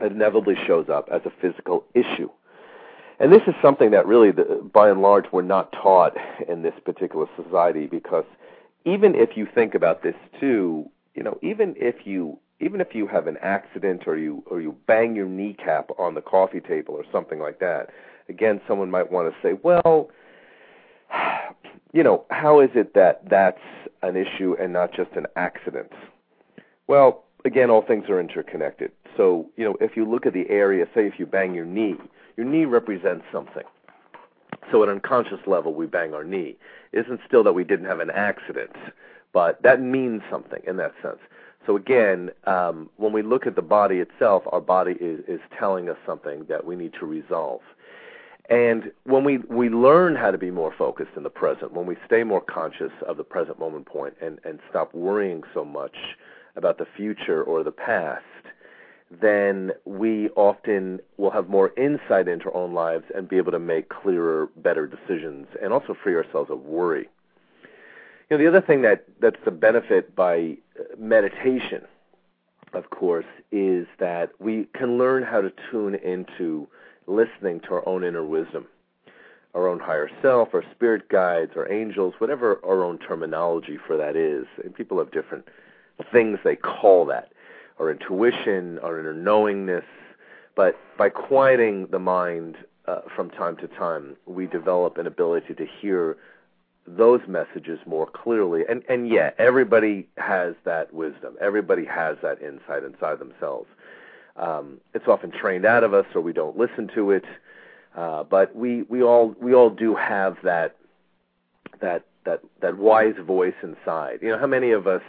it 0.00 0.12
inevitably 0.12 0.54
shows 0.66 0.88
up 0.88 1.08
as 1.12 1.22
a 1.24 1.32
physical 1.40 1.84
issue. 1.94 2.28
And 3.18 3.32
this 3.32 3.42
is 3.46 3.54
something 3.62 3.92
that 3.92 4.06
really, 4.06 4.30
by 4.30 4.90
and 4.90 5.00
large, 5.00 5.24
we're 5.32 5.42
not 5.42 5.72
taught 5.72 6.14
in 6.48 6.62
this 6.62 6.74
particular 6.84 7.26
society 7.42 7.86
because 7.86 8.26
even 8.84 9.14
if 9.14 9.36
you 9.36 9.46
think 9.54 9.74
about 9.74 10.02
this 10.02 10.14
too, 10.38 10.90
you 11.14 11.22
know, 11.22 11.38
even 11.42 11.74
if 11.78 12.06
you 12.06 12.38
even 12.60 12.80
if 12.80 12.94
you 12.94 13.06
have 13.06 13.26
an 13.26 13.36
accident 13.42 14.02
or 14.06 14.16
you 14.16 14.42
or 14.46 14.60
you 14.60 14.74
bang 14.86 15.14
your 15.14 15.26
kneecap 15.26 15.90
on 15.98 16.14
the 16.14 16.22
coffee 16.22 16.60
table 16.60 16.94
or 16.94 17.04
something 17.12 17.38
like 17.38 17.60
that, 17.60 17.90
again, 18.28 18.60
someone 18.66 18.90
might 18.90 19.10
want 19.12 19.32
to 19.32 19.36
say, 19.42 19.58
well, 19.62 20.10
you 21.92 22.02
know, 22.02 22.24
how 22.30 22.60
is 22.60 22.70
it 22.74 22.94
that 22.94 23.22
that's 23.28 23.60
an 24.02 24.16
issue 24.16 24.56
and 24.60 24.72
not 24.72 24.92
just 24.92 25.12
an 25.12 25.26
accident? 25.36 25.92
Well, 26.86 27.24
again, 27.44 27.70
all 27.70 27.82
things 27.82 28.08
are 28.08 28.20
interconnected. 28.20 28.92
So, 29.16 29.46
you 29.56 29.64
know, 29.64 29.76
if 29.80 29.96
you 29.96 30.08
look 30.08 30.26
at 30.26 30.32
the 30.32 30.48
area, 30.48 30.86
say 30.94 31.06
if 31.06 31.18
you 31.18 31.26
bang 31.26 31.54
your 31.54 31.64
knee, 31.64 31.94
your 32.36 32.46
knee 32.46 32.64
represents 32.64 33.24
something. 33.32 33.64
So 34.70 34.82
at 34.82 34.88
an 34.88 34.96
unconscious 34.96 35.40
level, 35.46 35.74
we 35.74 35.86
bang 35.86 36.12
our 36.12 36.24
knee. 36.24 36.56
It 36.92 37.06
isn't 37.06 37.20
still 37.26 37.44
that 37.44 37.52
we 37.52 37.64
didn't 37.64 37.86
have 37.86 38.00
an 38.00 38.10
accident, 38.10 38.76
but 39.32 39.62
that 39.62 39.80
means 39.80 40.22
something 40.30 40.62
in 40.66 40.76
that 40.78 40.92
sense. 41.02 41.18
So 41.66 41.76
again, 41.76 42.30
um, 42.44 42.88
when 42.96 43.12
we 43.12 43.22
look 43.22 43.46
at 43.46 43.56
the 43.56 43.62
body 43.62 43.96
itself, 43.96 44.44
our 44.52 44.60
body 44.60 44.92
is, 45.00 45.20
is 45.26 45.40
telling 45.58 45.88
us 45.88 45.96
something 46.06 46.46
that 46.48 46.64
we 46.64 46.76
need 46.76 46.92
to 47.00 47.06
resolve. 47.06 47.60
And 48.48 48.92
when 49.02 49.24
we, 49.24 49.38
we 49.38 49.68
learn 49.68 50.14
how 50.14 50.30
to 50.30 50.38
be 50.38 50.52
more 50.52 50.72
focused 50.76 51.10
in 51.16 51.24
the 51.24 51.30
present, 51.30 51.72
when 51.72 51.86
we 51.86 51.96
stay 52.06 52.22
more 52.22 52.40
conscious 52.40 52.92
of 53.06 53.16
the 53.16 53.24
present 53.24 53.58
moment 53.58 53.86
point 53.86 54.14
and, 54.20 54.38
and 54.44 54.60
stop 54.70 54.94
worrying 54.94 55.42
so 55.52 55.64
much 55.64 55.96
about 56.54 56.78
the 56.78 56.86
future 56.96 57.42
or 57.42 57.64
the 57.64 57.72
past, 57.72 58.22
then 59.20 59.72
we 59.84 60.28
often 60.30 61.00
will 61.16 61.30
have 61.30 61.48
more 61.48 61.72
insight 61.76 62.28
into 62.28 62.46
our 62.46 62.56
own 62.56 62.72
lives 62.72 63.04
and 63.14 63.28
be 63.28 63.36
able 63.36 63.52
to 63.52 63.58
make 63.58 63.88
clearer, 63.88 64.48
better 64.56 64.86
decisions 64.86 65.46
and 65.60 65.72
also 65.72 65.96
free 66.02 66.14
ourselves 66.14 66.50
of 66.50 66.60
worry. 66.60 67.08
You 68.28 68.36
know, 68.36 68.42
the 68.42 68.48
other 68.48 68.66
thing 68.66 68.82
that 68.82 69.04
that's 69.20 69.38
the 69.44 69.52
benefit 69.52 70.16
by 70.16 70.56
uh, 70.78 70.82
meditation, 70.98 71.82
of 72.72 72.90
course, 72.90 73.26
is 73.52 73.86
that 73.98 74.32
we 74.40 74.66
can 74.74 74.98
learn 74.98 75.22
how 75.22 75.40
to 75.40 75.52
tune 75.70 75.94
into 75.94 76.66
listening 77.06 77.60
to 77.60 77.74
our 77.74 77.88
own 77.88 78.02
inner 78.02 78.24
wisdom, 78.24 78.66
our 79.54 79.68
own 79.68 79.78
higher 79.78 80.10
self, 80.20 80.54
our 80.54 80.64
spirit 80.72 81.08
guides, 81.08 81.52
our 81.56 81.70
angels, 81.70 82.14
whatever 82.18 82.60
our 82.64 82.82
own 82.82 82.98
terminology 82.98 83.78
for 83.86 83.96
that 83.96 84.16
is. 84.16 84.46
And 84.64 84.74
people 84.74 84.98
have 84.98 85.12
different 85.12 85.46
things 86.12 86.40
they 86.42 86.56
call 86.56 87.06
that, 87.06 87.30
our 87.78 87.92
intuition, 87.92 88.80
our 88.80 88.98
inner 88.98 89.14
knowingness. 89.14 89.84
But 90.56 90.76
by 90.98 91.10
quieting 91.10 91.86
the 91.92 92.00
mind 92.00 92.56
uh, 92.88 93.02
from 93.14 93.30
time 93.30 93.56
to 93.58 93.68
time, 93.68 94.16
we 94.26 94.46
develop 94.46 94.98
an 94.98 95.06
ability 95.06 95.54
to 95.54 95.66
hear 95.80 96.16
those 96.86 97.20
messages 97.26 97.78
more 97.86 98.06
clearly. 98.06 98.64
And 98.68 98.82
and 98.88 99.08
yeah, 99.08 99.30
everybody 99.38 100.08
has 100.16 100.54
that 100.64 100.92
wisdom. 100.92 101.36
Everybody 101.40 101.84
has 101.84 102.16
that 102.22 102.40
insight 102.40 102.84
inside 102.84 103.18
themselves. 103.18 103.68
Um, 104.36 104.80
it's 104.94 105.08
often 105.08 105.30
trained 105.30 105.64
out 105.64 105.82
of 105.82 105.94
us, 105.94 106.06
or 106.14 106.20
we 106.20 106.32
don't 106.32 106.58
listen 106.58 106.88
to 106.94 107.10
it. 107.10 107.24
Uh, 107.96 108.24
but 108.24 108.54
we 108.54 108.82
we 108.82 109.02
all 109.02 109.34
we 109.40 109.54
all 109.54 109.70
do 109.70 109.94
have 109.94 110.36
that 110.42 110.76
that 111.80 112.04
that 112.24 112.40
that 112.60 112.76
wise 112.76 113.14
voice 113.26 113.54
inside. 113.62 114.18
You 114.22 114.30
know, 114.30 114.38
how 114.38 114.46
many 114.46 114.72
of 114.72 114.86
us 114.86 115.02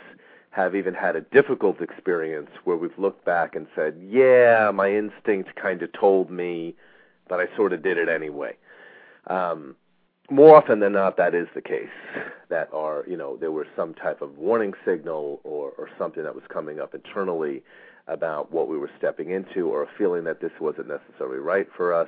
have 0.51 0.75
even 0.75 0.93
had 0.93 1.15
a 1.15 1.21
difficult 1.21 1.81
experience 1.81 2.49
where 2.63 2.77
we've 2.77 2.97
looked 2.97 3.25
back 3.25 3.55
and 3.55 3.67
said, 3.75 3.99
"Yeah, 4.01 4.71
my 4.73 4.91
instinct 4.91 5.55
kind 5.55 5.81
of 5.83 5.91
told 5.91 6.31
me, 6.31 6.75
but 7.27 7.39
I 7.39 7.55
sort 7.55 7.73
of 7.73 7.83
did 7.83 7.97
it 7.97 8.07
anyway." 8.09 8.55
Um, 9.27 9.75
more 10.29 10.55
often 10.55 10.79
than 10.79 10.93
not, 10.93 11.17
that 11.17 11.33
is 11.33 11.47
the 11.55 11.61
case. 11.61 11.89
That 12.49 12.69
are, 12.71 13.03
you 13.07 13.17
know, 13.17 13.35
there 13.37 13.51
was 13.51 13.67
some 13.75 13.93
type 13.93 14.21
of 14.21 14.37
warning 14.37 14.73
signal 14.85 15.41
or, 15.43 15.71
or 15.77 15.89
something 15.97 16.23
that 16.23 16.33
was 16.33 16.45
coming 16.47 16.79
up 16.79 16.93
internally 16.95 17.61
about 18.07 18.51
what 18.51 18.69
we 18.69 18.77
were 18.77 18.89
stepping 18.97 19.31
into, 19.31 19.67
or 19.67 19.83
a 19.83 19.87
feeling 19.97 20.23
that 20.23 20.39
this 20.39 20.51
wasn't 20.61 20.87
necessarily 20.87 21.39
right 21.39 21.67
for 21.75 21.93
us. 21.93 22.07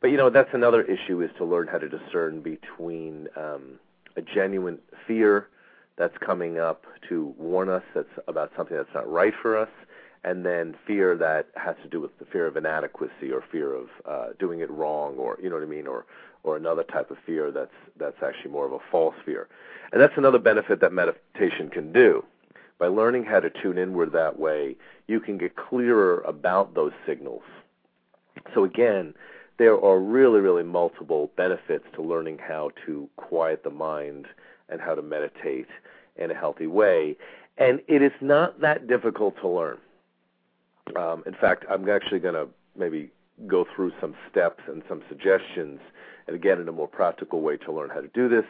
But 0.00 0.08
you 0.08 0.16
know, 0.16 0.30
that's 0.30 0.54
another 0.54 0.82
issue: 0.82 1.20
is 1.20 1.30
to 1.36 1.44
learn 1.44 1.66
how 1.68 1.78
to 1.78 1.88
discern 1.88 2.40
between 2.40 3.28
um, 3.36 3.78
a 4.16 4.22
genuine 4.22 4.78
fear 5.06 5.48
that's 5.96 6.16
coming 6.18 6.58
up 6.58 6.86
to 7.10 7.34
warn 7.36 7.68
us 7.68 7.82
that's 7.94 8.08
about 8.26 8.50
something 8.56 8.76
that's 8.76 8.94
not 8.94 9.10
right 9.10 9.34
for 9.42 9.58
us, 9.58 9.68
and 10.24 10.46
then 10.46 10.74
fear 10.86 11.16
that 11.16 11.48
has 11.56 11.76
to 11.82 11.88
do 11.88 12.00
with 12.00 12.18
the 12.18 12.24
fear 12.24 12.46
of 12.46 12.56
inadequacy 12.56 13.30
or 13.30 13.44
fear 13.52 13.74
of 13.74 13.88
uh, 14.08 14.26
doing 14.38 14.60
it 14.60 14.70
wrong, 14.70 15.16
or 15.16 15.38
you 15.42 15.50
know 15.50 15.56
what 15.56 15.64
I 15.64 15.68
mean, 15.68 15.86
or 15.86 16.06
or 16.42 16.56
another 16.56 16.82
type 16.84 17.10
of 17.10 17.18
fear 17.26 17.50
that's 17.50 17.74
that's 17.98 18.22
actually 18.22 18.50
more 18.50 18.66
of 18.66 18.72
a 18.72 18.78
false 18.90 19.14
fear. 19.24 19.48
And 19.92 20.00
that's 20.00 20.16
another 20.16 20.38
benefit 20.38 20.80
that 20.80 20.92
meditation 20.92 21.68
can 21.68 21.92
do. 21.92 22.24
By 22.78 22.86
learning 22.86 23.24
how 23.24 23.40
to 23.40 23.50
tune 23.50 23.76
inward 23.76 24.12
that 24.12 24.38
way, 24.38 24.76
you 25.06 25.20
can 25.20 25.36
get 25.36 25.56
clearer 25.56 26.20
about 26.22 26.74
those 26.74 26.92
signals. 27.06 27.42
So 28.54 28.64
again, 28.64 29.14
there 29.58 29.78
are 29.78 29.98
really, 29.98 30.40
really 30.40 30.62
multiple 30.62 31.30
benefits 31.36 31.84
to 31.94 32.02
learning 32.02 32.38
how 32.38 32.70
to 32.86 33.08
quiet 33.16 33.62
the 33.62 33.70
mind 33.70 34.26
and 34.70 34.80
how 34.80 34.94
to 34.94 35.02
meditate 35.02 35.66
in 36.16 36.30
a 36.30 36.34
healthy 36.34 36.66
way. 36.66 37.16
And 37.58 37.82
it 37.86 38.00
is 38.00 38.12
not 38.22 38.60
that 38.62 38.86
difficult 38.86 39.36
to 39.42 39.48
learn. 39.48 39.78
Um, 40.96 41.22
in 41.26 41.34
fact, 41.34 41.66
I'm 41.68 41.88
actually 41.90 42.20
going 42.20 42.34
to 42.34 42.48
maybe 42.74 43.10
go 43.46 43.66
through 43.74 43.92
some 44.00 44.14
steps 44.30 44.62
and 44.66 44.82
some 44.88 45.02
suggestions 45.08 45.80
and 46.30 46.36
again 46.36 46.60
in 46.60 46.68
a 46.68 46.72
more 46.72 46.86
practical 46.86 47.40
way 47.40 47.56
to 47.56 47.72
learn 47.72 47.90
how 47.90 48.00
to 48.00 48.06
do 48.08 48.28
this. 48.28 48.44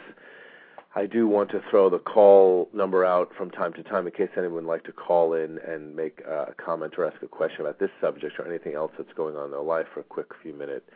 I 0.94 1.06
do 1.06 1.26
want 1.26 1.50
to 1.52 1.62
throw 1.70 1.88
the 1.88 1.98
call 1.98 2.68
number 2.74 3.06
out 3.06 3.30
from 3.38 3.50
time 3.50 3.72
to 3.72 3.82
time 3.82 4.06
in 4.06 4.12
case 4.12 4.28
anyone 4.36 4.66
would 4.66 4.70
like 4.70 4.84
to 4.84 4.92
call 4.92 5.32
in 5.32 5.58
and 5.66 5.96
make 5.96 6.20
a 6.20 6.52
comment 6.62 6.94
or 6.98 7.06
ask 7.06 7.22
a 7.22 7.28
question 7.28 7.62
about 7.62 7.78
this 7.78 7.88
subject 7.98 8.38
or 8.38 8.46
anything 8.46 8.74
else 8.74 8.92
that's 8.98 9.12
going 9.14 9.34
on 9.34 9.46
in 9.46 9.50
their 9.52 9.62
life 9.62 9.86
for 9.94 10.00
a 10.00 10.04
quick 10.04 10.26
few 10.42 10.52
minute 10.52 10.86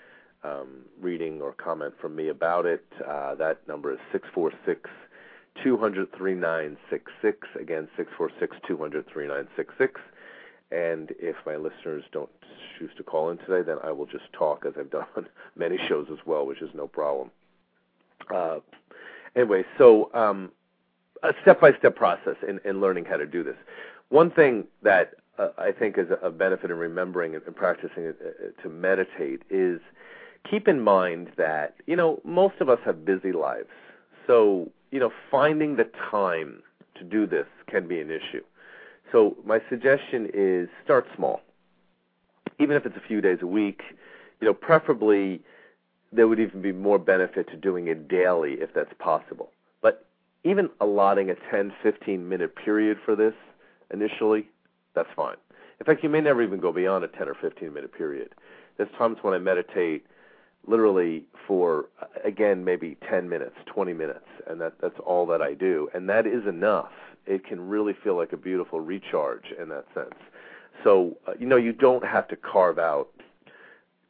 um, 0.42 0.82
reading 1.00 1.40
or 1.40 1.52
comment 1.52 1.94
from 1.98 2.14
me 2.14 2.28
about 2.28 2.66
it. 2.66 2.84
Uh, 3.08 3.34
that 3.36 3.66
number 3.66 3.92
is 3.92 3.98
six 4.12 4.28
four 4.34 4.52
six 4.66 4.90
200 5.62 6.12
3966. 6.18 7.48
Again, 7.58 7.88
646 7.96 8.56
200 8.68 9.06
3966. 9.08 10.00
And 10.70 11.14
if 11.18 11.36
my 11.46 11.56
listeners 11.56 12.04
don't 12.12 12.28
choose 12.78 12.90
to 12.96 13.02
call 13.02 13.30
in 13.30 13.38
today, 13.38 13.62
then 13.62 13.78
I 13.82 13.92
will 13.92 14.06
just 14.06 14.32
talk 14.32 14.64
as 14.66 14.74
I've 14.78 14.90
done 14.90 15.06
on 15.16 15.26
many 15.56 15.78
shows 15.88 16.06
as 16.12 16.18
well, 16.26 16.46
which 16.46 16.62
is 16.62 16.70
no 16.74 16.86
problem. 16.86 17.30
Uh, 18.34 18.60
anyway, 19.36 19.64
so 19.78 20.10
um, 20.14 20.50
a 21.22 21.32
step-by-step 21.42 21.96
process 21.96 22.36
in, 22.46 22.60
in 22.64 22.80
learning 22.80 23.04
how 23.06 23.16
to 23.16 23.26
do 23.26 23.42
this. 23.42 23.56
One 24.08 24.30
thing 24.30 24.64
that 24.82 25.14
uh, 25.38 25.48
I 25.58 25.72
think 25.72 25.98
is 25.98 26.08
a 26.22 26.30
benefit 26.30 26.70
in 26.70 26.76
remembering 26.76 27.34
and 27.34 27.56
practicing 27.56 28.08
uh, 28.08 28.62
to 28.62 28.68
meditate 28.68 29.42
is 29.50 29.80
keep 30.48 30.68
in 30.68 30.80
mind 30.80 31.32
that 31.36 31.74
you 31.86 31.96
know 31.96 32.20
most 32.24 32.56
of 32.60 32.68
us 32.68 32.78
have 32.84 33.04
busy 33.04 33.32
lives, 33.32 33.68
so 34.26 34.70
you 34.90 35.00
know 35.00 35.10
finding 35.30 35.76
the 35.76 35.88
time 36.10 36.62
to 36.96 37.04
do 37.04 37.26
this 37.26 37.46
can 37.66 37.88
be 37.88 38.00
an 38.00 38.10
issue. 38.10 38.42
So 39.10 39.36
my 39.44 39.60
suggestion 39.68 40.30
is 40.32 40.68
start 40.84 41.06
small, 41.16 41.40
even 42.58 42.76
if 42.76 42.86
it's 42.86 42.96
a 42.96 43.06
few 43.06 43.20
days 43.20 43.38
a 43.42 43.46
week. 43.46 43.82
You 44.40 44.48
know, 44.48 44.54
preferably 44.54 45.40
there 46.12 46.28
would 46.28 46.40
even 46.40 46.62
be 46.62 46.72
more 46.72 46.98
benefit 46.98 47.48
to 47.48 47.56
doing 47.56 47.88
it 47.88 48.08
daily 48.08 48.54
if 48.54 48.72
that's 48.74 48.92
possible. 48.98 49.50
But 49.82 50.06
even 50.44 50.70
allotting 50.80 51.30
a 51.30 51.34
10, 51.50 51.72
15 51.82 52.28
minute 52.28 52.54
period 52.56 52.98
for 53.04 53.16
this 53.16 53.34
initially, 53.92 54.48
that's 54.94 55.08
fine. 55.16 55.36
In 55.80 55.86
fact, 55.86 56.02
you 56.02 56.08
may 56.08 56.20
never 56.20 56.42
even 56.42 56.60
go 56.60 56.72
beyond 56.72 57.04
a 57.04 57.08
10 57.08 57.28
or 57.28 57.34
15 57.34 57.72
minute 57.72 57.92
period. 57.92 58.30
There's 58.76 58.90
times 58.96 59.18
when 59.22 59.34
I 59.34 59.38
meditate 59.38 60.04
literally 60.66 61.24
for 61.46 61.86
again 62.24 62.64
maybe 62.64 62.96
10 63.08 63.28
minutes, 63.28 63.56
20 63.66 63.92
minutes, 63.92 64.26
and 64.46 64.60
that 64.60 64.74
that's 64.80 64.98
all 65.04 65.26
that 65.26 65.42
I 65.42 65.54
do, 65.54 65.88
and 65.94 66.08
that 66.08 66.26
is 66.26 66.46
enough. 66.46 66.92
It 67.26 67.46
can 67.46 67.68
really 67.68 67.94
feel 68.04 68.16
like 68.16 68.32
a 68.32 68.36
beautiful 68.36 68.80
recharge 68.80 69.46
in 69.60 69.68
that 69.70 69.86
sense. 69.94 70.14
So, 70.82 71.16
uh, 71.26 71.32
you 71.38 71.46
know, 71.46 71.56
you 71.56 71.72
don't 71.72 72.04
have 72.04 72.28
to 72.28 72.36
carve 72.36 72.78
out 72.78 73.08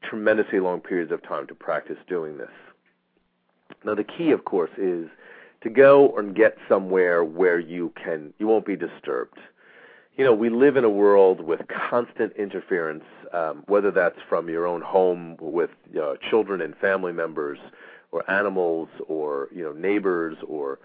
tremendously 0.02 0.60
long 0.60 0.80
periods 0.80 1.12
of 1.12 1.22
time 1.22 1.46
to 1.46 1.54
practice 1.54 1.96
doing 2.08 2.38
this. 2.38 2.50
Now, 3.84 3.94
the 3.94 4.04
key, 4.04 4.30
of 4.30 4.44
course, 4.44 4.70
is 4.76 5.08
to 5.62 5.70
go 5.70 6.16
and 6.16 6.34
get 6.34 6.56
somewhere 6.68 7.24
where 7.24 7.58
you 7.58 7.92
can 8.02 8.32
you 8.38 8.46
won't 8.46 8.66
be 8.66 8.76
disturbed. 8.76 9.38
You 10.16 10.24
know, 10.24 10.32
we 10.32 10.48
live 10.48 10.76
in 10.76 10.84
a 10.84 10.90
world 10.90 11.40
with 11.40 11.62
constant 11.68 12.34
interference, 12.36 13.04
um, 13.32 13.64
whether 13.66 13.90
that's 13.90 14.18
from 14.28 14.48
your 14.48 14.66
own 14.66 14.80
home 14.80 15.36
with 15.40 15.70
you 15.92 15.98
know, 15.98 16.16
children 16.30 16.60
and 16.60 16.76
family 16.76 17.12
members, 17.12 17.58
or 18.12 18.30
animals, 18.30 18.88
or 19.08 19.48
you 19.52 19.64
know 19.64 19.72
neighbors, 19.72 20.36
or 20.46 20.78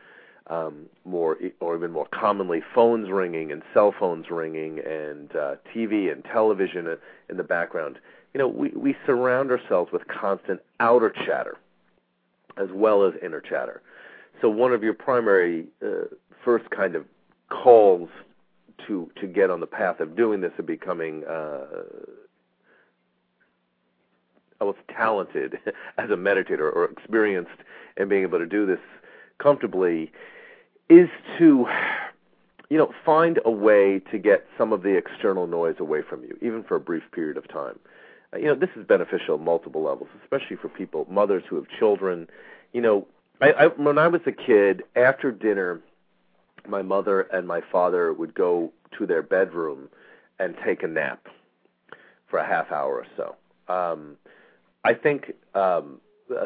um, 0.50 0.88
more 1.06 1.38
or 1.60 1.76
even 1.76 1.92
more 1.92 2.08
commonly 2.08 2.62
phones 2.74 3.10
ringing 3.10 3.52
and 3.52 3.62
cell 3.74 3.94
phones 3.98 4.30
ringing 4.32 4.80
and 4.80 5.36
uh, 5.36 5.56
TV 5.74 6.12
and 6.12 6.24
television 6.26 6.98
in 7.30 7.38
the 7.38 7.44
background 7.44 8.00
you 8.34 8.38
know, 8.38 8.48
we, 8.48 8.70
we 8.70 8.96
surround 9.06 9.52
ourselves 9.52 9.92
with 9.92 10.08
constant 10.08 10.62
outer 10.80 11.10
chatter 11.10 11.58
as 12.58 12.70
well 12.74 13.06
as 13.06 13.14
inner 13.24 13.42
chatter. 13.42 13.82
So 14.42 14.50
one 14.50 14.74
of 14.74 14.84
your 14.84 14.94
primary 14.94 15.66
uh, 15.84 16.06
first 16.44 16.70
kind 16.70 16.96
of 16.96 17.06
calls 17.50 18.10
to 18.88 19.12
to 19.20 19.28
get 19.28 19.50
on 19.50 19.60
the 19.60 19.68
path 19.68 20.00
of 20.00 20.16
doing 20.16 20.42
this 20.42 20.52
and 20.58 20.66
becoming 20.66 21.24
uh, 21.26 21.66
almost 24.62 24.80
talented 24.96 25.58
as 25.98 26.10
a 26.10 26.16
meditator 26.16 26.74
or 26.74 26.86
experienced 26.86 27.52
in 27.98 28.08
being 28.08 28.24
able 28.24 28.40
to 28.40 28.46
do 28.46 28.66
this 28.66 28.80
comfortably 29.40 30.12
is 30.90 31.10
to 31.38 31.68
you 32.70 32.78
know 32.78 32.92
find 33.06 33.40
a 33.46 33.52
way 33.52 34.00
to 34.12 34.18
get 34.18 34.46
some 34.58 34.74
of 34.74 34.84
the 34.84 34.96
external 34.96 35.48
noise 35.48 35.76
away 35.80 36.02
from 36.02 36.24
you 36.24 36.38
even 36.42 36.64
for 36.64 36.76
a 36.76 36.80
brief 36.80 37.04
period 37.12 37.38
of 37.38 37.48
time 37.48 37.80
you 38.38 38.46
know, 38.46 38.56
this 38.56 38.70
is 38.76 38.86
beneficial 38.86 39.36
at 39.36 39.42
multiple 39.42 39.84
levels, 39.84 40.10
especially 40.22 40.56
for 40.56 40.70
people, 40.70 41.08
mothers 41.10 41.44
who 41.50 41.56
have 41.56 41.66
children. 41.80 42.28
You 42.74 42.82
know, 42.82 43.08
I, 43.42 43.52
I 43.52 43.68
when 43.68 43.98
I 43.98 44.08
was 44.08 44.22
a 44.28 44.32
kid, 44.32 44.84
after 44.96 45.32
dinner, 45.32 45.82
my 46.68 46.82
mother 46.82 47.22
and 47.22 47.48
my 47.48 47.62
father 47.72 48.14
would 48.14 48.36
go 48.36 48.72
to 48.98 49.06
their 49.06 49.24
bedroom 49.24 49.90
and 50.38 50.56
take 50.64 50.84
a 50.84 50.88
nap 50.88 51.28
for 52.28 52.38
a 52.38 52.46
half 52.46 52.72
hour 52.72 53.04
or 53.04 53.08
so. 53.18 53.36
Um, 53.74 54.18
I 54.84 54.94
think 54.94 55.34
um, 55.56 56.00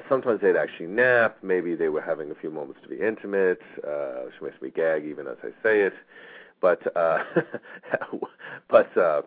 sometimes 0.10 0.42
they'd 0.42 0.56
actually 0.56 0.88
nap. 0.88 1.38
Maybe 1.42 1.76
they 1.76 1.90
were 1.90 2.02
having 2.02 2.32
a 2.32 2.36
few 2.36 2.50
moments 2.50 2.82
to 2.84 2.90
be 2.90 3.00
intimate. 3.00 3.62
Uh, 3.86 4.26
she 4.38 4.46
makes 4.46 4.62
me 4.62 4.70
gag 4.70 5.06
even 5.06 5.28
as 5.28 5.38
I 5.44 5.50
say 5.62 5.82
it, 5.82 5.94
but 6.62 6.96
uh, 6.96 7.24
but 8.70 8.98
uh, 8.98 9.22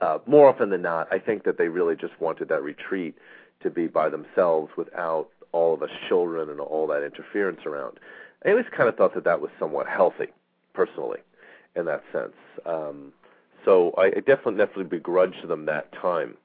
uh, 0.00 0.18
more 0.26 0.48
often 0.48 0.70
than 0.70 0.82
not, 0.82 1.12
I 1.12 1.18
think 1.18 1.44
that 1.44 1.58
they 1.58 1.68
really 1.68 1.96
just 1.96 2.18
wanted 2.20 2.48
that 2.48 2.62
retreat 2.62 3.14
to 3.62 3.70
be 3.70 3.86
by 3.86 4.08
themselves 4.08 4.70
without 4.76 5.28
all 5.52 5.74
of 5.74 5.82
us 5.82 5.90
children 6.08 6.50
and 6.50 6.60
all 6.60 6.86
that 6.88 7.02
interference 7.02 7.60
around. 7.64 7.98
I 8.44 8.50
always 8.50 8.66
kind 8.76 8.88
of 8.88 8.96
thought 8.96 9.14
that 9.14 9.24
that 9.24 9.40
was 9.40 9.50
somewhat 9.58 9.86
healthy, 9.88 10.28
personally, 10.74 11.20
in 11.74 11.86
that 11.86 12.02
sense. 12.12 12.36
Um, 12.66 13.12
so 13.64 13.92
I, 13.96 14.06
I 14.06 14.20
definitely, 14.20 14.58
definitely 14.58 14.84
begrudge 14.84 15.42
them 15.48 15.64
that 15.66 15.90
time, 15.92 16.36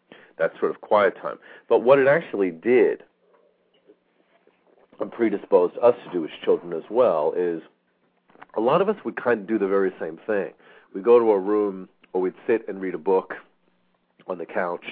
that 0.41 0.59
sort 0.59 0.71
of 0.71 0.81
quiet 0.81 1.15
time. 1.21 1.37
But 1.69 1.83
what 1.83 1.99
it 1.99 2.07
actually 2.07 2.51
did, 2.51 3.03
and 4.99 5.11
predisposed 5.11 5.77
us 5.81 5.95
to 6.05 6.11
do 6.11 6.25
as 6.25 6.31
children 6.43 6.73
as 6.73 6.83
well, 6.89 7.33
is 7.35 7.61
a 8.55 8.61
lot 8.61 8.81
of 8.81 8.89
us 8.89 8.97
would 9.05 9.15
kind 9.15 9.41
of 9.41 9.47
do 9.47 9.57
the 9.57 9.67
very 9.67 9.93
same 9.99 10.19
thing. 10.27 10.51
We'd 10.93 11.03
go 11.03 11.19
to 11.19 11.31
a 11.31 11.39
room 11.39 11.89
or 12.13 12.21
we'd 12.21 12.33
sit 12.45 12.67
and 12.67 12.81
read 12.81 12.95
a 12.95 12.99
book 12.99 13.35
on 14.27 14.37
the 14.37 14.45
couch 14.45 14.85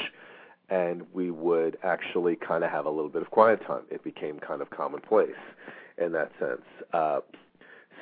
and 0.69 1.03
we 1.13 1.31
would 1.31 1.77
actually 1.83 2.35
kind 2.35 2.63
of 2.63 2.69
have 2.69 2.85
a 2.85 2.89
little 2.89 3.09
bit 3.09 3.21
of 3.21 3.31
quiet 3.31 3.65
time. 3.65 3.81
It 3.89 4.03
became 4.03 4.39
kind 4.39 4.61
of 4.61 4.69
commonplace 4.69 5.31
in 5.97 6.11
that 6.13 6.31
sense. 6.39 6.61
Uh, 6.93 7.19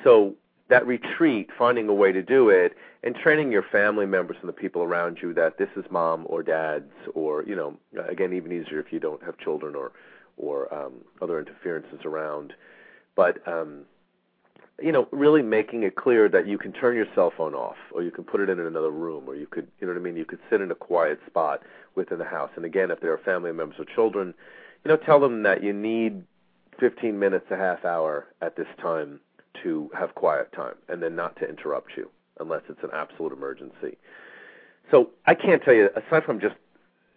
so 0.04 0.34
that 0.68 0.86
retreat, 0.86 1.48
finding 1.56 1.88
a 1.88 1.94
way 1.94 2.12
to 2.12 2.22
do 2.22 2.50
it, 2.50 2.74
and 3.02 3.14
training 3.14 3.50
your 3.50 3.62
family 3.62 4.06
members 4.06 4.36
and 4.40 4.48
the 4.48 4.52
people 4.52 4.82
around 4.82 5.18
you 5.22 5.32
that 5.34 5.58
this 5.58 5.68
is 5.76 5.84
mom 5.90 6.24
or 6.28 6.42
dad's, 6.42 6.92
or 7.14 7.44
you 7.44 7.56
know, 7.56 7.76
again, 8.08 8.32
even 8.32 8.52
easier 8.52 8.78
if 8.80 8.92
you 8.92 9.00
don't 9.00 9.22
have 9.22 9.38
children 9.38 9.74
or 9.74 9.92
or 10.36 10.72
um, 10.72 10.92
other 11.20 11.38
interferences 11.38 12.00
around. 12.04 12.52
But 13.16 13.46
um, 13.48 13.84
you 14.80 14.92
know, 14.92 15.08
really 15.10 15.42
making 15.42 15.82
it 15.82 15.96
clear 15.96 16.28
that 16.28 16.46
you 16.46 16.56
can 16.58 16.72
turn 16.72 16.96
your 16.96 17.06
cell 17.14 17.32
phone 17.36 17.54
off, 17.54 17.76
or 17.92 18.02
you 18.02 18.10
can 18.10 18.24
put 18.24 18.40
it 18.40 18.48
in 18.48 18.60
another 18.60 18.90
room, 18.90 19.24
or 19.26 19.34
you 19.34 19.46
could, 19.46 19.66
you 19.80 19.86
know 19.86 19.92
what 19.92 19.98
I 19.98 20.02
mean? 20.02 20.16
You 20.16 20.24
could 20.24 20.38
sit 20.48 20.60
in 20.60 20.70
a 20.70 20.76
quiet 20.76 21.18
spot 21.26 21.62
within 21.96 22.18
the 22.18 22.24
house. 22.24 22.50
And 22.54 22.64
again, 22.64 22.90
if 22.90 23.00
there 23.00 23.12
are 23.12 23.18
family 23.18 23.52
members 23.52 23.80
or 23.80 23.84
children, 23.86 24.34
you 24.84 24.88
know, 24.90 24.96
tell 24.96 25.18
them 25.18 25.42
that 25.42 25.64
you 25.64 25.72
need 25.72 26.22
15 26.78 27.18
minutes, 27.18 27.46
a 27.50 27.56
half 27.56 27.84
hour 27.84 28.26
at 28.40 28.54
this 28.54 28.68
time 28.80 29.18
to 29.62 29.90
have 29.98 30.14
quiet 30.14 30.52
time, 30.52 30.74
and 30.88 31.02
then 31.02 31.16
not 31.16 31.36
to 31.36 31.48
interrupt 31.48 31.96
you 31.96 32.10
unless 32.40 32.62
it's 32.68 32.82
an 32.82 32.90
absolute 32.92 33.32
emergency. 33.32 33.96
So 34.90 35.10
I 35.26 35.34
can't 35.34 35.62
tell 35.62 35.74
you, 35.74 35.90
aside 35.96 36.24
from 36.24 36.40
just 36.40 36.54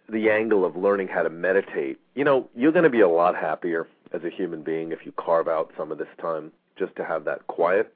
the 0.08 0.30
angle 0.30 0.64
of 0.64 0.76
learning 0.76 1.08
how 1.08 1.22
to 1.22 1.30
meditate, 1.30 1.98
you 2.14 2.24
know, 2.24 2.48
you're 2.54 2.72
going 2.72 2.84
to 2.84 2.90
be 2.90 3.00
a 3.00 3.08
lot 3.08 3.34
happier 3.34 3.88
as 4.12 4.24
a 4.24 4.30
human 4.30 4.62
being 4.62 4.92
if 4.92 5.06
you 5.06 5.12
carve 5.12 5.48
out 5.48 5.72
some 5.76 5.90
of 5.90 5.98
this 5.98 6.08
time 6.20 6.52
just 6.78 6.94
to 6.96 7.04
have 7.04 7.24
that 7.24 7.46
quiet. 7.46 7.94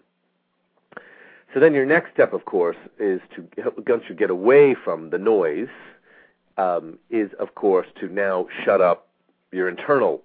So 1.52 1.60
then 1.60 1.74
your 1.74 1.86
next 1.86 2.12
step, 2.12 2.32
of 2.32 2.44
course, 2.44 2.76
is 2.98 3.20
to 3.34 3.72
once 3.86 4.04
you 4.08 4.14
get 4.14 4.30
away 4.30 4.74
from 4.74 5.10
the 5.10 5.18
noise, 5.18 5.68
um, 6.58 6.98
is 7.10 7.30
of 7.38 7.54
course 7.54 7.86
to 8.00 8.08
now 8.08 8.46
shut 8.64 8.80
up 8.80 9.08
your 9.52 9.68
internal 9.68 10.22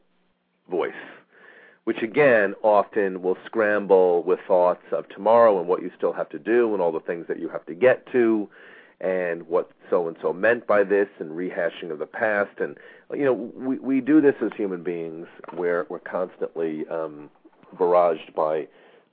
voice, 0.69 0.91
which 1.85 2.01
again 2.01 2.53
often 2.63 3.21
will 3.21 3.37
scramble 3.45 4.23
with 4.23 4.39
thoughts 4.47 4.83
of 4.91 5.07
tomorrow 5.09 5.59
and 5.59 5.67
what 5.67 5.81
you 5.81 5.91
still 5.97 6.13
have 6.13 6.29
to 6.29 6.39
do 6.39 6.73
and 6.73 6.81
all 6.81 6.91
the 6.91 6.99
things 6.99 7.25
that 7.27 7.39
you 7.39 7.49
have 7.49 7.65
to 7.65 7.73
get 7.73 8.05
to 8.11 8.49
and 8.99 9.47
what 9.47 9.71
so 9.89 10.07
and 10.07 10.15
so 10.21 10.31
meant 10.31 10.67
by 10.67 10.83
this 10.83 11.07
and 11.19 11.31
rehashing 11.31 11.91
of 11.91 11.97
the 11.97 12.05
past 12.05 12.59
and 12.59 12.77
you 13.13 13.25
know 13.25 13.33
we 13.33 13.77
we 13.79 13.99
do 13.99 14.21
this 14.21 14.35
as 14.43 14.51
human 14.55 14.83
beings 14.83 15.27
where 15.55 15.87
we're 15.89 15.99
constantly 15.99 16.85
um 16.87 17.29
barraged 17.77 18.33
by 18.35 18.67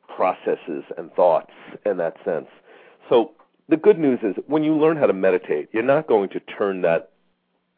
processes 0.08 0.84
and 0.96 1.12
thoughts 1.14 1.52
in 1.86 1.96
that 1.98 2.16
sense. 2.24 2.48
So 3.08 3.32
the 3.68 3.76
good 3.76 3.98
news 3.98 4.18
is 4.22 4.34
when 4.46 4.64
you 4.64 4.76
learn 4.76 4.96
how 4.96 5.06
to 5.06 5.12
meditate, 5.12 5.68
you're 5.72 5.82
not 5.82 6.06
going 6.06 6.30
to 6.30 6.40
turn 6.40 6.82
that 6.82 7.10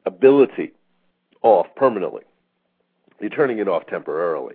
ability 0.07 0.73
off 1.43 1.67
permanently. 1.77 2.23
You're 3.21 3.31
turning 3.31 3.59
it 3.59 3.69
off 3.69 3.87
temporarily. 3.87 4.55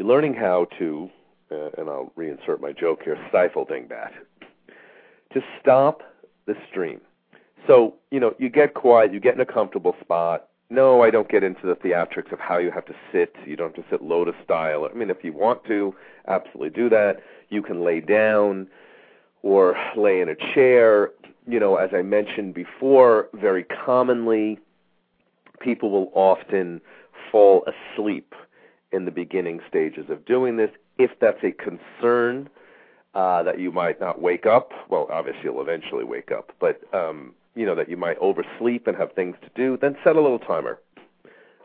You're 0.00 0.08
learning 0.08 0.32
how 0.32 0.66
to, 0.78 1.10
uh, 1.52 1.68
and 1.76 1.90
I'll 1.90 2.10
reinsert 2.16 2.58
my 2.58 2.72
joke 2.72 3.02
here, 3.04 3.18
stifle 3.28 3.66
dingbat, 3.66 4.12
to 5.34 5.42
stop 5.60 6.00
the 6.46 6.54
stream. 6.70 7.02
So, 7.66 7.96
you 8.10 8.18
know, 8.18 8.34
you 8.38 8.48
get 8.48 8.72
quiet, 8.72 9.12
you 9.12 9.20
get 9.20 9.34
in 9.34 9.42
a 9.42 9.44
comfortable 9.44 9.94
spot, 10.00 10.48
no, 10.70 11.02
I 11.02 11.10
don't 11.10 11.28
get 11.28 11.44
into 11.44 11.66
the 11.66 11.74
theatrics 11.74 12.32
of 12.32 12.38
how 12.38 12.56
you 12.56 12.70
have 12.70 12.86
to 12.86 12.94
sit. 13.12 13.36
You 13.44 13.56
don't 13.56 13.76
have 13.76 13.84
to 13.84 13.90
sit 13.90 14.00
lotus 14.00 14.36
style. 14.42 14.88
I 14.90 14.96
mean, 14.96 15.10
if 15.10 15.22
you 15.22 15.34
want 15.34 15.66
to, 15.66 15.94
absolutely 16.26 16.70
do 16.70 16.88
that. 16.88 17.20
You 17.50 17.60
can 17.60 17.84
lay 17.84 18.00
down 18.00 18.68
or 19.42 19.76
lay 19.98 20.22
in 20.22 20.30
a 20.30 20.54
chair. 20.54 21.10
You 21.46 21.60
know, 21.60 21.76
as 21.76 21.90
I 21.92 22.00
mentioned 22.00 22.54
before, 22.54 23.28
very 23.34 23.64
commonly 23.64 24.60
people 25.60 25.90
will 25.90 26.10
often 26.14 26.80
fall 27.30 27.66
asleep 27.66 28.34
in 28.92 29.04
the 29.04 29.10
beginning 29.10 29.60
stages 29.68 30.10
of 30.10 30.24
doing 30.24 30.56
this. 30.56 30.70
If 30.98 31.12
that's 31.20 31.42
a 31.42 31.52
concern 31.52 32.48
uh, 33.14 33.42
that 33.42 33.58
you 33.58 33.70
might 33.70 34.00
not 34.00 34.20
wake 34.20 34.46
up, 34.46 34.72
well, 34.88 35.08
obviously 35.10 35.42
you'll 35.44 35.60
eventually 35.60 36.04
wake 36.04 36.30
up, 36.30 36.52
but 36.60 36.82
um, 36.94 37.34
you 37.54 37.66
know 37.66 37.74
that 37.74 37.88
you 37.88 37.96
might 37.96 38.18
oversleep 38.18 38.86
and 38.86 38.96
have 38.96 39.12
things 39.12 39.36
to 39.42 39.50
do, 39.54 39.76
then 39.76 39.96
set 40.04 40.16
a 40.16 40.20
little 40.20 40.38
timer. 40.38 40.78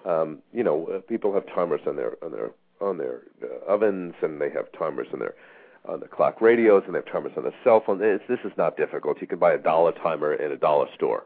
Um, 0.06 0.40
you 0.54 0.64
know, 0.64 0.88
uh, 0.88 1.00
people 1.02 1.34
have 1.34 1.46
timers 1.48 1.82
on 1.88 1.96
their 1.96 2.24
on 2.24 2.32
their 2.32 2.52
on 2.82 2.98
their 2.98 3.22
uh, 3.44 3.72
ovens, 3.72 4.14
and 4.22 4.42
they 4.42 4.50
have 4.52 4.72
timers 4.72 5.08
on 5.14 5.20
their 5.20 5.36
on 5.88 6.00
the 6.00 6.08
clock 6.08 6.42
radios, 6.42 6.84
and 6.86 6.96
they 6.96 7.00
have 7.00 7.12
timers 7.12 7.34
on 7.38 7.44
their 7.44 7.54
cell 7.64 7.82
phone. 7.86 8.02
It's, 8.02 8.24
this 8.28 8.40
is 8.44 8.52
not 8.58 8.78
difficult. 8.78 9.22
You 9.22 9.28
can 9.28 9.40
buy 9.40 9.54
a 9.54 9.58
dollar 9.58 9.92
timer 9.92 10.34
in 10.34 10.52
a 10.52 10.58
dollar 10.58 10.88
store. 10.96 11.26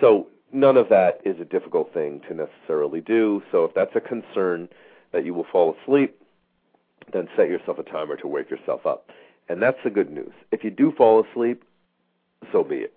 So 0.00 0.28
none 0.52 0.76
of 0.76 0.88
that 0.88 1.20
is 1.24 1.38
a 1.40 1.44
difficult 1.44 1.92
thing 1.92 2.20
to 2.28 2.34
necessarily 2.34 3.00
do. 3.00 3.42
So 3.52 3.64
if 3.64 3.74
that's 3.74 3.94
a 3.94 4.00
concern 4.00 4.68
that 5.14 5.24
you 5.24 5.32
will 5.32 5.46
fall 5.50 5.76
asleep, 5.82 6.20
then 7.12 7.28
set 7.36 7.48
yourself 7.48 7.78
a 7.78 7.84
timer 7.84 8.16
to 8.16 8.26
wake 8.26 8.50
yourself 8.50 8.84
up. 8.84 9.10
And 9.48 9.62
that's 9.62 9.78
the 9.84 9.90
good 9.90 10.10
news. 10.10 10.32
If 10.50 10.64
you 10.64 10.70
do 10.70 10.92
fall 10.92 11.24
asleep, 11.24 11.64
so 12.52 12.64
be 12.64 12.76
it. 12.76 12.94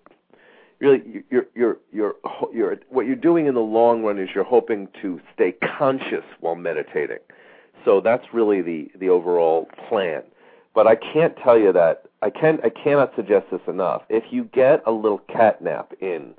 Really, 0.80 1.24
you're, 1.30 1.46
you're, 1.54 1.78
you're, 1.92 2.14
you're, 2.52 2.76
what 2.88 3.06
you're 3.06 3.16
doing 3.16 3.46
in 3.46 3.54
the 3.54 3.60
long 3.60 4.02
run 4.02 4.18
is 4.18 4.28
you're 4.34 4.44
hoping 4.44 4.88
to 5.00 5.20
stay 5.34 5.52
conscious 5.52 6.24
while 6.40 6.54
meditating. 6.54 7.18
So 7.84 8.00
that's 8.00 8.24
really 8.32 8.62
the, 8.62 8.90
the 8.98 9.08
overall 9.08 9.68
plan. 9.88 10.22
But 10.74 10.86
I 10.86 10.96
can't 10.96 11.36
tell 11.36 11.58
you 11.58 11.72
that 11.72 12.04
I 12.22 12.30
can 12.30 12.60
I 12.62 12.68
cannot 12.68 13.12
suggest 13.16 13.46
this 13.50 13.60
enough. 13.66 14.02
If 14.08 14.24
you 14.30 14.44
get 14.44 14.82
a 14.86 14.92
little 14.92 15.18
cat 15.18 15.62
nap 15.62 15.92
in 16.00 16.34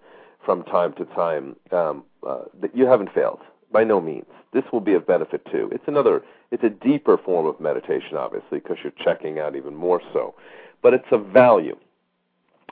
from 0.45 0.63
time 0.63 0.93
to 0.93 1.05
time, 1.05 1.55
um, 1.71 2.03
uh, 2.25 2.43
you 2.73 2.85
haven't 2.85 3.13
failed 3.13 3.39
by 3.71 3.84
no 3.84 4.01
means. 4.01 4.25
This 4.53 4.63
will 4.71 4.82
be 4.82 4.93
of 4.93 5.05
benefit 5.05 5.45
too. 5.51 5.69
It's 5.71 5.88
another, 5.88 6.23
it's 6.51 6.63
a 6.63 6.69
deeper 6.69 7.17
form 7.17 7.45
of 7.45 7.60
meditation, 7.60 8.17
obviously, 8.17 8.60
because 8.60 8.77
you're 8.84 8.93
checking 9.03 9.39
out 9.39 9.55
even 9.55 9.75
more 9.75 10.01
so. 10.12 10.34
But 10.82 10.93
it's 10.93 11.05
a 11.12 11.17
value. 11.17 11.77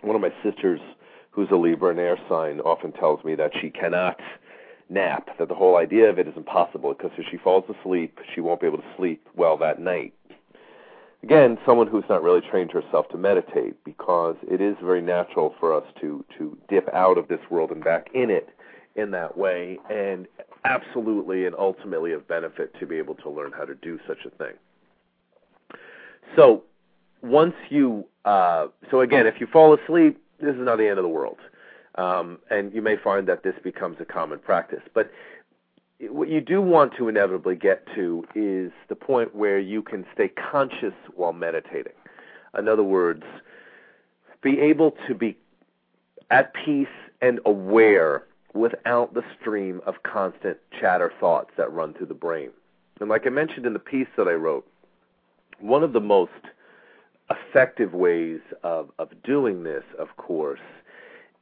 One 0.02 0.16
of 0.16 0.22
my 0.22 0.34
sisters, 0.44 0.80
who's 1.32 1.50
a 1.52 1.56
Libra 1.56 1.92
and 1.92 2.00
air 2.00 2.18
sign, 2.28 2.60
often 2.62 2.92
tells 2.92 3.24
me 3.24 3.36
that 3.36 3.52
she 3.62 3.70
cannot 3.70 4.20
nap, 4.90 5.30
that 5.38 5.50
the 5.50 5.56
whole 5.56 5.78
idea 5.78 6.10
of 6.10 6.18
it 6.18 6.28
is 6.28 6.34
impossible 6.36 6.94
because 6.94 7.12
if 7.18 7.26
she 7.30 7.38
falls 7.38 7.66
asleep, 7.70 8.20
she 8.34 8.42
won't 8.42 8.62
be 8.62 8.68
able 8.68 8.78
to 8.78 8.96
sleep 8.96 9.28
well 9.36 9.58
that 9.58 9.80
night. 9.80 10.14
Again, 11.24 11.58
someone 11.66 11.88
who's 11.88 12.06
not 12.10 12.24
really 12.24 12.42
trained 12.42 12.72
herself 12.72 13.10
to 13.10 13.18
meditate 13.18 13.84
because 13.84 14.36
it 14.50 14.62
is 14.62 14.76
very 14.82 15.02
natural 15.02 15.56
for 15.60 15.74
us 15.74 15.84
to 16.00 16.24
to 16.38 16.58
dip 16.70 16.88
out 16.94 17.18
of 17.18 17.28
this 17.28 17.40
world 17.50 17.72
and 17.72 17.84
back 17.84 18.08
in 18.14 18.30
it 18.30 18.50
in 18.96 19.12
that 19.12 19.38
way, 19.38 19.78
and 19.90 20.28
absolutely 20.68 21.46
and 21.46 21.56
ultimately 21.58 22.12
of 22.12 22.28
benefit 22.28 22.78
to 22.80 22.86
be 22.86 22.98
able 22.98 23.16
to 23.16 23.30
learn 23.30 23.52
how 23.52 23.66
to 23.66 23.76
do 23.76 24.00
such 24.08 24.20
a 24.26 24.30
thing. 24.32 24.54
So, 26.36 26.64
once 27.22 27.56
you, 27.70 28.06
uh, 28.26 28.68
so 28.92 29.02
again, 29.02 29.26
if 29.26 29.40
you 29.40 29.48
fall 29.48 29.74
asleep, 29.74 30.22
this 30.40 30.56
is 30.56 30.62
not 30.62 30.78
the 30.78 30.88
end 30.88 31.00
of 31.00 31.04
the 31.04 31.10
world, 31.10 31.38
um, 31.96 32.40
and 32.52 32.74
you 32.74 32.82
may 32.82 32.96
find 32.96 33.28
that 33.28 33.44
this 33.44 33.56
becomes 33.64 33.98
a 34.00 34.06
common 34.06 34.40
practice. 34.40 34.84
But 34.94 35.12
what 36.00 36.30
you 36.30 36.42
do 36.42 36.62
want 36.62 36.94
to 36.98 37.08
inevitably 37.08 37.56
get 37.56 37.88
to 37.96 38.24
is 38.36 38.72
the 38.88 38.96
point 38.96 39.34
where 39.34 39.58
you 39.58 39.82
can 39.82 40.06
stay 40.14 40.28
conscious 40.28 40.94
while 41.16 41.34
meditating. 41.34 41.94
In 42.58 42.68
other 42.68 42.84
words, 42.84 43.24
be 44.44 44.60
able 44.60 44.96
to 45.08 45.16
be 45.16 45.38
at 46.30 46.54
peace 46.54 46.88
and 47.22 47.40
aware 47.46 48.27
without 48.58 49.14
the 49.14 49.24
stream 49.40 49.82
of 49.86 50.04
constant 50.04 50.58
chatter 50.80 51.12
thoughts 51.20 51.52
that 51.58 51.72
run 51.72 51.94
through 51.94 52.08
the 52.08 52.14
brain. 52.14 52.50
And 53.00 53.10
like 53.10 53.28
I 53.28 53.30
mentioned 53.30 53.66
in 53.66 53.74
the 53.74 53.80
piece 53.80 54.08
that 54.18 54.28
I 54.28 54.34
wrote, 54.34 54.68
one 55.60 55.84
of 55.84 55.94
the 55.94 56.00
most 56.00 56.32
effective 57.30 57.94
ways 57.94 58.40
of, 58.64 58.90
of 59.00 59.10
doing 59.24 59.64
this, 59.64 59.84
of 60.00 60.16
course, 60.18 60.60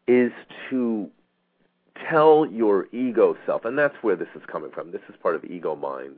is 0.08 0.32
to 0.69 1.10
tell 2.10 2.45
your 2.45 2.88
ego 2.91 3.38
self, 3.45 3.65
and 3.65 3.78
that's 3.78 3.95
where 4.01 4.15
this 4.15 4.28
is 4.36 4.41
coming 4.47 4.71
from. 4.71 4.91
This 4.91 5.01
is 5.10 5.15
part 5.21 5.36
of 5.36 5.45
ego 5.45 5.75
mind. 5.75 6.17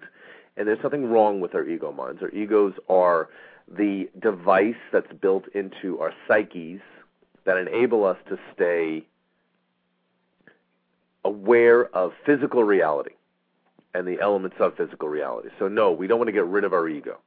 And 0.56 0.68
there's 0.68 0.82
nothing 0.84 1.06
wrong 1.06 1.40
with 1.40 1.54
our 1.54 1.64
ego 1.64 1.92
minds. 1.92 2.22
Our 2.22 2.32
egos 2.32 2.74
are 2.90 3.30
the 3.68 4.10
device 4.20 4.76
that's 4.92 5.12
built 5.22 5.46
into 5.54 6.00
our 6.00 6.14
psyches 6.28 6.82
that 7.46 7.58
enable 7.58 8.06
us 8.06 8.18
to 8.30 8.40
stay 8.56 9.06
aware 11.28 11.86
of 11.96 12.14
physical 12.26 12.64
reality 12.64 13.12
and 13.94 14.08
the 14.08 14.20
elements 14.22 14.56
of 14.60 14.76
physical 14.78 15.10
reality. 15.10 15.50
So, 15.60 15.68
no, 15.68 15.92
we 15.92 16.08
don't 16.08 16.20
want 16.20 16.30
to 16.30 16.34
get 16.34 16.46
rid 16.46 16.64
of 16.64 16.74
our 16.74 16.88
ego. 16.88 17.20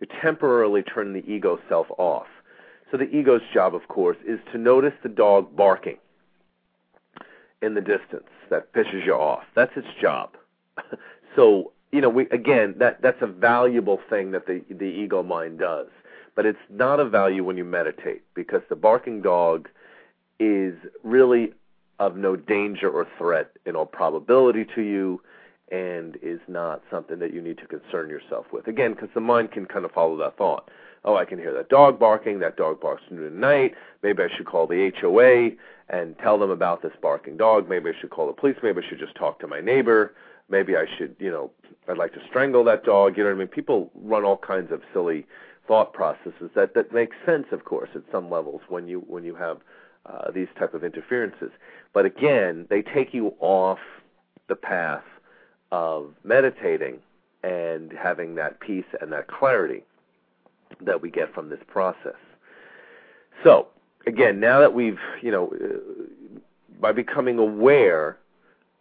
You're 0.00 0.20
temporarily 0.22 0.82
turning 0.82 1.12
the 1.12 1.30
ego 1.30 1.58
self 1.68 1.86
off. 1.98 2.26
So, 2.90 2.96
the 2.96 3.04
ego's 3.04 3.42
job, 3.52 3.74
of 3.74 3.86
course, 3.88 4.16
is 4.26 4.38
to 4.52 4.58
notice 4.58 4.94
the 5.02 5.08
dog 5.08 5.54
barking 5.54 5.98
in 7.62 7.74
the 7.74 7.80
distance 7.80 8.28
that 8.50 8.72
pisses 8.72 9.04
you 9.04 9.14
off. 9.14 9.44
That's 9.54 9.72
its 9.76 9.88
job. 10.00 10.30
so, 11.36 11.72
you 11.92 12.00
know, 12.00 12.08
we 12.08 12.26
again, 12.30 12.74
that 12.78 13.02
that's 13.02 13.20
a 13.20 13.26
valuable 13.26 14.00
thing 14.10 14.32
that 14.32 14.46
the 14.46 14.62
the 14.70 14.84
ego 14.84 15.22
mind 15.22 15.58
does. 15.58 15.88
But 16.34 16.46
it's 16.46 16.58
not 16.68 16.98
a 16.98 17.04
value 17.04 17.44
when 17.44 17.56
you 17.56 17.64
meditate 17.64 18.22
because 18.34 18.62
the 18.68 18.74
barking 18.74 19.22
dog 19.22 19.68
is 20.40 20.74
really 21.04 21.52
of 21.98 22.16
no 22.16 22.36
danger 22.36 22.90
or 22.90 23.06
threat 23.18 23.50
in 23.66 23.76
all 23.76 23.86
probability 23.86 24.66
to 24.74 24.82
you 24.82 25.20
and 25.70 26.16
is 26.22 26.40
not 26.48 26.82
something 26.90 27.18
that 27.18 27.32
you 27.32 27.40
need 27.40 27.58
to 27.58 27.66
concern 27.66 28.08
yourself 28.08 28.46
with. 28.52 28.66
Again, 28.66 28.92
because 28.92 29.08
the 29.14 29.20
mind 29.20 29.52
can 29.52 29.66
kind 29.66 29.84
of 29.84 29.92
follow 29.92 30.16
that 30.18 30.36
thought. 30.36 30.70
Oh, 31.04 31.16
I 31.16 31.24
can 31.24 31.38
hear 31.38 31.52
that 31.54 31.68
dog 31.68 31.98
barking. 31.98 32.38
That 32.38 32.56
dog 32.56 32.80
barks 32.80 33.02
in 33.10 33.22
the 33.22 33.30
night. 33.30 33.74
Maybe 34.02 34.22
I 34.22 34.28
should 34.34 34.46
call 34.46 34.66
the 34.66 34.90
HOA 35.00 35.50
and 35.88 36.18
tell 36.18 36.38
them 36.38 36.50
about 36.50 36.82
this 36.82 36.92
barking 37.00 37.36
dog. 37.36 37.68
Maybe 37.68 37.90
I 37.90 38.00
should 38.00 38.10
call 38.10 38.26
the 38.26 38.32
police. 38.32 38.56
Maybe 38.62 38.80
I 38.84 38.88
should 38.88 38.98
just 38.98 39.14
talk 39.14 39.38
to 39.40 39.46
my 39.46 39.60
neighbor. 39.60 40.14
Maybe 40.48 40.76
I 40.76 40.86
should, 40.98 41.16
you 41.18 41.30
know, 41.30 41.50
I'd 41.88 41.98
like 41.98 42.12
to 42.14 42.20
strangle 42.28 42.64
that 42.64 42.84
dog. 42.84 43.16
You 43.16 43.24
know 43.24 43.30
what 43.30 43.36
I 43.36 43.38
mean? 43.40 43.48
People 43.48 43.90
run 43.94 44.24
all 44.24 44.36
kinds 44.36 44.72
of 44.72 44.82
silly 44.92 45.26
thought 45.66 45.92
processes 45.92 46.50
that 46.54 46.74
that 46.74 46.92
make 46.92 47.12
sense, 47.24 47.46
of 47.50 47.64
course, 47.64 47.88
at 47.94 48.02
some 48.12 48.30
levels 48.30 48.60
when 48.68 48.86
you 48.86 49.00
when 49.06 49.24
you 49.24 49.34
have 49.34 49.58
uh, 50.06 50.30
these 50.30 50.48
type 50.58 50.74
of 50.74 50.84
interferences. 50.84 51.50
But 51.92 52.04
again, 52.04 52.66
they 52.70 52.82
take 52.82 53.14
you 53.14 53.34
off 53.40 53.78
the 54.48 54.56
path 54.56 55.04
of 55.72 56.14
meditating 56.24 56.98
and 57.42 57.92
having 57.92 58.34
that 58.36 58.60
peace 58.60 58.84
and 59.00 59.12
that 59.12 59.28
clarity 59.28 59.82
that 60.80 61.00
we 61.02 61.10
get 61.10 61.32
from 61.34 61.48
this 61.48 61.60
process. 61.66 62.16
So, 63.42 63.68
again, 64.06 64.40
now 64.40 64.60
that 64.60 64.74
we've, 64.74 64.98
you 65.22 65.30
know, 65.30 65.52
uh, 65.52 66.38
by 66.80 66.92
becoming 66.92 67.38
aware 67.38 68.18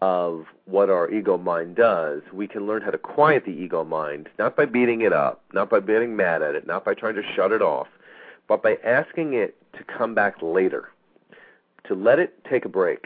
of 0.02 0.46
what 0.66 0.90
our 0.90 1.10
ego 1.10 1.38
mind 1.38 1.76
does, 1.76 2.22
we 2.34 2.48
can 2.48 2.68
learn 2.68 2.82
how 2.82 2.92
to 2.92 2.98
quiet 2.98 3.46
the 3.46 3.52
ego 3.52 3.84
mind, 3.84 4.28
not 4.38 4.56
by 4.56 4.66
beating 4.66 5.02
it 5.02 5.14
up, 5.14 5.42
not 5.54 5.70
by 5.70 5.80
getting 5.80 6.16
mad 6.16 6.42
at 6.42 6.56
it, 6.56 6.68
not 6.68 6.84
by 6.84 6.94
trying 6.94 7.16
to 7.16 7.24
shut 7.36 7.52
it 7.52 7.62
off, 7.62 7.88
but 8.48 8.62
by 8.62 8.78
asking 8.84 9.34
it 9.34 9.56
to 9.78 9.84
come 9.86 10.14
back 10.14 10.36
later 10.42 10.90
to 11.86 11.96
let 11.96 12.20
it 12.20 12.44
take 12.50 12.66
a 12.66 12.70
break, 12.70 13.06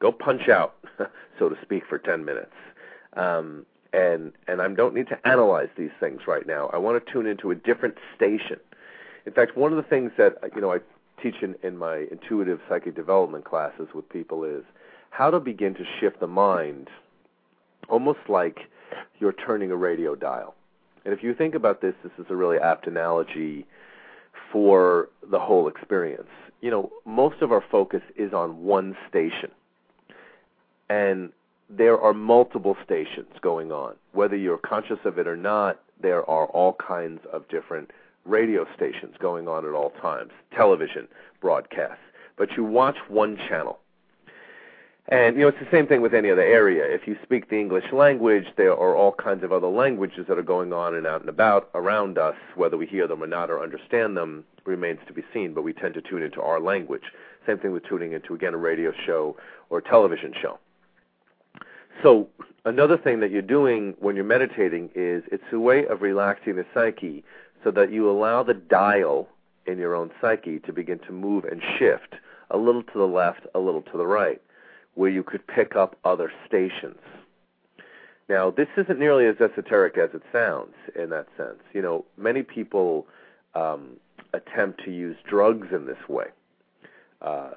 go 0.00 0.12
punch 0.12 0.48
out, 0.48 0.74
so 1.38 1.48
to 1.48 1.56
speak, 1.62 1.84
for 1.88 1.98
10 1.98 2.24
minutes. 2.24 2.52
Um, 3.14 3.66
and 3.92 4.32
and 4.46 4.60
I 4.60 4.68
don't 4.68 4.94
need 4.94 5.08
to 5.08 5.26
analyze 5.26 5.68
these 5.76 5.90
things 5.98 6.22
right 6.26 6.46
now. 6.46 6.68
I 6.72 6.76
want 6.76 7.04
to 7.04 7.12
tune 7.12 7.26
into 7.26 7.50
a 7.50 7.54
different 7.54 7.96
station. 8.14 8.60
In 9.24 9.32
fact, 9.32 9.56
one 9.56 9.72
of 9.72 9.76
the 9.76 9.88
things 9.88 10.12
that 10.18 10.34
you 10.54 10.60
know 10.60 10.72
I 10.72 10.78
teach 11.22 11.36
in, 11.42 11.54
in 11.62 11.78
my 11.78 12.06
intuitive 12.10 12.60
psychic 12.68 12.94
development 12.94 13.44
classes 13.44 13.88
with 13.94 14.08
people 14.08 14.44
is 14.44 14.64
how 15.10 15.30
to 15.30 15.40
begin 15.40 15.74
to 15.74 15.84
shift 15.98 16.20
the 16.20 16.26
mind, 16.26 16.88
almost 17.88 18.18
like 18.28 18.60
you're 19.18 19.32
turning 19.32 19.70
a 19.70 19.76
radio 19.76 20.14
dial. 20.14 20.54
And 21.04 21.14
if 21.14 21.22
you 21.22 21.34
think 21.34 21.54
about 21.54 21.80
this, 21.80 21.94
this 22.02 22.12
is 22.18 22.26
a 22.28 22.36
really 22.36 22.58
apt 22.58 22.86
analogy 22.86 23.64
for 24.56 25.10
the 25.30 25.38
whole 25.38 25.68
experience 25.68 26.30
you 26.60 26.70
know, 26.70 26.90
most 27.04 27.42
of 27.42 27.52
our 27.52 27.62
focus 27.70 28.02
is 28.16 28.32
on 28.32 28.64
one 28.64 28.96
station. 29.08 29.50
And 30.88 31.30
there 31.68 32.00
are 32.00 32.14
multiple 32.14 32.76
stations 32.84 33.28
going 33.42 33.72
on. 33.72 33.94
Whether 34.12 34.36
you're 34.36 34.58
conscious 34.58 34.98
of 35.04 35.18
it 35.18 35.26
or 35.26 35.36
not, 35.36 35.80
there 36.00 36.28
are 36.28 36.46
all 36.46 36.74
kinds 36.74 37.20
of 37.32 37.48
different 37.48 37.90
radio 38.24 38.66
stations 38.74 39.14
going 39.20 39.48
on 39.48 39.64
at 39.64 39.72
all 39.72 39.90
times, 40.02 40.32
television 40.54 41.08
broadcasts. 41.40 42.02
But 42.36 42.56
you 42.56 42.64
watch 42.64 42.96
one 43.08 43.36
channel. 43.48 43.78
And 45.08 45.36
you 45.36 45.42
know, 45.42 45.48
it's 45.48 45.58
the 45.60 45.70
same 45.70 45.86
thing 45.86 46.00
with 46.00 46.14
any 46.14 46.30
other 46.30 46.42
area. 46.42 46.82
If 46.84 47.06
you 47.06 47.16
speak 47.22 47.48
the 47.48 47.58
English 47.60 47.92
language, 47.92 48.46
there 48.56 48.72
are 48.72 48.96
all 48.96 49.12
kinds 49.12 49.44
of 49.44 49.52
other 49.52 49.68
languages 49.68 50.26
that 50.28 50.36
are 50.36 50.42
going 50.42 50.72
on 50.72 50.96
and 50.96 51.06
out 51.06 51.20
and 51.20 51.30
about 51.30 51.70
around 51.74 52.18
us. 52.18 52.34
Whether 52.56 52.76
we 52.76 52.86
hear 52.86 53.06
them 53.06 53.22
or 53.22 53.28
not 53.28 53.48
or 53.48 53.62
understand 53.62 54.16
them 54.16 54.44
remains 54.64 54.98
to 55.06 55.12
be 55.12 55.22
seen. 55.32 55.54
But 55.54 55.62
we 55.62 55.72
tend 55.72 55.94
to 55.94 56.02
tune 56.02 56.22
into 56.22 56.42
our 56.42 56.60
language. 56.60 57.04
Same 57.46 57.58
thing 57.58 57.70
with 57.70 57.84
tuning 57.84 58.12
into 58.12 58.34
again 58.34 58.52
a 58.52 58.56
radio 58.56 58.92
show 59.06 59.36
or 59.70 59.78
a 59.78 59.82
television 59.82 60.34
show. 60.42 60.58
So 62.02 62.28
another 62.64 62.98
thing 62.98 63.20
that 63.20 63.30
you're 63.30 63.42
doing 63.42 63.94
when 64.00 64.16
you're 64.16 64.24
meditating 64.24 64.90
is 64.96 65.22
it's 65.30 65.44
a 65.52 65.60
way 65.60 65.86
of 65.86 66.02
relaxing 66.02 66.56
the 66.56 66.66
psyche 66.74 67.22
so 67.62 67.70
that 67.70 67.92
you 67.92 68.10
allow 68.10 68.42
the 68.42 68.54
dial 68.54 69.28
in 69.66 69.78
your 69.78 69.94
own 69.94 70.10
psyche 70.20 70.58
to 70.60 70.72
begin 70.72 70.98
to 71.00 71.12
move 71.12 71.44
and 71.44 71.62
shift 71.78 72.16
a 72.50 72.58
little 72.58 72.82
to 72.82 72.98
the 72.98 73.06
left, 73.06 73.46
a 73.54 73.58
little 73.58 73.82
to 73.82 73.96
the 73.96 74.06
right 74.06 74.40
where 74.96 75.10
you 75.10 75.22
could 75.22 75.46
pick 75.46 75.76
up 75.76 75.96
other 76.04 76.32
stations. 76.46 76.98
Now, 78.28 78.50
this 78.50 78.68
isn't 78.76 78.98
nearly 78.98 79.26
as 79.26 79.36
esoteric 79.36 79.96
as 79.96 80.10
it 80.12 80.22
sounds 80.32 80.74
in 81.00 81.10
that 81.10 81.28
sense. 81.36 81.60
You 81.72 81.82
know, 81.82 82.04
many 82.16 82.42
people 82.42 83.06
um, 83.54 83.98
attempt 84.32 84.82
to 84.84 84.90
use 84.90 85.16
drugs 85.28 85.68
in 85.72 85.86
this 85.86 86.08
way. 86.08 86.26
Uh, 87.22 87.50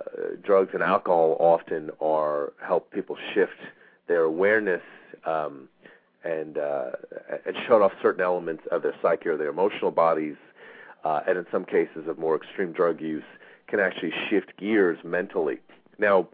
drugs 0.44 0.70
and 0.74 0.84
alcohol 0.84 1.36
often 1.40 1.90
are 2.00 2.54
help 2.62 2.92
people 2.92 3.18
shift 3.34 3.60
their 4.08 4.24
awareness 4.24 4.84
um, 5.26 5.68
and 6.24 6.58
uh, 6.58 6.92
and 7.46 7.56
shut 7.68 7.82
off 7.82 7.92
certain 8.02 8.22
elements 8.22 8.64
of 8.72 8.84
their 8.84 8.96
psyche 9.02 9.28
or 9.30 9.38
their 9.38 9.50
emotional 9.50 9.92
bodies, 9.92 10.36
uh, 11.04 11.22
and 11.28 11.38
in 11.38 11.46
some 11.52 11.66
cases 11.66 12.08
of 12.08 12.18
more 12.18 12.36
extreme 12.36 12.72
drug 12.72 13.02
use 13.02 13.24
can 13.68 13.80
actually 13.80 14.14
shift 14.30 14.56
gears 14.58 14.98
mentally. 15.04 15.60
Now, 15.98 16.28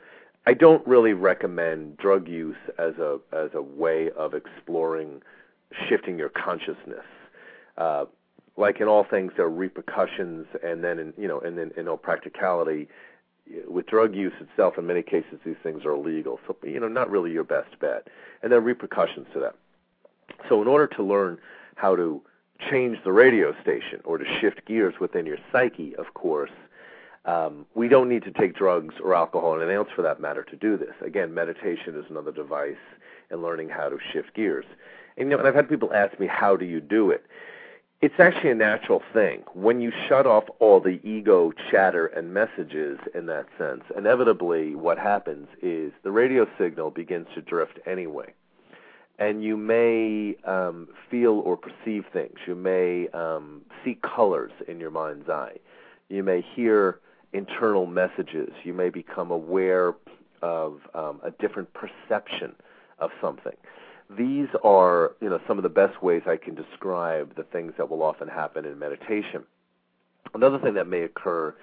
I 0.48 0.54
don't 0.54 0.86
really 0.86 1.14
recommend 1.14 1.98
drug 1.98 2.28
use 2.28 2.58
as 2.78 2.96
a 2.96 3.20
as 3.32 3.50
a 3.54 3.62
way 3.62 4.12
of 4.12 4.34
exploring 4.34 5.22
shifting 5.90 6.20
your 6.20 6.30
consciousness. 6.30 7.06
Uh, 7.78 8.06
like 8.58 8.80
in 8.80 8.88
all 8.88 9.04
things, 9.04 9.34
there 9.36 9.46
are 9.46 9.50
repercussions, 9.50 10.46
and 10.64 10.84
then 10.84 11.00
in 11.00 11.14
you 11.18 11.28
know, 11.28 11.40
and 11.40 11.58
then 11.58 11.72
in 11.76 11.88
all 11.88 11.98
practicality, 11.98 12.88
with 13.68 13.88
drug 13.88 14.16
use 14.16 14.34
itself, 14.40 14.78
in 14.78 14.86
many 14.86 15.02
cases, 15.02 15.40
these 15.46 15.58
things 15.64 15.84
are 15.84 15.92
illegal. 15.92 16.40
So 16.48 16.56
you 16.64 16.80
know, 16.80 16.88
not 16.88 17.10
really 17.10 17.32
your 17.32 17.44
best 17.44 17.80
bet, 17.80 18.08
and 18.44 18.52
there 18.52 18.60
are 18.60 18.62
repercussions 18.62 19.28
to 19.34 19.40
that. 19.40 19.56
So 20.48 20.62
in 20.62 20.68
order 20.68 20.88
to 20.96 21.04
learn 21.04 21.40
how 21.76 21.96
to 21.96 22.22
change 22.70 22.98
the 23.04 23.12
radio 23.12 23.54
station 23.62 24.00
or 24.06 24.18
to 24.18 24.26
shift 24.40 24.66
gears 24.66 24.96
within 25.00 25.26
your 25.26 25.38
psyche, 25.52 25.96
of 25.96 26.14
course, 26.14 26.52
um, 27.26 27.66
we 27.74 27.88
don't 27.88 28.08
need 28.08 28.24
to 28.24 28.32
take 28.32 28.56
drugs 28.56 28.96
or 29.04 29.16
alcohol 29.16 29.50
or 29.50 29.62
anything 29.62 29.78
else 29.78 29.90
for 29.96 30.04
that 30.04 30.22
matter 30.22 30.44
to 30.44 30.56
do 30.56 30.78
this. 30.78 30.94
Again, 31.04 31.34
meditation 31.34 31.96
is 31.96 32.06
another 32.10 32.32
device 32.32 32.76
in 33.32 33.42
learning 33.42 33.70
how 33.70 33.90
to 33.90 33.98
shift 34.14 34.34
gears. 34.36 34.66
And, 35.18 35.30
you 35.30 35.36
know, 35.36 35.40
and 35.40 35.48
I've 35.48 35.56
had 35.56 35.68
people 35.70 35.94
ask 35.94 36.20
me, 36.20 36.28
how 36.28 36.56
do 36.56 36.66
you 36.66 36.80
do 36.80 37.10
it? 37.10 37.26
It's 38.02 38.20
actually 38.20 38.52
a 38.52 38.56
natural 38.56 39.02
thing. 39.14 39.44
When 39.54 39.82
you 39.82 39.92
shut 40.08 40.28
off 40.28 40.44
all 40.60 40.80
the 40.80 41.00
ego 41.04 41.52
chatter 41.72 42.06
and 42.06 42.34
messages 42.34 43.00
in 43.16 43.26
that 43.28 43.48
sense, 43.58 43.84
inevitably 43.98 44.76
what 44.76 45.00
happens 45.00 45.48
is 45.62 45.92
the 46.04 46.12
radio 46.12 46.46
signal 46.60 46.92
begins 46.92 47.28
to 47.34 47.42
drift 47.42 47.80
anyway. 47.88 48.34
And 49.18 49.44
you 49.44 49.56
may 49.56 50.36
um, 50.44 50.90
feel 51.10 51.40
or 51.40 51.58
perceive 51.58 52.04
things. 52.12 52.38
You 52.46 52.54
may 52.54 53.08
um, 53.10 53.62
see 53.84 53.98
colors 54.04 54.52
in 54.68 54.80
your 54.80 54.92
mind's 54.92 55.30
eye. 55.30 55.56
You 56.10 56.22
may 56.22 56.46
hear 56.54 57.00
internal 57.36 57.86
messages. 57.86 58.52
You 58.64 58.74
may 58.74 58.90
become 58.90 59.32
aware 59.32 59.94
of 60.42 60.80
um, 60.94 61.20
a 61.24 61.32
different 61.32 61.70
perception 61.74 62.56
of 63.00 63.10
something. 63.22 63.56
These 64.10 64.48
are, 64.64 65.14
you 65.20 65.30
know, 65.30 65.40
some 65.48 65.58
of 65.58 65.64
the 65.64 65.70
best 65.70 66.02
ways 66.02 66.22
I 66.28 66.38
can 66.38 66.56
describe 66.56 67.36
the 67.36 67.44
things 67.44 67.74
that 67.78 67.90
will 67.90 68.04
often 68.04 68.28
happen 68.28 68.66
in 68.66 68.78
meditation. 68.78 69.44
Another 70.34 70.60
thing 70.60 70.76
that 70.76 70.88
may 70.88 71.02
occur 71.02 71.56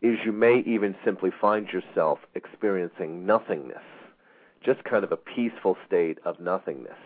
is 0.00 0.18
you 0.24 0.32
may 0.32 0.62
even 0.66 0.94
simply 1.04 1.30
find 1.40 1.68
yourself 1.68 2.20
experiencing 2.34 3.26
nothingness, 3.26 3.82
just 4.64 4.82
kind 4.84 5.04
of 5.04 5.12
a 5.12 5.16
peaceful 5.16 5.76
state 5.86 6.18
of 6.24 6.40
nothingness 6.40 6.96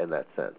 in 0.00 0.10
that 0.10 0.26
sense 0.34 0.58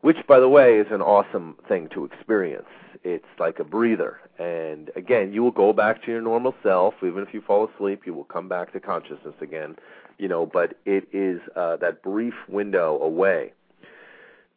which 0.00 0.16
by 0.26 0.40
the 0.40 0.48
way 0.48 0.78
is 0.78 0.86
an 0.90 1.02
awesome 1.02 1.56
thing 1.68 1.88
to 1.92 2.04
experience 2.04 2.68
it's 3.04 3.24
like 3.38 3.58
a 3.58 3.64
breather 3.64 4.20
and 4.40 4.90
again 4.96 5.32
you 5.32 5.42
will 5.42 5.50
go 5.50 5.72
back 5.72 6.02
to 6.04 6.10
your 6.10 6.22
normal 6.22 6.54
self. 6.62 6.94
Even 7.04 7.22
if 7.22 7.32
you 7.32 7.40
fall 7.42 7.68
asleep 7.68 8.02
you 8.06 8.14
will 8.14 8.24
come 8.24 8.48
back 8.48 8.72
to 8.72 8.80
consciousness 8.80 9.34
again 9.40 9.76
you 10.18 10.26
know 10.26 10.46
but 10.46 10.76
it 10.84 11.06
is 11.12 11.40
uh, 11.54 11.76
that 11.76 12.02
brief 12.02 12.34
window 12.48 12.98
away. 13.00 13.52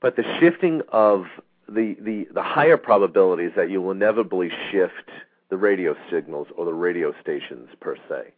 But 0.01 0.15
the 0.15 0.23
shifting 0.39 0.81
of 0.89 1.25
the 1.67 1.95
the 1.99 2.27
the 2.33 2.41
higher 2.41 2.77
probability 2.77 3.43
is 3.43 3.53
that 3.55 3.69
you 3.69 3.81
will 3.81 3.91
inevitably 3.91 4.49
shift 4.71 5.09
the 5.49 5.57
radio 5.57 5.95
signals 6.09 6.47
or 6.57 6.65
the 6.65 6.73
radio 6.73 7.13
stations 7.21 7.69
per 7.79 7.95
se 8.09 8.31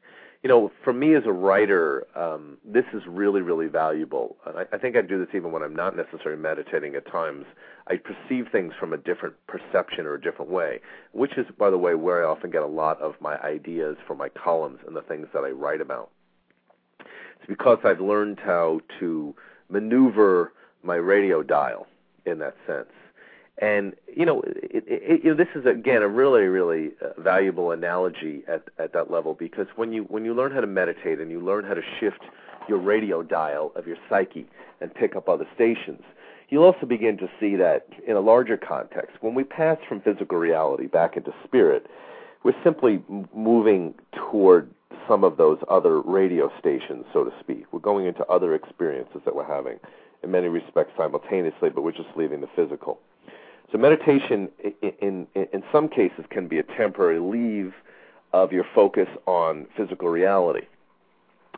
you 0.45 0.49
know, 0.49 0.71
for 0.83 0.93
me 0.93 1.15
as 1.15 1.23
a 1.25 1.31
writer, 1.31 2.05
um, 2.15 2.59
this 2.63 2.85
is 2.93 3.01
really, 3.07 3.41
really 3.41 3.65
valuable. 3.65 4.37
And 4.45 4.59
I, 4.59 4.75
I 4.75 4.77
think 4.77 4.95
I 4.95 5.01
do 5.01 5.17
this 5.17 5.33
even 5.33 5.51
when 5.51 5.63
I'm 5.63 5.75
not 5.75 5.97
necessarily 5.97 6.39
meditating 6.39 6.93
at 6.93 7.11
times. 7.11 7.47
I 7.87 7.95
perceive 7.97 8.49
things 8.51 8.71
from 8.79 8.93
a 8.93 8.97
different 8.97 9.33
perception 9.47 10.05
or 10.05 10.13
a 10.13 10.21
different 10.21 10.51
way, 10.51 10.81
which 11.13 11.35
is, 11.35 11.47
by 11.57 11.71
the 11.71 11.79
way, 11.79 11.95
where 11.95 12.23
I 12.23 12.29
often 12.29 12.51
get 12.51 12.61
a 12.61 12.67
lot 12.67 13.01
of 13.01 13.15
my 13.19 13.41
ideas 13.41 13.97
for 14.05 14.15
my 14.15 14.29
columns 14.29 14.77
and 14.85 14.95
the 14.95 15.01
things 15.01 15.25
that 15.33 15.39
I 15.39 15.49
write 15.49 15.81
about. 15.81 16.11
It's 16.99 17.47
because 17.47 17.79
I've 17.83 17.99
learned 17.99 18.39
how 18.39 18.81
to 18.99 19.33
maneuver 19.67 20.53
my 20.83 20.97
radio 20.97 21.41
dial 21.41 21.87
in 22.27 22.37
that 22.37 22.55
sense. 22.67 22.91
And 23.57 23.93
you 24.13 24.25
know, 24.25 24.41
it, 24.41 24.83
it, 24.85 25.23
you 25.23 25.29
know, 25.29 25.35
this 25.35 25.47
is 25.55 25.65
again 25.65 26.01
a 26.01 26.07
really, 26.07 26.43
really 26.43 26.91
uh, 27.01 27.19
valuable 27.19 27.71
analogy 27.71 28.43
at 28.47 28.63
at 28.77 28.91
that 28.93 29.09
level 29.09 29.33
because 29.33 29.67
when 29.75 29.93
you 29.93 30.03
when 30.03 30.25
you 30.25 30.33
learn 30.33 30.51
how 30.51 30.61
to 30.61 30.67
meditate 30.67 31.19
and 31.19 31.31
you 31.31 31.39
learn 31.39 31.63
how 31.63 31.73
to 31.73 31.83
shift 31.99 32.21
your 32.67 32.79
radio 32.79 33.21
dial 33.21 33.71
of 33.75 33.87
your 33.87 33.97
psyche 34.09 34.45
and 34.81 34.93
pick 34.93 35.15
up 35.15 35.29
other 35.29 35.47
stations, 35.55 36.01
you'll 36.49 36.63
also 36.63 36.85
begin 36.85 37.17
to 37.17 37.29
see 37.39 37.55
that 37.55 37.87
in 38.05 38.15
a 38.15 38.19
larger 38.19 38.57
context. 38.57 39.17
When 39.21 39.35
we 39.35 39.43
pass 39.43 39.77
from 39.87 40.01
physical 40.01 40.37
reality 40.37 40.87
back 40.87 41.15
into 41.15 41.33
spirit, 41.45 41.87
we're 42.43 42.61
simply 42.63 43.01
moving 43.33 43.93
toward 44.11 44.69
some 45.07 45.23
of 45.23 45.37
those 45.37 45.59
other 45.69 46.01
radio 46.01 46.51
stations, 46.59 47.05
so 47.13 47.23
to 47.23 47.31
speak. 47.39 47.65
We're 47.71 47.79
going 47.79 48.05
into 48.05 48.25
other 48.25 48.53
experiences 48.53 49.21
that 49.25 49.35
we're 49.35 49.45
having 49.45 49.79
in 50.23 50.31
many 50.31 50.47
respects 50.47 50.91
simultaneously, 50.97 51.69
but 51.69 51.83
we're 51.83 51.91
just 51.91 52.09
leaving 52.15 52.41
the 52.41 52.49
physical. 52.55 52.99
So 53.75 53.81
meditation, 53.81 54.47
in, 54.81 55.27
in, 55.35 55.47
in 55.51 55.61
some 55.69 55.89
cases, 55.89 56.23
can 56.29 56.47
be 56.47 56.59
a 56.59 56.63
temporary 56.63 57.19
leave 57.19 57.73
of 58.31 58.53
your 58.53 58.63
focus 58.73 59.09
on 59.25 59.67
physical 59.75 60.07
reality 60.07 60.65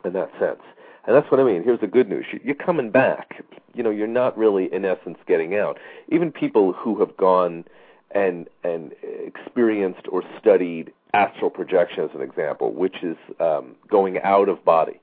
in 0.04 0.14
that 0.14 0.32
sense. 0.40 0.58
And 1.06 1.14
that's 1.14 1.30
what 1.30 1.38
I 1.38 1.44
mean. 1.44 1.62
Here's 1.62 1.78
the 1.78 1.86
good 1.86 2.08
news. 2.08 2.24
You're 2.42 2.56
coming 2.56 2.90
back. 2.90 3.44
You 3.72 3.84
know, 3.84 3.90
you're 3.90 4.08
not 4.08 4.36
really, 4.36 4.64
in 4.72 4.84
essence, 4.84 5.16
getting 5.28 5.54
out. 5.54 5.78
Even 6.08 6.32
people 6.32 6.72
who 6.72 6.98
have 6.98 7.16
gone 7.16 7.64
and 8.10 8.48
and 8.64 8.96
experienced 9.24 10.08
or 10.10 10.24
studied 10.40 10.92
astral 11.14 11.50
projection, 11.50 12.02
as 12.02 12.10
an 12.16 12.22
example, 12.22 12.72
which 12.72 12.96
is 13.04 13.16
um, 13.38 13.76
going 13.88 14.18
out 14.24 14.48
of 14.48 14.64
body. 14.64 15.00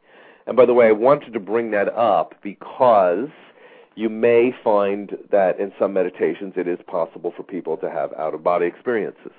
And 0.47 0.57
by 0.57 0.65
the 0.65 0.73
way, 0.73 0.87
I 0.87 0.91
wanted 0.91 1.31
to 1.31 1.39
bring 1.39 1.71
that 1.71 1.87
up 1.87 2.35
because 2.43 3.29
you 3.95 4.09
may 4.09 4.53
find 4.63 5.17
that 5.31 5.59
in 5.59 5.71
some 5.79 5.93
meditations 5.93 6.53
it 6.57 6.67
is 6.67 6.79
possible 6.85 7.33
for 7.35 7.43
people 7.43 7.77
to 7.77 7.89
have 7.89 8.13
out 8.13 8.33
of 8.33 8.43
body 8.43 8.65
experiences 8.65 9.31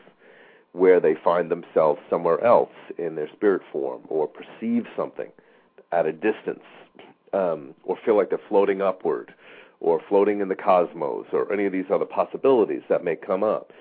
where 0.72 1.00
they 1.00 1.14
find 1.14 1.50
themselves 1.50 2.00
somewhere 2.10 2.42
else 2.44 2.72
in 2.98 3.14
their 3.14 3.28
spirit 3.34 3.62
form 3.72 4.02
or 4.08 4.28
perceive 4.28 4.86
something 4.96 5.30
at 5.92 6.06
a 6.06 6.12
distance 6.12 6.64
um, 7.32 7.74
or 7.84 7.96
feel 8.04 8.16
like 8.16 8.28
they're 8.28 8.40
floating 8.48 8.82
upward 8.82 9.32
or 9.80 10.00
floating 10.08 10.40
in 10.40 10.48
the 10.48 10.56
cosmos 10.56 11.26
or 11.32 11.50
any 11.52 11.66
of 11.66 11.72
these 11.72 11.86
other 11.92 12.04
possibilities 12.04 12.82
that 12.88 13.04
may 13.04 13.16
come 13.16 13.42
up. 13.42 13.72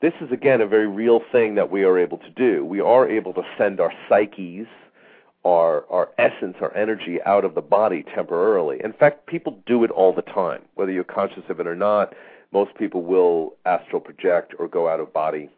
This 0.00 0.12
is 0.20 0.30
again 0.30 0.60
a 0.60 0.66
very 0.66 0.86
real 0.86 1.20
thing 1.32 1.54
that 1.56 1.70
we 1.70 1.84
are 1.84 1.98
able 1.98 2.18
to 2.18 2.30
do. 2.30 2.64
We 2.64 2.80
are 2.80 3.08
able 3.08 3.32
to 3.34 3.42
send 3.56 3.80
our 3.80 3.92
psyches 4.08 4.68
our 5.48 5.84
our 5.90 6.10
essence, 6.18 6.56
our 6.60 6.74
energy 6.76 7.18
out 7.24 7.44
of 7.44 7.54
the 7.54 7.62
body 7.62 8.04
temporarily. 8.14 8.78
In 8.82 8.92
fact, 8.92 9.26
people 9.26 9.58
do 9.66 9.84
it 9.84 9.90
all 9.90 10.12
the 10.12 10.22
time, 10.22 10.62
whether 10.74 10.92
you're 10.92 11.04
conscious 11.04 11.44
of 11.48 11.60
it 11.60 11.66
or 11.66 11.76
not. 11.76 12.14
Most 12.52 12.74
people 12.76 13.02
will 13.02 13.54
astral 13.66 14.00
project 14.00 14.54
or 14.58 14.68
go 14.68 14.88
out 14.88 15.00
of 15.00 15.12
body 15.12 15.50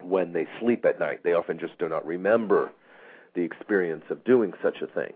when 0.00 0.32
they 0.32 0.46
sleep 0.60 0.84
at 0.84 0.98
night. 0.98 1.20
They 1.22 1.32
often 1.32 1.58
just 1.58 1.78
do 1.78 1.88
not 1.88 2.04
remember 2.06 2.70
the 3.34 3.42
experience 3.42 4.04
of 4.10 4.22
doing 4.24 4.52
such 4.62 4.82
a 4.82 4.86
thing. 4.86 5.12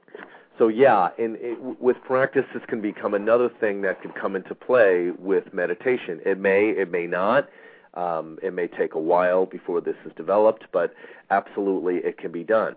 So 0.58 0.68
yeah, 0.68 1.10
in, 1.18 1.36
it, 1.38 1.80
with 1.80 1.96
practice, 2.02 2.44
this 2.54 2.62
can 2.66 2.80
become 2.80 3.12
another 3.12 3.50
thing 3.60 3.82
that 3.82 4.00
can 4.00 4.12
come 4.12 4.34
into 4.36 4.54
play 4.54 5.10
with 5.18 5.52
meditation. 5.52 6.20
It 6.24 6.38
may, 6.38 6.70
it 6.70 6.90
may 6.90 7.06
not. 7.06 7.48
Um, 7.92 8.38
it 8.42 8.52
may 8.52 8.66
take 8.66 8.94
a 8.94 8.98
while 9.00 9.46
before 9.46 9.80
this 9.80 9.96
is 10.04 10.12
developed, 10.16 10.64
but 10.72 10.94
absolutely, 11.30 11.96
it 11.96 12.18
can 12.18 12.30
be 12.30 12.44
done. 12.44 12.76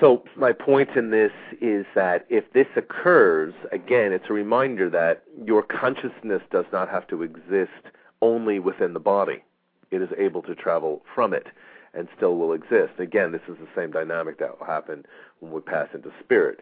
So 0.00 0.22
my 0.36 0.52
point 0.52 0.90
in 0.94 1.10
this 1.10 1.32
is 1.60 1.86
that 1.94 2.26
if 2.28 2.52
this 2.52 2.66
occurs, 2.76 3.54
again, 3.72 4.12
it's 4.12 4.26
a 4.28 4.34
reminder 4.34 4.90
that 4.90 5.22
your 5.44 5.62
consciousness 5.62 6.42
does 6.50 6.66
not 6.70 6.90
have 6.90 7.06
to 7.08 7.22
exist 7.22 7.72
only 8.20 8.58
within 8.58 8.92
the 8.92 9.00
body. 9.00 9.42
It 9.90 10.02
is 10.02 10.10
able 10.18 10.42
to 10.42 10.54
travel 10.54 11.02
from 11.14 11.32
it 11.32 11.46
and 11.94 12.08
still 12.14 12.36
will 12.36 12.52
exist. 12.52 12.92
Again, 12.98 13.32
this 13.32 13.40
is 13.48 13.56
the 13.58 13.68
same 13.74 13.90
dynamic 13.90 14.38
that 14.38 14.58
will 14.58 14.66
happen 14.66 15.06
when 15.40 15.52
we 15.52 15.60
pass 15.60 15.88
into 15.94 16.12
spirit. 16.22 16.60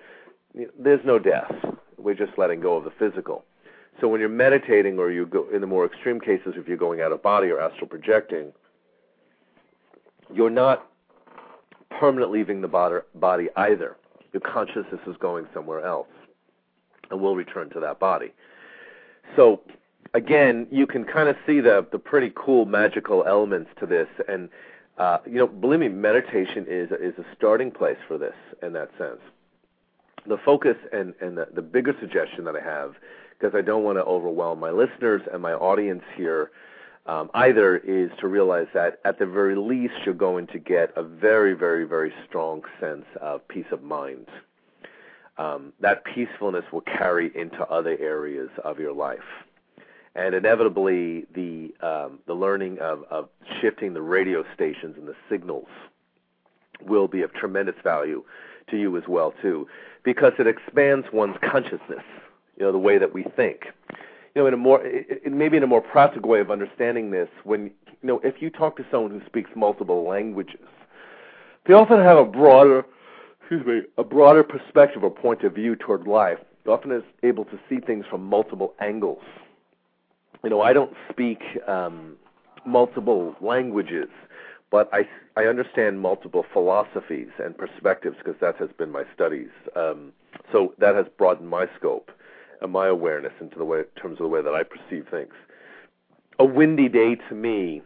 There's 0.78 1.04
no 1.04 1.18
death. 1.18 1.52
We're 1.98 2.14
just 2.14 2.38
letting 2.38 2.60
go 2.60 2.76
of 2.76 2.84
the 2.84 2.92
physical. 2.92 3.44
So 4.00 4.06
when 4.08 4.20
you're 4.20 4.28
meditating, 4.28 4.98
or 4.98 5.10
you 5.10 5.26
go 5.26 5.48
in 5.52 5.60
the 5.60 5.66
more 5.66 5.84
extreme 5.84 6.20
cases, 6.20 6.54
if 6.56 6.68
you're 6.68 6.76
going 6.76 7.00
out 7.00 7.10
of 7.10 7.22
body 7.22 7.48
or 7.48 7.60
astral 7.60 7.88
projecting, 7.88 8.52
you're 10.32 10.50
not 10.50 10.86
permanently 11.98 12.38
leaving 12.40 12.60
the 12.60 13.02
body 13.14 13.48
either. 13.56 13.96
Your 14.32 14.40
consciousness 14.40 15.00
is 15.06 15.16
going 15.18 15.46
somewhere 15.54 15.84
else, 15.84 16.08
and 17.10 17.20
will 17.20 17.36
return 17.36 17.70
to 17.70 17.80
that 17.80 17.98
body. 18.00 18.32
So 19.36 19.60
again, 20.12 20.66
you 20.70 20.86
can 20.86 21.04
kind 21.04 21.28
of 21.28 21.36
see 21.46 21.60
the 21.60 21.86
the 21.92 21.98
pretty 21.98 22.32
cool 22.34 22.64
magical 22.64 23.24
elements 23.24 23.70
to 23.80 23.86
this, 23.86 24.08
and 24.28 24.48
uh, 24.98 25.18
you 25.26 25.34
know, 25.34 25.46
believe 25.46 25.80
me, 25.80 25.88
meditation 25.88 26.66
is 26.68 26.90
is 26.90 27.18
a 27.18 27.24
starting 27.36 27.70
place 27.70 27.98
for 28.08 28.18
this 28.18 28.34
in 28.62 28.72
that 28.72 28.90
sense. 28.98 29.20
The 30.26 30.38
focus 30.38 30.76
and 30.92 31.14
and 31.20 31.36
the, 31.36 31.48
the 31.54 31.62
bigger 31.62 31.94
suggestion 32.00 32.44
that 32.44 32.56
I 32.56 32.60
have, 32.60 32.94
because 33.38 33.54
I 33.56 33.60
don't 33.60 33.84
want 33.84 33.98
to 33.98 34.04
overwhelm 34.04 34.58
my 34.58 34.70
listeners 34.70 35.22
and 35.32 35.42
my 35.42 35.52
audience 35.52 36.02
here 36.16 36.50
um, 37.06 37.30
either 37.34 37.76
is 37.76 38.10
to 38.20 38.28
realize 38.28 38.66
that 38.72 38.98
at 39.04 39.18
the 39.18 39.26
very 39.26 39.56
least 39.56 39.94
you're 40.04 40.14
going 40.14 40.46
to 40.48 40.58
get 40.58 40.90
a 40.96 41.02
very, 41.02 41.52
very, 41.54 41.84
very 41.84 42.12
strong 42.26 42.62
sense 42.80 43.04
of 43.20 43.46
peace 43.48 43.66
of 43.72 43.82
mind. 43.82 44.26
Um, 45.36 45.72
that 45.80 46.04
peacefulness 46.04 46.64
will 46.72 46.82
carry 46.82 47.30
into 47.34 47.62
other 47.66 47.96
areas 48.00 48.48
of 48.62 48.78
your 48.78 48.92
life. 48.92 49.18
And 50.14 50.34
inevitably, 50.34 51.26
the 51.34 51.74
um, 51.82 52.20
the 52.26 52.34
learning 52.34 52.78
of, 52.78 53.02
of 53.10 53.28
shifting 53.60 53.94
the 53.94 54.02
radio 54.02 54.44
stations 54.54 54.94
and 54.96 55.08
the 55.08 55.16
signals 55.28 55.66
will 56.86 57.08
be 57.08 57.22
of 57.22 57.32
tremendous 57.34 57.74
value 57.82 58.22
to 58.70 58.76
you 58.76 58.96
as 58.96 59.02
well 59.08 59.34
too, 59.42 59.66
because 60.04 60.32
it 60.38 60.46
expands 60.46 61.06
one's 61.12 61.36
consciousness. 61.42 62.04
You 62.56 62.64
know 62.64 62.72
the 62.72 62.78
way 62.78 62.96
that 62.96 63.12
we 63.12 63.24
think 63.24 63.66
you 64.34 64.42
know, 64.42 64.48
in 64.48 64.54
a 64.54 64.56
more, 64.56 64.82
maybe 65.30 65.56
in 65.56 65.62
a 65.62 65.66
more 65.66 65.80
practical 65.80 66.28
way 66.28 66.40
of 66.40 66.50
understanding 66.50 67.10
this, 67.10 67.28
when, 67.44 67.70
you 68.02 68.08
know, 68.08 68.20
if 68.24 68.42
you 68.42 68.50
talk 68.50 68.76
to 68.76 68.86
someone 68.90 69.12
who 69.12 69.24
speaks 69.26 69.50
multiple 69.54 70.06
languages, 70.06 70.66
they 71.66 71.74
often 71.74 72.00
have 72.00 72.18
a 72.18 72.24
broader, 72.24 72.84
excuse 73.40 73.64
me, 73.64 73.82
a 73.96 74.04
broader 74.04 74.42
perspective 74.42 75.04
or 75.04 75.10
point 75.10 75.44
of 75.44 75.54
view 75.54 75.76
toward 75.76 76.06
life. 76.06 76.38
They 76.64 76.72
often 76.72 76.90
is 76.90 77.04
able 77.22 77.44
to 77.46 77.58
see 77.68 77.78
things 77.78 78.04
from 78.10 78.24
multiple 78.24 78.74
angles. 78.80 79.22
You 80.42 80.50
know, 80.50 80.62
I 80.62 80.72
don't 80.72 80.94
speak 81.10 81.40
um, 81.68 82.16
multiple 82.66 83.36
languages, 83.40 84.08
but 84.70 84.90
I, 84.92 85.08
I 85.36 85.44
understand 85.44 86.00
multiple 86.00 86.44
philosophies 86.52 87.28
and 87.42 87.56
perspectives 87.56 88.16
because 88.18 88.38
that 88.40 88.56
has 88.56 88.68
been 88.76 88.90
my 88.90 89.04
studies. 89.14 89.50
Um, 89.76 90.12
so 90.50 90.74
that 90.78 90.96
has 90.96 91.06
broadened 91.16 91.48
my 91.48 91.66
scope 91.78 92.10
and 92.60 92.72
my 92.72 92.86
awareness 92.86 93.32
into 93.40 93.56
the 93.58 93.64
way, 93.64 93.80
in 93.80 94.00
terms 94.00 94.14
of 94.14 94.24
the 94.24 94.28
way 94.28 94.42
that 94.42 94.54
I 94.54 94.62
perceive 94.62 95.06
things. 95.10 95.32
A 96.38 96.44
windy 96.44 96.88
day 96.88 97.16
to 97.28 97.34
me 97.34 97.82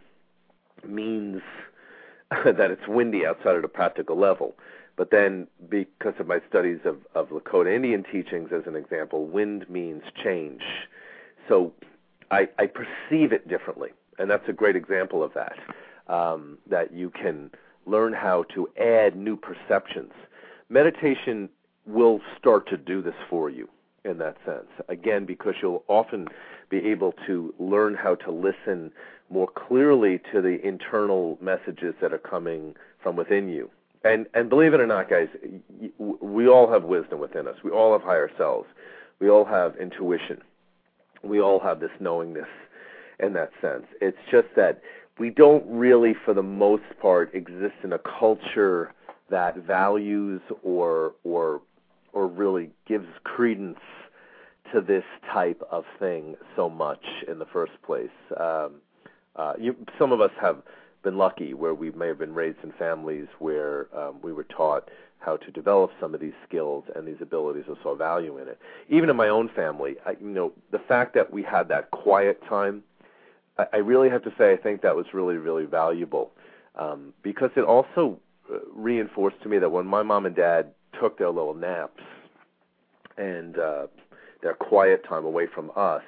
means 0.87 1.41
that 2.31 2.71
it's 2.71 2.87
windy 2.87 3.25
outside 3.25 3.55
at 3.55 3.63
a 3.63 3.69
practical 3.69 4.17
level. 4.17 4.55
But 4.95 5.11
then, 5.11 5.47
because 5.69 6.15
of 6.19 6.27
my 6.27 6.41
studies 6.49 6.79
of, 6.83 6.97
of 7.15 7.29
Lakota 7.29 7.73
Indian 7.73 8.03
teachings, 8.03 8.49
as 8.51 8.63
an 8.65 8.75
example, 8.75 9.27
wind 9.27 9.69
means 9.69 10.03
change. 10.21 10.61
So 11.47 11.71
I, 12.31 12.49
I 12.57 12.65
perceive 12.65 13.31
it 13.31 13.47
differently, 13.47 13.91
and 14.17 14.29
that's 14.29 14.47
a 14.49 14.53
great 14.53 14.75
example 14.75 15.23
of 15.23 15.33
that. 15.35 15.53
Um, 16.07 16.57
that 16.67 16.91
you 16.91 17.11
can 17.11 17.51
learn 17.85 18.13
how 18.13 18.43
to 18.55 18.67
add 18.81 19.15
new 19.15 19.37
perceptions. 19.37 20.11
Meditation 20.67 21.49
will 21.85 22.19
start 22.37 22.67
to 22.69 22.77
do 22.77 23.01
this 23.01 23.13
for 23.29 23.49
you 23.49 23.69
in 24.09 24.17
that 24.17 24.37
sense. 24.45 24.67
Again, 24.89 25.25
because 25.25 25.55
you'll 25.61 25.83
often 25.87 26.27
be 26.69 26.77
able 26.77 27.13
to 27.27 27.53
learn 27.59 27.95
how 27.95 28.15
to 28.15 28.31
listen 28.31 28.91
more 29.29 29.47
clearly 29.47 30.19
to 30.33 30.41
the 30.41 30.59
internal 30.65 31.37
messages 31.41 31.93
that 32.01 32.11
are 32.11 32.17
coming 32.17 32.75
from 33.01 33.15
within 33.15 33.47
you. 33.49 33.69
And 34.03 34.27
and 34.33 34.49
believe 34.49 34.73
it 34.73 34.79
or 34.79 34.87
not, 34.87 35.09
guys, 35.09 35.27
we 35.97 36.47
all 36.47 36.71
have 36.71 36.83
wisdom 36.83 37.19
within 37.19 37.47
us. 37.47 37.57
We 37.63 37.71
all 37.71 37.91
have 37.91 38.01
higher 38.01 38.31
selves. 38.37 38.67
We 39.19 39.29
all 39.29 39.45
have 39.45 39.75
intuition. 39.75 40.41
We 41.21 41.41
all 41.41 41.59
have 41.59 41.81
this 41.81 41.91
knowingness 41.99 42.47
in 43.19 43.33
that 43.33 43.51
sense. 43.61 43.85
It's 43.99 44.17
just 44.31 44.47
that 44.55 44.81
we 45.19 45.29
don't 45.29 45.65
really, 45.67 46.15
for 46.23 46.33
the 46.33 46.43
most 46.43 46.83
part, 47.01 47.35
exist 47.35 47.75
in 47.83 47.91
a 47.91 47.99
culture 47.99 48.93
that 49.29 49.57
values 49.57 50.41
or 50.63 51.13
or 51.25 51.61
or 52.13 52.27
really 52.27 52.69
gives 52.87 53.07
credence 53.23 53.79
to 54.73 54.81
this 54.81 55.03
type 55.31 55.61
of 55.71 55.85
thing 55.99 56.35
so 56.55 56.69
much 56.69 57.03
in 57.27 57.39
the 57.39 57.45
first 57.45 57.73
place. 57.85 58.09
Um, 58.37 58.75
uh, 59.35 59.53
you, 59.59 59.75
some 59.97 60.11
of 60.11 60.21
us 60.21 60.31
have 60.41 60.57
been 61.03 61.17
lucky 61.17 61.53
where 61.53 61.73
we 61.73 61.91
may 61.91 62.07
have 62.07 62.19
been 62.19 62.33
raised 62.33 62.57
in 62.63 62.71
families 62.73 63.27
where 63.39 63.87
um, 63.97 64.19
we 64.21 64.33
were 64.33 64.43
taught 64.43 64.89
how 65.19 65.37
to 65.37 65.51
develop 65.51 65.91
some 65.99 66.13
of 66.13 66.21
these 66.21 66.33
skills 66.47 66.83
and 66.95 67.07
these 67.07 67.21
abilities 67.21 67.65
or 67.67 67.77
saw 67.83 67.95
value 67.95 68.37
in 68.37 68.47
it. 68.47 68.59
Even 68.89 69.09
in 69.09 69.15
my 69.15 69.29
own 69.29 69.49
family, 69.55 69.95
I, 70.05 70.11
you 70.11 70.27
know, 70.27 70.53
the 70.71 70.79
fact 70.79 71.13
that 71.15 71.31
we 71.31 71.43
had 71.43 71.67
that 71.69 71.91
quiet 71.91 72.41
time, 72.47 72.83
I, 73.57 73.65
I 73.73 73.77
really 73.77 74.09
have 74.09 74.23
to 74.23 74.33
say 74.37 74.53
I 74.53 74.57
think 74.57 74.81
that 74.81 74.95
was 74.95 75.05
really, 75.13 75.35
really 75.35 75.65
valuable 75.65 76.31
um, 76.77 77.13
because 77.21 77.51
it 77.55 77.63
also 77.63 78.19
uh, 78.51 78.59
reinforced 78.73 79.41
to 79.43 79.49
me 79.49 79.59
that 79.59 79.69
when 79.69 79.85
my 79.85 80.03
mom 80.03 80.25
and 80.25 80.35
dad 80.35 80.71
took 80.99 81.17
their 81.17 81.29
little 81.29 81.53
naps 81.53 82.01
and 83.17 83.57
uh, 83.57 83.87
their 84.41 84.53
quiet 84.53 85.03
time 85.03 85.25
away 85.25 85.47
from 85.47 85.71
us, 85.75 86.03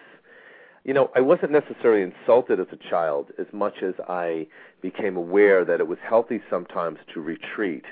you 0.83 0.93
know, 0.93 1.11
I 1.15 1.21
wasn't 1.21 1.51
necessarily 1.51 2.01
insulted 2.01 2.59
as 2.59 2.67
a 2.71 2.89
child 2.89 3.27
as 3.37 3.45
much 3.53 3.83
as 3.83 3.93
I 4.07 4.47
became 4.81 5.15
aware 5.15 5.63
that 5.63 5.79
it 5.79 5.87
was 5.87 5.99
healthy 6.03 6.41
sometimes 6.49 6.97
to 7.13 7.21
retreat 7.21 7.85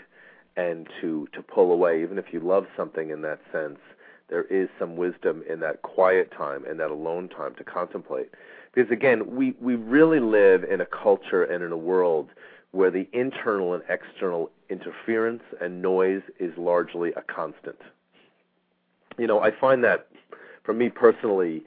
and 0.58 0.88
to 1.00 1.28
to 1.34 1.42
pull 1.44 1.72
away, 1.72 2.02
even 2.02 2.18
if 2.18 2.34
you 2.34 2.40
love 2.40 2.66
something 2.76 3.12
in 3.12 3.22
that 3.22 3.40
sense. 3.52 3.78
There 4.30 4.44
is 4.44 4.70
some 4.78 4.96
wisdom 4.96 5.44
in 5.50 5.60
that 5.62 5.82
quiet 5.82 6.32
time 6.32 6.64
and 6.66 6.80
that 6.80 6.92
alone 6.92 7.30
time 7.30 7.56
to 7.56 7.64
contemplate. 7.64 8.30
Because 8.74 8.92
again, 8.92 9.36
we, 9.36 9.56
we 9.60 9.76
really 9.76 10.20
live 10.20 10.64
in 10.64 10.82
a 10.82 10.86
culture 10.86 11.44
and 11.44 11.64
in 11.64 11.72
a 11.72 11.78
world 11.78 12.30
where 12.72 12.92
the 12.92 13.08
internal 13.12 13.74
and 13.74 13.84
external 13.90 14.52
interference 14.70 15.42
and 15.60 15.82
noise 15.82 16.22
is 16.40 16.56
largely 16.58 17.12
a 17.14 17.22
constant. 17.24 17.80
You 19.18 19.26
know, 19.26 19.40
I 19.40 19.50
find 19.50 19.84
that 19.84 20.08
for 20.64 20.74
me 20.74 20.90
personally, 20.90 21.64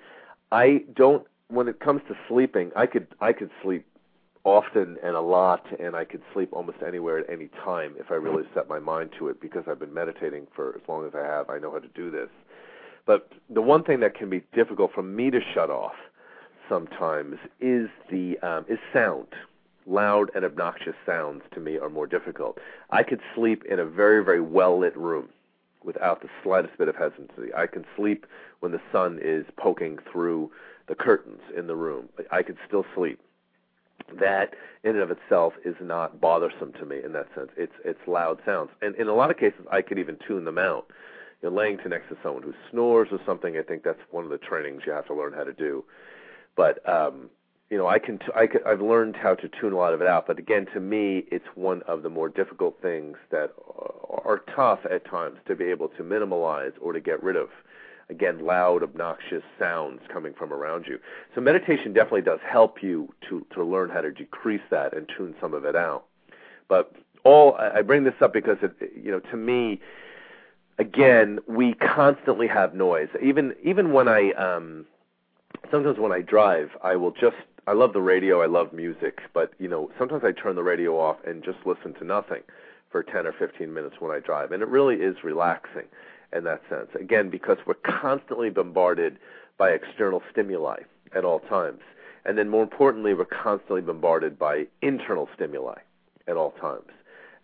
I 0.51 0.85
don't 0.95 1.27
when 1.49 1.69
it 1.69 1.81
comes 1.81 2.01
to 2.09 2.17
sleeping, 2.29 2.73
I 2.75 2.87
could 2.87 3.07
I 3.21 3.33
could 3.33 3.51
sleep 3.63 3.87
often 4.45 4.97
and 5.05 5.15
a 5.15 5.21
lot 5.21 5.65
and 5.79 5.95
I 5.95 6.05
could 6.05 6.23
sleep 6.33 6.49
almost 6.53 6.79
anywhere 6.85 7.19
at 7.19 7.31
any 7.31 7.49
time 7.65 7.95
if 7.99 8.11
I 8.11 8.15
really 8.15 8.45
set 8.55 8.69
my 8.69 8.81
mind 8.81 9.11
to 9.19 9.29
it 9.29 9.41
because 9.41 9.65
I've 9.69 9.79
been 9.79 9.95
meditating 9.95 10.49
for 10.55 10.75
as 10.75 10.83
long 10.89 11.07
as 11.07 11.13
I 11.15 11.25
have. 11.25 11.49
I 11.49 11.59
know 11.59 11.71
how 11.71 11.79
to 11.79 11.89
do 11.89 12.11
this. 12.11 12.29
But 13.07 13.31
the 13.51 13.63
one 13.63 13.85
thing 13.85 14.01
that 14.01 14.15
can 14.15 14.31
be 14.31 14.43
difficult 14.55 14.93
for 14.95 15.03
me 15.03 15.31
to 15.31 15.41
shut 15.55 15.71
off 15.71 15.95
sometimes 16.69 17.37
is 17.61 17.89
the 18.11 18.39
um, 18.39 18.65
is 18.69 18.79
sound 18.93 19.29
loud 19.87 20.31
and 20.35 20.45
obnoxious 20.45 20.95
sounds 21.05 21.43
to 21.53 21.61
me 21.61 21.79
are 21.79 21.91
more 21.91 22.07
difficult. 22.07 22.59
I 22.91 23.03
could 23.03 23.21
sleep 23.35 23.65
in 23.65 23.79
a 23.79 23.85
very, 23.85 24.25
very 24.25 24.41
well 24.41 24.79
lit 24.79 24.97
room 24.97 25.29
without 25.85 26.23
the 26.23 26.29
slightest 26.43 26.79
bit 26.79 26.89
of 26.89 26.97
hesitancy. 26.97 27.53
I 27.57 27.67
can 27.67 27.85
sleep 27.97 28.27
when 28.63 28.71
the 28.71 28.81
sun 28.93 29.19
is 29.21 29.45
poking 29.57 29.99
through 30.11 30.49
the 30.87 30.95
curtains 30.95 31.41
in 31.57 31.67
the 31.67 31.75
room. 31.75 32.09
I 32.31 32.45
could 32.45 32.57
still 32.67 32.87
sleep. 32.95 33.19
That 34.21 34.55
in 34.85 34.91
and 34.91 35.01
of 35.01 35.11
itself 35.11 35.55
is 35.65 35.75
not 35.81 36.21
bothersome 36.21 36.73
to 36.75 36.87
me 36.87 37.01
in 37.05 37.13
that 37.13 37.27
sense. 37.35 37.51
It's 37.57 37.73
it's 37.85 37.99
loud 38.07 38.39
sounds. 38.47 38.71
And 38.81 38.95
in 38.95 39.09
a 39.09 39.15
lot 39.15 39.33
of 39.33 39.37
cases 39.37 39.67
I 39.71 39.83
could 39.83 39.99
even 39.99 40.17
tune 40.27 40.45
them 40.45 40.59
out. 40.59 40.87
You're 41.41 41.51
laying 41.51 41.79
next 41.89 42.09
to 42.11 42.17
someone 42.23 42.45
who 42.45 42.55
snores 42.71 43.09
or 43.11 43.19
something, 43.27 43.57
I 43.57 43.63
think 43.63 43.83
that's 43.83 43.99
one 44.13 44.23
of 44.23 44.31
the 44.31 44.39
trainings 44.39 44.83
you 44.87 44.93
have 44.93 45.07
to 45.09 45.15
learn 45.15 45.33
how 45.33 45.43
to 45.43 45.53
do. 45.53 45.85
But 46.57 46.89
um 46.89 47.31
you 47.69 47.79
know, 47.79 47.89
I 47.89 47.99
can, 47.99 48.19
t- 48.19 48.27
I 48.37 48.47
can, 48.47 48.61
I've 48.67 48.83
learned 48.83 49.17
how 49.17 49.35
to 49.35 49.49
tune 49.49 49.73
a 49.73 49.77
lot 49.77 49.95
of 49.95 50.03
it 50.03 50.07
out, 50.07 50.27
but 50.27 50.39
again, 50.39 50.67
to 50.75 50.81
me, 50.81 51.25
it's 51.33 51.47
one 51.55 51.81
of 51.89 52.03
the 52.03 52.11
more 52.11 52.29
difficult 52.29 52.77
things 52.83 53.17
that 53.31 53.51
are 54.11 54.43
tough 54.55 54.81
at 54.91 55.07
times 55.07 55.39
to 55.47 55.57
be 55.57 55.65
able 55.65 55.89
to 55.89 56.03
minimalize 56.03 56.73
or 56.83 56.93
to 56.93 57.01
get 57.01 57.23
rid 57.23 57.35
of. 57.35 57.49
Again, 58.09 58.45
loud, 58.45 58.83
obnoxious 58.83 59.43
sounds 59.59 60.01
coming 60.13 60.35
from 60.35 60.53
around 60.53 60.87
you. 60.87 60.99
So 61.35 61.41
meditation 61.41 61.93
definitely 61.93 62.23
does 62.23 62.41
help 62.47 62.83
you 62.83 63.13
to 63.29 63.47
to 63.55 63.65
learn 63.65 63.91
how 63.91 64.01
to 64.01 64.11
decrease 64.11 64.63
that 64.71 64.95
and 64.95 65.11
tune 65.17 65.35
some 65.41 65.55
of 65.55 65.65
it 65.65 65.77
out. 65.77 66.05
But 66.69 66.95
all 67.25 67.55
I 67.55 67.83
bring 67.83 68.05
this 68.05 68.15
up 68.21 68.33
because 68.33 68.59
it, 68.63 68.75
you 68.97 69.11
know, 69.11 69.21
to 69.21 69.37
me, 69.37 69.81
again, 70.79 71.39
we 71.47 71.75
constantly 71.75 72.49
have 72.49 72.75
noise. 72.75 73.09
Even 73.23 73.55
even 73.63 73.93
when 73.93 74.09
I 74.09 74.33
um, 74.33 74.87
sometimes 75.71 75.99
when 75.99 76.13
I 76.13 76.21
drive, 76.21 76.71
I 76.83 76.97
will 76.97 77.13
just 77.13 77.37
I 77.67 77.73
love 77.73 77.93
the 77.93 78.01
radio, 78.01 78.43
I 78.43 78.47
love 78.47 78.73
music, 78.73 79.21
but 79.33 79.53
you 79.59 79.69
know, 79.69 79.91
sometimes 79.99 80.25
I 80.25 80.33
turn 80.33 80.57
the 80.57 80.63
radio 80.63 80.99
off 80.99 81.19
and 81.25 81.45
just 81.45 81.59
listen 81.65 81.95
to 81.95 82.05
nothing 82.05 82.43
for 82.91 83.03
10 83.03 83.27
or 83.27 83.33
15 83.33 83.73
minutes 83.73 83.97
when 84.01 84.11
I 84.11 84.19
drive, 84.19 84.53
and 84.53 84.63
it 84.63 84.69
really 84.69 84.97
is 84.97 85.17
relaxing 85.23 85.87
in 86.33 86.45
that 86.45 86.63
sense. 86.69 86.89
Again, 86.99 87.31
because 87.31 87.59
we're 87.67 87.75
constantly 87.75 88.51
bombarded 88.51 89.19
by 89.59 89.71
external 89.71 90.23
stimuli 90.31 90.81
at 91.15 91.25
all 91.25 91.41
times. 91.41 91.81
And 92.25 92.39
then 92.39 92.49
more 92.49 92.63
importantly, 92.63 93.15
we're 93.15 93.25
constantly 93.25 93.81
bombarded 93.81 94.39
by 94.39 94.67
internal 94.81 95.29
stimuli 95.35 95.79
at 96.27 96.37
all 96.37 96.53
times. 96.53 96.89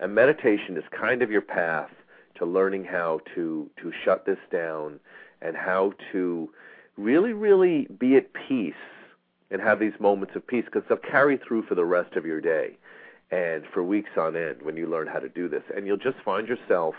And 0.00 0.14
meditation 0.14 0.76
is 0.76 0.84
kind 0.90 1.22
of 1.22 1.30
your 1.30 1.42
path 1.42 1.90
to 2.36 2.46
learning 2.46 2.84
how 2.84 3.20
to 3.34 3.68
to 3.82 3.92
shut 4.04 4.24
this 4.24 4.38
down 4.50 5.00
and 5.42 5.56
how 5.56 5.92
to 6.12 6.48
really 6.96 7.32
really 7.32 7.86
be 7.98 8.16
at 8.16 8.32
peace 8.32 8.74
and 9.50 9.60
have 9.60 9.80
these 9.80 9.98
moments 9.98 10.36
of 10.36 10.46
peace 10.46 10.64
because 10.64 10.82
they'll 10.88 10.98
carry 10.98 11.36
through 11.36 11.62
for 11.62 11.74
the 11.74 11.84
rest 11.84 12.14
of 12.14 12.24
your 12.24 12.40
day 12.40 12.76
and 13.30 13.64
for 13.72 13.82
weeks 13.82 14.10
on 14.16 14.36
end 14.36 14.62
when 14.62 14.76
you 14.76 14.86
learn 14.86 15.06
how 15.06 15.18
to 15.18 15.28
do 15.28 15.48
this 15.48 15.62
and 15.76 15.86
you'll 15.86 15.96
just 15.96 16.18
find 16.24 16.46
yourself 16.48 16.94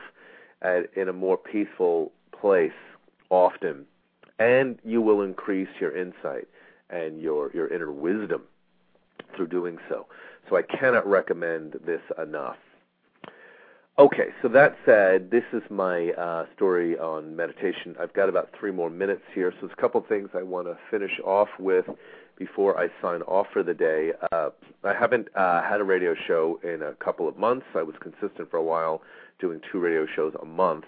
at, 0.62 0.89
in 0.95 1.10
a 1.10 1.14
more 1.14 1.38
peaceful 1.38 2.12
place 2.39 2.72
often 3.30 3.86
and 4.39 4.80
you 4.84 5.01
will 5.01 5.22
increase 5.22 5.70
your 5.80 5.95
insight 5.95 6.47
and 6.89 7.22
your 7.22 7.51
your 7.53 7.68
inner 7.68 7.91
wisdom 7.91 8.41
through 9.36 9.47
doing 9.47 9.78
so 9.88 10.07
so 10.49 10.55
I 10.55 10.62
cannot 10.64 11.07
recommend 11.07 11.74
this 11.86 12.01
enough 12.22 12.57
Okay, 13.99 14.30
so 14.41 14.47
that 14.47 14.78
said, 14.86 15.30
this 15.30 15.43
is 15.51 15.62
my 15.70 16.12
uh, 16.12 16.45
story 16.55 16.97
on 16.97 17.36
meditation. 17.36 17.97
I've 17.99 18.14
got 18.14 18.30
about 18.30 18.47
three 18.57 18.72
more 18.72 18.89
minutes 18.89 19.24
here, 19.36 19.51
so 19.51 19.68
there's 19.68 19.78
a 19.78 19.82
couple 19.82 19.99
things 20.07 20.30
I 20.34 20.41
want 20.41 20.68
to 20.68 20.78
finish 20.89 21.20
off 21.26 21.49
with 21.60 21.84
before 22.38 22.80
I 22.80 22.88
sign 23.01 23.24
off 23.24 23.47
for 23.51 23.62
the 23.62 23.74
day. 23.74 24.14
Uh, 24.32 24.51
I 24.86 24.93
haven't 24.93 25.28
uh, 25.36 25.62
had 25.64 25.82
a 25.82 25.84
radio 25.84 26.16
show 26.16 26.62
in 26.64 26.82
a 26.82 26.93
couple 26.93 27.28
of 27.28 27.38
months. 27.38 27.66
I 27.76 27.84
was 27.84 27.93
consistent 27.99 28.49
for 28.49 28.55
a 28.55 28.64
while, 28.64 29.01
doing 29.39 29.61
two 29.71 29.79
radio 29.79 30.05
shows 30.15 30.33
a 30.41 30.45
month. 30.45 30.85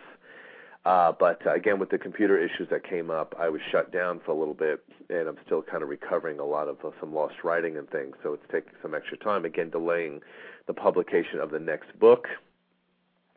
Uh, 0.84 1.12
but 1.20 1.46
uh, 1.46 1.54
again, 1.54 1.78
with 1.78 1.92
the 1.92 1.98
computer 1.98 2.38
issues 2.38 2.68
that 2.72 2.84
came 2.84 3.12
up, 3.12 3.36
I 3.40 3.50
was 3.50 3.62
shut 3.72 3.92
down 3.92 4.20
for 4.26 4.32
a 4.32 4.36
little 4.36 4.56
bit, 4.56 4.84
and 5.10 5.28
I'm 5.28 5.38
still 5.46 5.62
kind 5.62 5.84
of 5.84 5.90
recovering 5.90 6.40
a 6.40 6.46
lot 6.46 6.68
of 6.68 6.78
uh, 6.84 6.90
some 7.00 7.14
lost 7.14 7.36
writing 7.44 7.78
and 7.78 7.88
things. 7.90 8.16
So 8.24 8.34
it's 8.34 8.44
taking 8.52 8.74
some 8.82 8.96
extra 8.96 9.18
time. 9.18 9.46
Again, 9.46 9.70
delaying 9.70 10.22
the 10.68 10.74
publication 10.74 11.40
of 11.40 11.52
the 11.52 11.60
next 11.60 11.98
book. 12.00 12.28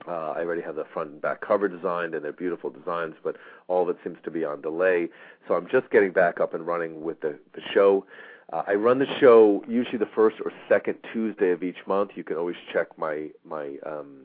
Uh, 0.06 0.32
I 0.36 0.40
already 0.40 0.62
have 0.62 0.76
the 0.76 0.84
front 0.92 1.10
and 1.10 1.22
back 1.22 1.40
cover 1.40 1.68
designed, 1.68 2.14
and 2.14 2.24
they're 2.24 2.32
beautiful 2.32 2.70
designs, 2.70 3.14
but 3.22 3.36
all 3.68 3.82
of 3.82 3.88
it 3.88 3.96
seems 4.04 4.18
to 4.24 4.30
be 4.30 4.44
on 4.44 4.60
delay. 4.60 5.08
So 5.46 5.54
I'm 5.54 5.66
just 5.70 5.90
getting 5.90 6.12
back 6.12 6.40
up 6.40 6.52
and 6.54 6.66
running 6.66 7.02
with 7.02 7.20
the, 7.20 7.38
the 7.54 7.62
show. 7.72 8.04
Uh, 8.52 8.62
I 8.66 8.74
run 8.74 8.98
the 8.98 9.06
show 9.18 9.64
usually 9.66 9.96
the 9.98 10.08
first 10.14 10.36
or 10.44 10.52
second 10.68 10.96
Tuesday 11.12 11.50
of 11.52 11.62
each 11.62 11.78
month. 11.86 12.10
You 12.14 12.24
can 12.24 12.36
always 12.36 12.56
check 12.72 12.98
my 12.98 13.28
my 13.44 13.76
um, 13.86 14.24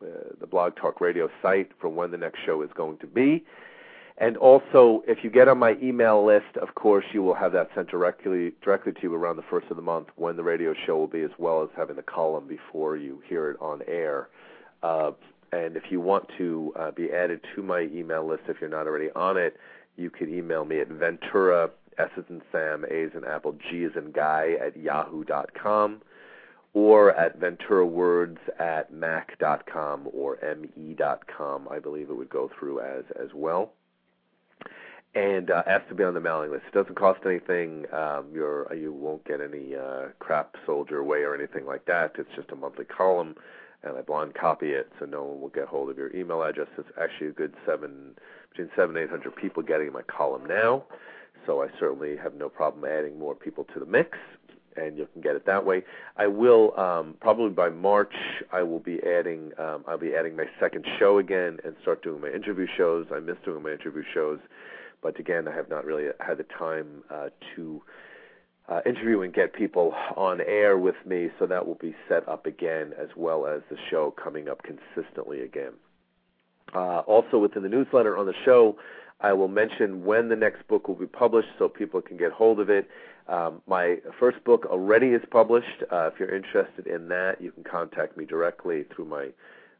the 0.00 0.46
Blog 0.46 0.76
Talk 0.76 1.00
Radio 1.00 1.28
site 1.42 1.70
for 1.80 1.88
when 1.88 2.10
the 2.10 2.18
next 2.18 2.40
show 2.44 2.62
is 2.62 2.70
going 2.74 2.98
to 2.98 3.06
be. 3.06 3.44
And 4.16 4.36
also, 4.36 5.02
if 5.08 5.24
you 5.24 5.30
get 5.30 5.48
on 5.48 5.58
my 5.58 5.76
email 5.82 6.24
list, 6.24 6.56
of 6.62 6.76
course, 6.76 7.04
you 7.12 7.22
will 7.22 7.34
have 7.34 7.52
that 7.52 7.70
sent 7.74 7.88
directly 7.88 8.52
directly 8.62 8.92
to 8.92 8.98
you 9.02 9.14
around 9.14 9.36
the 9.36 9.44
first 9.50 9.66
of 9.70 9.76
the 9.76 9.82
month 9.82 10.08
when 10.14 10.36
the 10.36 10.42
radio 10.44 10.72
show 10.86 10.96
will 10.96 11.08
be, 11.08 11.22
as 11.22 11.32
well 11.36 11.62
as 11.64 11.68
having 11.76 11.96
the 11.96 12.02
column 12.02 12.46
before 12.46 12.96
you 12.96 13.20
hear 13.28 13.50
it 13.50 13.56
on 13.60 13.82
air. 13.88 14.28
Uh, 14.84 15.10
and 15.50 15.76
if 15.76 15.84
you 15.90 16.00
want 16.00 16.28
to 16.38 16.72
uh, 16.78 16.90
be 16.92 17.10
added 17.12 17.40
to 17.56 17.62
my 17.62 17.88
email 17.92 18.26
list, 18.26 18.44
if 18.48 18.60
you're 18.60 18.70
not 18.70 18.86
already 18.86 19.10
on 19.16 19.36
it, 19.36 19.56
you 19.96 20.10
can 20.10 20.32
email 20.32 20.64
me 20.64 20.80
at 20.80 20.88
Ventura, 20.88 21.70
S 21.98 22.10
as 22.16 22.24
in 22.28 22.40
Sam, 22.52 22.84
A 22.88 23.04
as 23.04 23.12
in 23.16 23.24
Apple, 23.24 23.56
G 23.68 23.84
as 23.84 23.92
in 23.96 24.12
Guy 24.12 24.56
at 24.64 24.76
yahoo.com 24.76 26.02
or 26.74 27.12
at 27.12 27.40
VenturaWords 27.40 28.38
at 28.58 28.92
mac.com 28.92 30.08
or 30.12 30.38
me.com. 30.76 31.68
I 31.70 31.78
believe 31.78 32.10
it 32.10 32.14
would 32.14 32.28
go 32.28 32.50
through 32.58 32.80
as 32.80 33.04
as 33.18 33.28
well. 33.32 33.72
And 35.14 35.52
uh, 35.52 35.62
ask 35.68 35.86
to 35.88 35.94
be 35.94 36.02
on 36.02 36.14
the 36.14 36.20
mailing 36.20 36.50
list. 36.50 36.64
It 36.66 36.74
doesn't 36.74 36.96
cost 36.96 37.20
anything. 37.24 37.86
Um, 37.92 38.26
you're 38.32 38.72
you 38.74 38.92
won't 38.92 39.24
get 39.24 39.40
any 39.40 39.76
uh, 39.76 40.08
crap 40.18 40.56
sold 40.66 40.90
your 40.90 41.04
way 41.04 41.18
or 41.18 41.36
anything 41.36 41.64
like 41.66 41.86
that. 41.86 42.16
It's 42.18 42.28
just 42.34 42.50
a 42.50 42.56
monthly 42.56 42.84
column 42.84 43.36
and 43.84 43.96
I 43.96 44.00
blind 44.00 44.34
copy 44.34 44.70
it 44.70 44.90
so 44.98 45.04
no 45.04 45.22
one 45.22 45.40
will 45.40 45.50
get 45.50 45.68
hold 45.68 45.90
of 45.90 45.98
your 45.98 46.14
email 46.16 46.42
address. 46.42 46.68
It's 46.78 46.88
actually 47.00 47.28
a 47.28 47.32
good 47.32 47.54
seven 47.66 48.16
between 48.50 48.70
seven 48.74 48.96
and 48.96 49.04
eight 49.04 49.10
hundred 49.10 49.36
people 49.36 49.62
getting 49.62 49.92
my 49.92 50.02
column 50.02 50.46
now. 50.46 50.84
So 51.46 51.62
I 51.62 51.68
certainly 51.78 52.16
have 52.16 52.34
no 52.34 52.48
problem 52.48 52.84
adding 52.84 53.18
more 53.18 53.34
people 53.34 53.64
to 53.74 53.80
the 53.80 53.86
mix, 53.86 54.16
and 54.76 54.96
you 54.96 55.08
can 55.12 55.22
get 55.22 55.36
it 55.36 55.46
that 55.46 55.64
way. 55.64 55.82
I 56.16 56.26
will 56.26 56.78
um, 56.78 57.14
probably 57.20 57.50
by 57.50 57.70
March. 57.70 58.14
I 58.52 58.62
will 58.62 58.80
be 58.80 59.00
adding. 59.02 59.52
Um, 59.58 59.84
I'll 59.86 59.98
be 59.98 60.14
adding 60.14 60.36
my 60.36 60.46
second 60.60 60.86
show 60.98 61.18
again 61.18 61.58
and 61.64 61.74
start 61.82 62.02
doing 62.02 62.20
my 62.20 62.30
interview 62.30 62.66
shows. 62.76 63.06
I 63.14 63.20
miss 63.20 63.36
doing 63.44 63.62
my 63.62 63.72
interview 63.72 64.02
shows, 64.12 64.38
but 65.02 65.18
again, 65.18 65.48
I 65.48 65.54
have 65.54 65.68
not 65.68 65.84
really 65.84 66.08
had 66.20 66.38
the 66.38 66.46
time 66.58 67.02
uh, 67.10 67.28
to 67.56 67.82
uh, 68.68 68.80
interview 68.86 69.20
and 69.20 69.32
get 69.32 69.52
people 69.52 69.94
on 70.16 70.40
air 70.40 70.78
with 70.78 70.96
me, 71.04 71.28
so 71.38 71.46
that 71.46 71.66
will 71.66 71.74
be 71.74 71.94
set 72.08 72.26
up 72.28 72.46
again, 72.46 72.92
as 72.98 73.08
well 73.16 73.46
as 73.46 73.60
the 73.70 73.76
show 73.90 74.14
coming 74.22 74.48
up 74.48 74.62
consistently 74.62 75.42
again. 75.42 75.72
Uh, 76.74 77.00
also, 77.00 77.38
within 77.38 77.62
the 77.62 77.68
newsletter 77.68 78.16
on 78.16 78.26
the 78.26 78.34
show, 78.44 78.76
I 79.20 79.32
will 79.32 79.48
mention 79.48 80.04
when 80.04 80.28
the 80.28 80.36
next 80.36 80.66
book 80.66 80.88
will 80.88 80.94
be 80.94 81.06
published 81.06 81.48
so 81.58 81.68
people 81.68 82.00
can 82.00 82.16
get 82.16 82.32
hold 82.32 82.58
of 82.58 82.68
it. 82.68 82.88
Um, 83.26 83.62
my 83.66 83.98
first 84.20 84.42
book 84.44 84.66
already 84.66 85.08
is 85.08 85.22
published. 85.30 85.82
Uh, 85.90 86.10
if 86.12 86.20
you're 86.20 86.34
interested 86.34 86.86
in 86.86 87.08
that, 87.08 87.40
you 87.40 87.52
can 87.52 87.64
contact 87.64 88.16
me 88.16 88.24
directly 88.24 88.84
through 88.94 89.06
my 89.06 89.28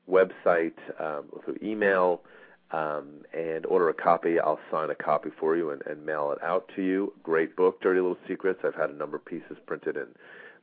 website, 0.09 0.75
um, 0.99 1.25
through 1.45 1.59
email 1.63 2.23
um, 2.71 3.23
and 3.33 3.67
order 3.67 3.89
a 3.89 3.95
copy. 3.95 4.41
I'll 4.41 4.61
sign 4.71 4.91
a 4.91 4.95
copy 4.95 5.31
for 5.39 5.57
you 5.57 5.71
and, 5.71 5.83
and 5.87 6.05
mail 6.05 6.33
it 6.33 6.43
out 6.43 6.71
to 6.77 6.83
you. 6.83 7.13
Great 7.23 7.55
book, 7.55 7.81
Dirty 7.81 8.01
Little 8.01 8.19
Secrets. 8.27 8.61
I've 8.65 8.75
had 8.75 8.91
a 8.91 8.95
number 8.95 9.17
of 9.17 9.25
pieces 9.25 9.57
printed 9.67 9.97
in 9.97 10.07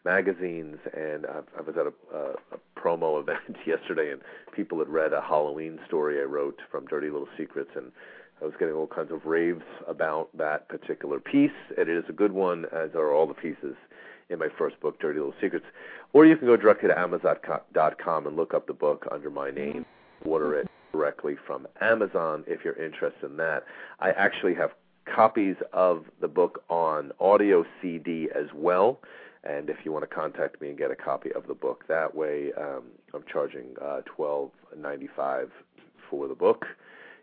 magazines, 0.04 0.78
and 0.94 1.26
I've, 1.28 1.46
I 1.58 1.62
was 1.62 1.76
at 1.78 1.86
a, 1.86 2.18
a, 2.18 2.32
a 2.56 2.80
promo 2.80 3.20
event 3.22 3.58
yesterday, 3.66 4.12
and 4.12 4.22
people 4.54 4.80
had 4.80 4.90
read 4.90 5.14
a 5.14 5.22
Halloween 5.22 5.80
story 5.88 6.20
I 6.20 6.24
wrote 6.24 6.60
from 6.72 6.86
Dirty 6.88 7.10
Little 7.10 7.30
Secrets, 7.38 7.72
and 7.76 7.92
I 8.42 8.46
was 8.46 8.54
getting 8.60 8.74
all 8.74 8.88
kinds 8.88 9.12
of 9.12 9.26
raves 9.26 9.64
about 9.88 10.36
that 10.38 10.68
particular 10.68 11.20
piece. 11.20 11.52
And 11.78 11.88
it 11.88 11.96
is 11.96 12.06
a 12.10 12.14
good 12.14 12.32
one, 12.32 12.66
as 12.74 12.96
are 12.96 13.14
all 13.14 13.28
the 13.28 13.34
pieces 13.36 13.76
in 14.30 14.40
my 14.40 14.48
first 14.58 14.80
book, 14.80 15.00
Dirty 15.00 15.20
Little 15.20 15.36
Secrets. 15.40 15.66
Or 16.14 16.26
you 16.26 16.36
can 16.36 16.48
go 16.48 16.58
directly 16.58 16.90
to 16.90 16.98
Amazon.com 16.98 18.28
and 18.28 18.36
look 18.36 18.54
up 18.54 18.66
the 18.66 18.74
book 18.74 19.08
under 19.12 19.30
my 19.30 19.52
name, 19.52 19.86
order 20.26 20.56
it 20.56 20.68
directly 20.92 21.36
from 21.46 21.68
Amazon 21.82 22.44
if 22.48 22.66
you're 22.66 22.82
interested 22.84 23.30
in 23.30 23.38
that. 23.38 23.64
I 24.00 24.12
actually 24.12 24.56
have 24.56 24.72
copies 25.06 25.56
of 25.74 26.06
the 26.20 26.28
book 26.28 26.64
on 26.70 27.12
audio 27.20 27.66
CD 27.82 28.30
as 28.34 28.48
well. 28.54 29.02
And 29.44 29.70
if 29.70 29.78
you 29.84 29.92
want 29.92 30.08
to 30.08 30.16
contact 30.16 30.62
me 30.62 30.70
and 30.70 30.78
get 30.78 30.92
a 30.92 30.96
copy 30.96 31.32
of 31.34 31.48
the 31.48 31.56
book 31.56 31.86
that 31.88 32.14
way, 32.14 32.52
um, 32.58 32.84
I'm 33.14 33.24
charging 33.32 33.76
uh, 33.82 34.02
twelve 34.06 34.52
ninety 34.78 35.10
five 35.16 35.50
for 36.10 36.28
the 36.28 36.36
book. 36.36 36.66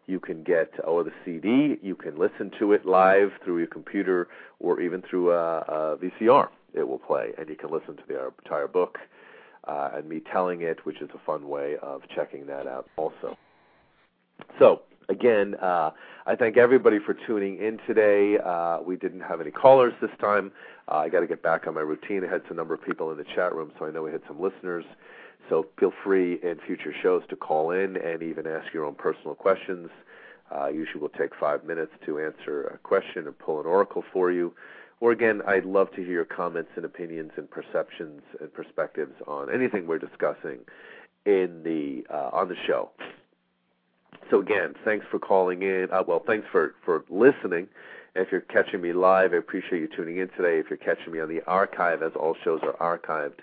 You 0.08 0.18
can 0.18 0.42
get 0.42 0.72
or 0.84 1.04
the 1.04 1.12
CD. 1.24 1.78
You 1.82 1.94
can 1.94 2.18
listen 2.18 2.50
to 2.58 2.72
it 2.72 2.86
live 2.86 3.30
through 3.44 3.58
your 3.58 3.66
computer 3.68 4.26
or 4.58 4.80
even 4.80 5.02
through 5.02 5.32
a, 5.32 5.58
a 5.60 5.96
VCR. 5.98 6.48
It 6.74 6.88
will 6.88 6.98
play, 6.98 7.32
and 7.38 7.48
you 7.48 7.56
can 7.56 7.70
listen 7.70 7.96
to 7.96 8.02
the 8.08 8.32
entire 8.44 8.66
book 8.66 8.98
uh, 9.66 9.90
and 9.94 10.08
me 10.08 10.20
telling 10.32 10.62
it, 10.62 10.84
which 10.84 11.00
is 11.00 11.10
a 11.14 11.18
fun 11.26 11.48
way 11.48 11.76
of 11.82 12.02
checking 12.14 12.46
that 12.46 12.66
out 12.66 12.88
also. 12.96 13.36
So 14.58 14.82
again, 15.08 15.54
uh, 15.60 15.90
I 16.26 16.36
thank 16.36 16.56
everybody 16.56 16.98
for 17.04 17.14
tuning 17.26 17.58
in 17.58 17.78
today. 17.86 18.38
Uh, 18.38 18.80
we 18.80 18.96
didn't 18.96 19.20
have 19.20 19.40
any 19.40 19.50
callers 19.50 19.92
this 20.00 20.10
time. 20.20 20.52
Uh, 20.88 20.96
I 20.96 21.08
got 21.08 21.20
to 21.20 21.26
get 21.26 21.42
back 21.42 21.66
on 21.66 21.74
my 21.74 21.80
routine. 21.80 22.24
I 22.24 22.30
had 22.30 22.42
some 22.48 22.56
number 22.56 22.74
of 22.74 22.82
people 22.82 23.10
in 23.10 23.18
the 23.18 23.24
chat 23.24 23.54
room, 23.54 23.72
so 23.78 23.86
I 23.86 23.90
know 23.90 24.02
we 24.02 24.12
had 24.12 24.22
some 24.26 24.40
listeners. 24.40 24.84
So 25.48 25.66
feel 25.78 25.92
free 26.04 26.38
in 26.42 26.58
future 26.66 26.94
shows 27.02 27.22
to 27.30 27.36
call 27.36 27.70
in 27.70 27.96
and 27.96 28.22
even 28.22 28.46
ask 28.46 28.72
your 28.72 28.84
own 28.84 28.94
personal 28.94 29.34
questions. 29.34 29.90
Uh, 30.54 30.68
usually 30.68 31.00
we'll 31.00 31.10
take 31.10 31.34
five 31.34 31.64
minutes 31.64 31.92
to 32.06 32.18
answer 32.18 32.64
a 32.68 32.78
question 32.78 33.26
and 33.26 33.38
pull 33.38 33.60
an 33.60 33.66
oracle 33.66 34.04
for 34.12 34.30
you. 34.30 34.54
Or 35.00 35.12
again, 35.12 35.42
I'd 35.46 35.64
love 35.64 35.90
to 35.92 35.96
hear 35.96 36.12
your 36.12 36.24
comments 36.24 36.70
and 36.76 36.84
opinions 36.84 37.32
and 37.36 37.48
perceptions 37.50 38.22
and 38.40 38.52
perspectives 38.52 39.14
on 39.26 39.52
anything 39.52 39.86
we're 39.86 39.98
discussing 39.98 40.58
in 41.24 41.62
the 41.62 42.04
uh, 42.12 42.30
on 42.32 42.48
the 42.48 42.56
show. 42.66 42.90
So 44.30 44.40
again, 44.40 44.74
thanks 44.84 45.06
for 45.10 45.18
calling 45.18 45.62
in. 45.62 45.88
Uh, 45.92 46.02
well, 46.06 46.22
thanks 46.26 46.46
for 46.50 46.74
for 46.84 47.04
listening. 47.08 47.68
If 48.16 48.32
you're 48.32 48.40
catching 48.40 48.80
me 48.80 48.92
live, 48.92 49.32
I 49.32 49.36
appreciate 49.36 49.80
you 49.80 49.88
tuning 49.94 50.18
in 50.18 50.28
today. 50.30 50.58
If 50.58 50.66
you're 50.70 50.78
catching 50.78 51.12
me 51.12 51.20
on 51.20 51.28
the 51.28 51.42
archive, 51.46 52.02
as 52.02 52.12
all 52.16 52.34
shows 52.42 52.60
are 52.62 52.98
archived, 52.98 53.40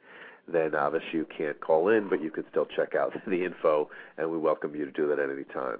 then 0.51 0.75
obviously 0.75 1.09
you 1.13 1.27
can't 1.37 1.59
call 1.59 1.89
in, 1.89 2.09
but 2.09 2.21
you 2.21 2.31
can 2.31 2.45
still 2.51 2.67
check 2.75 2.95
out 2.95 3.13
the 3.27 3.45
info, 3.45 3.89
and 4.17 4.29
we 4.29 4.37
welcome 4.37 4.75
you 4.75 4.85
to 4.85 4.91
do 4.91 5.07
that 5.07 5.19
at 5.19 5.29
any 5.29 5.43
time. 5.45 5.79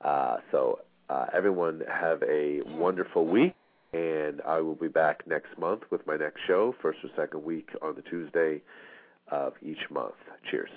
Uh, 0.00 0.36
so 0.50 0.80
uh, 1.08 1.26
everyone 1.34 1.82
have 1.88 2.22
a 2.22 2.60
wonderful 2.66 3.26
week, 3.26 3.54
and 3.92 4.40
I 4.46 4.60
will 4.60 4.74
be 4.74 4.88
back 4.88 5.26
next 5.26 5.58
month 5.58 5.82
with 5.90 6.06
my 6.06 6.16
next 6.16 6.40
show, 6.46 6.74
first 6.80 6.98
or 7.02 7.10
second 7.16 7.44
week 7.44 7.68
on 7.82 7.94
the 7.96 8.02
Tuesday 8.02 8.62
of 9.30 9.54
each 9.62 9.90
month. 9.90 10.14
Cheers. 10.50 10.70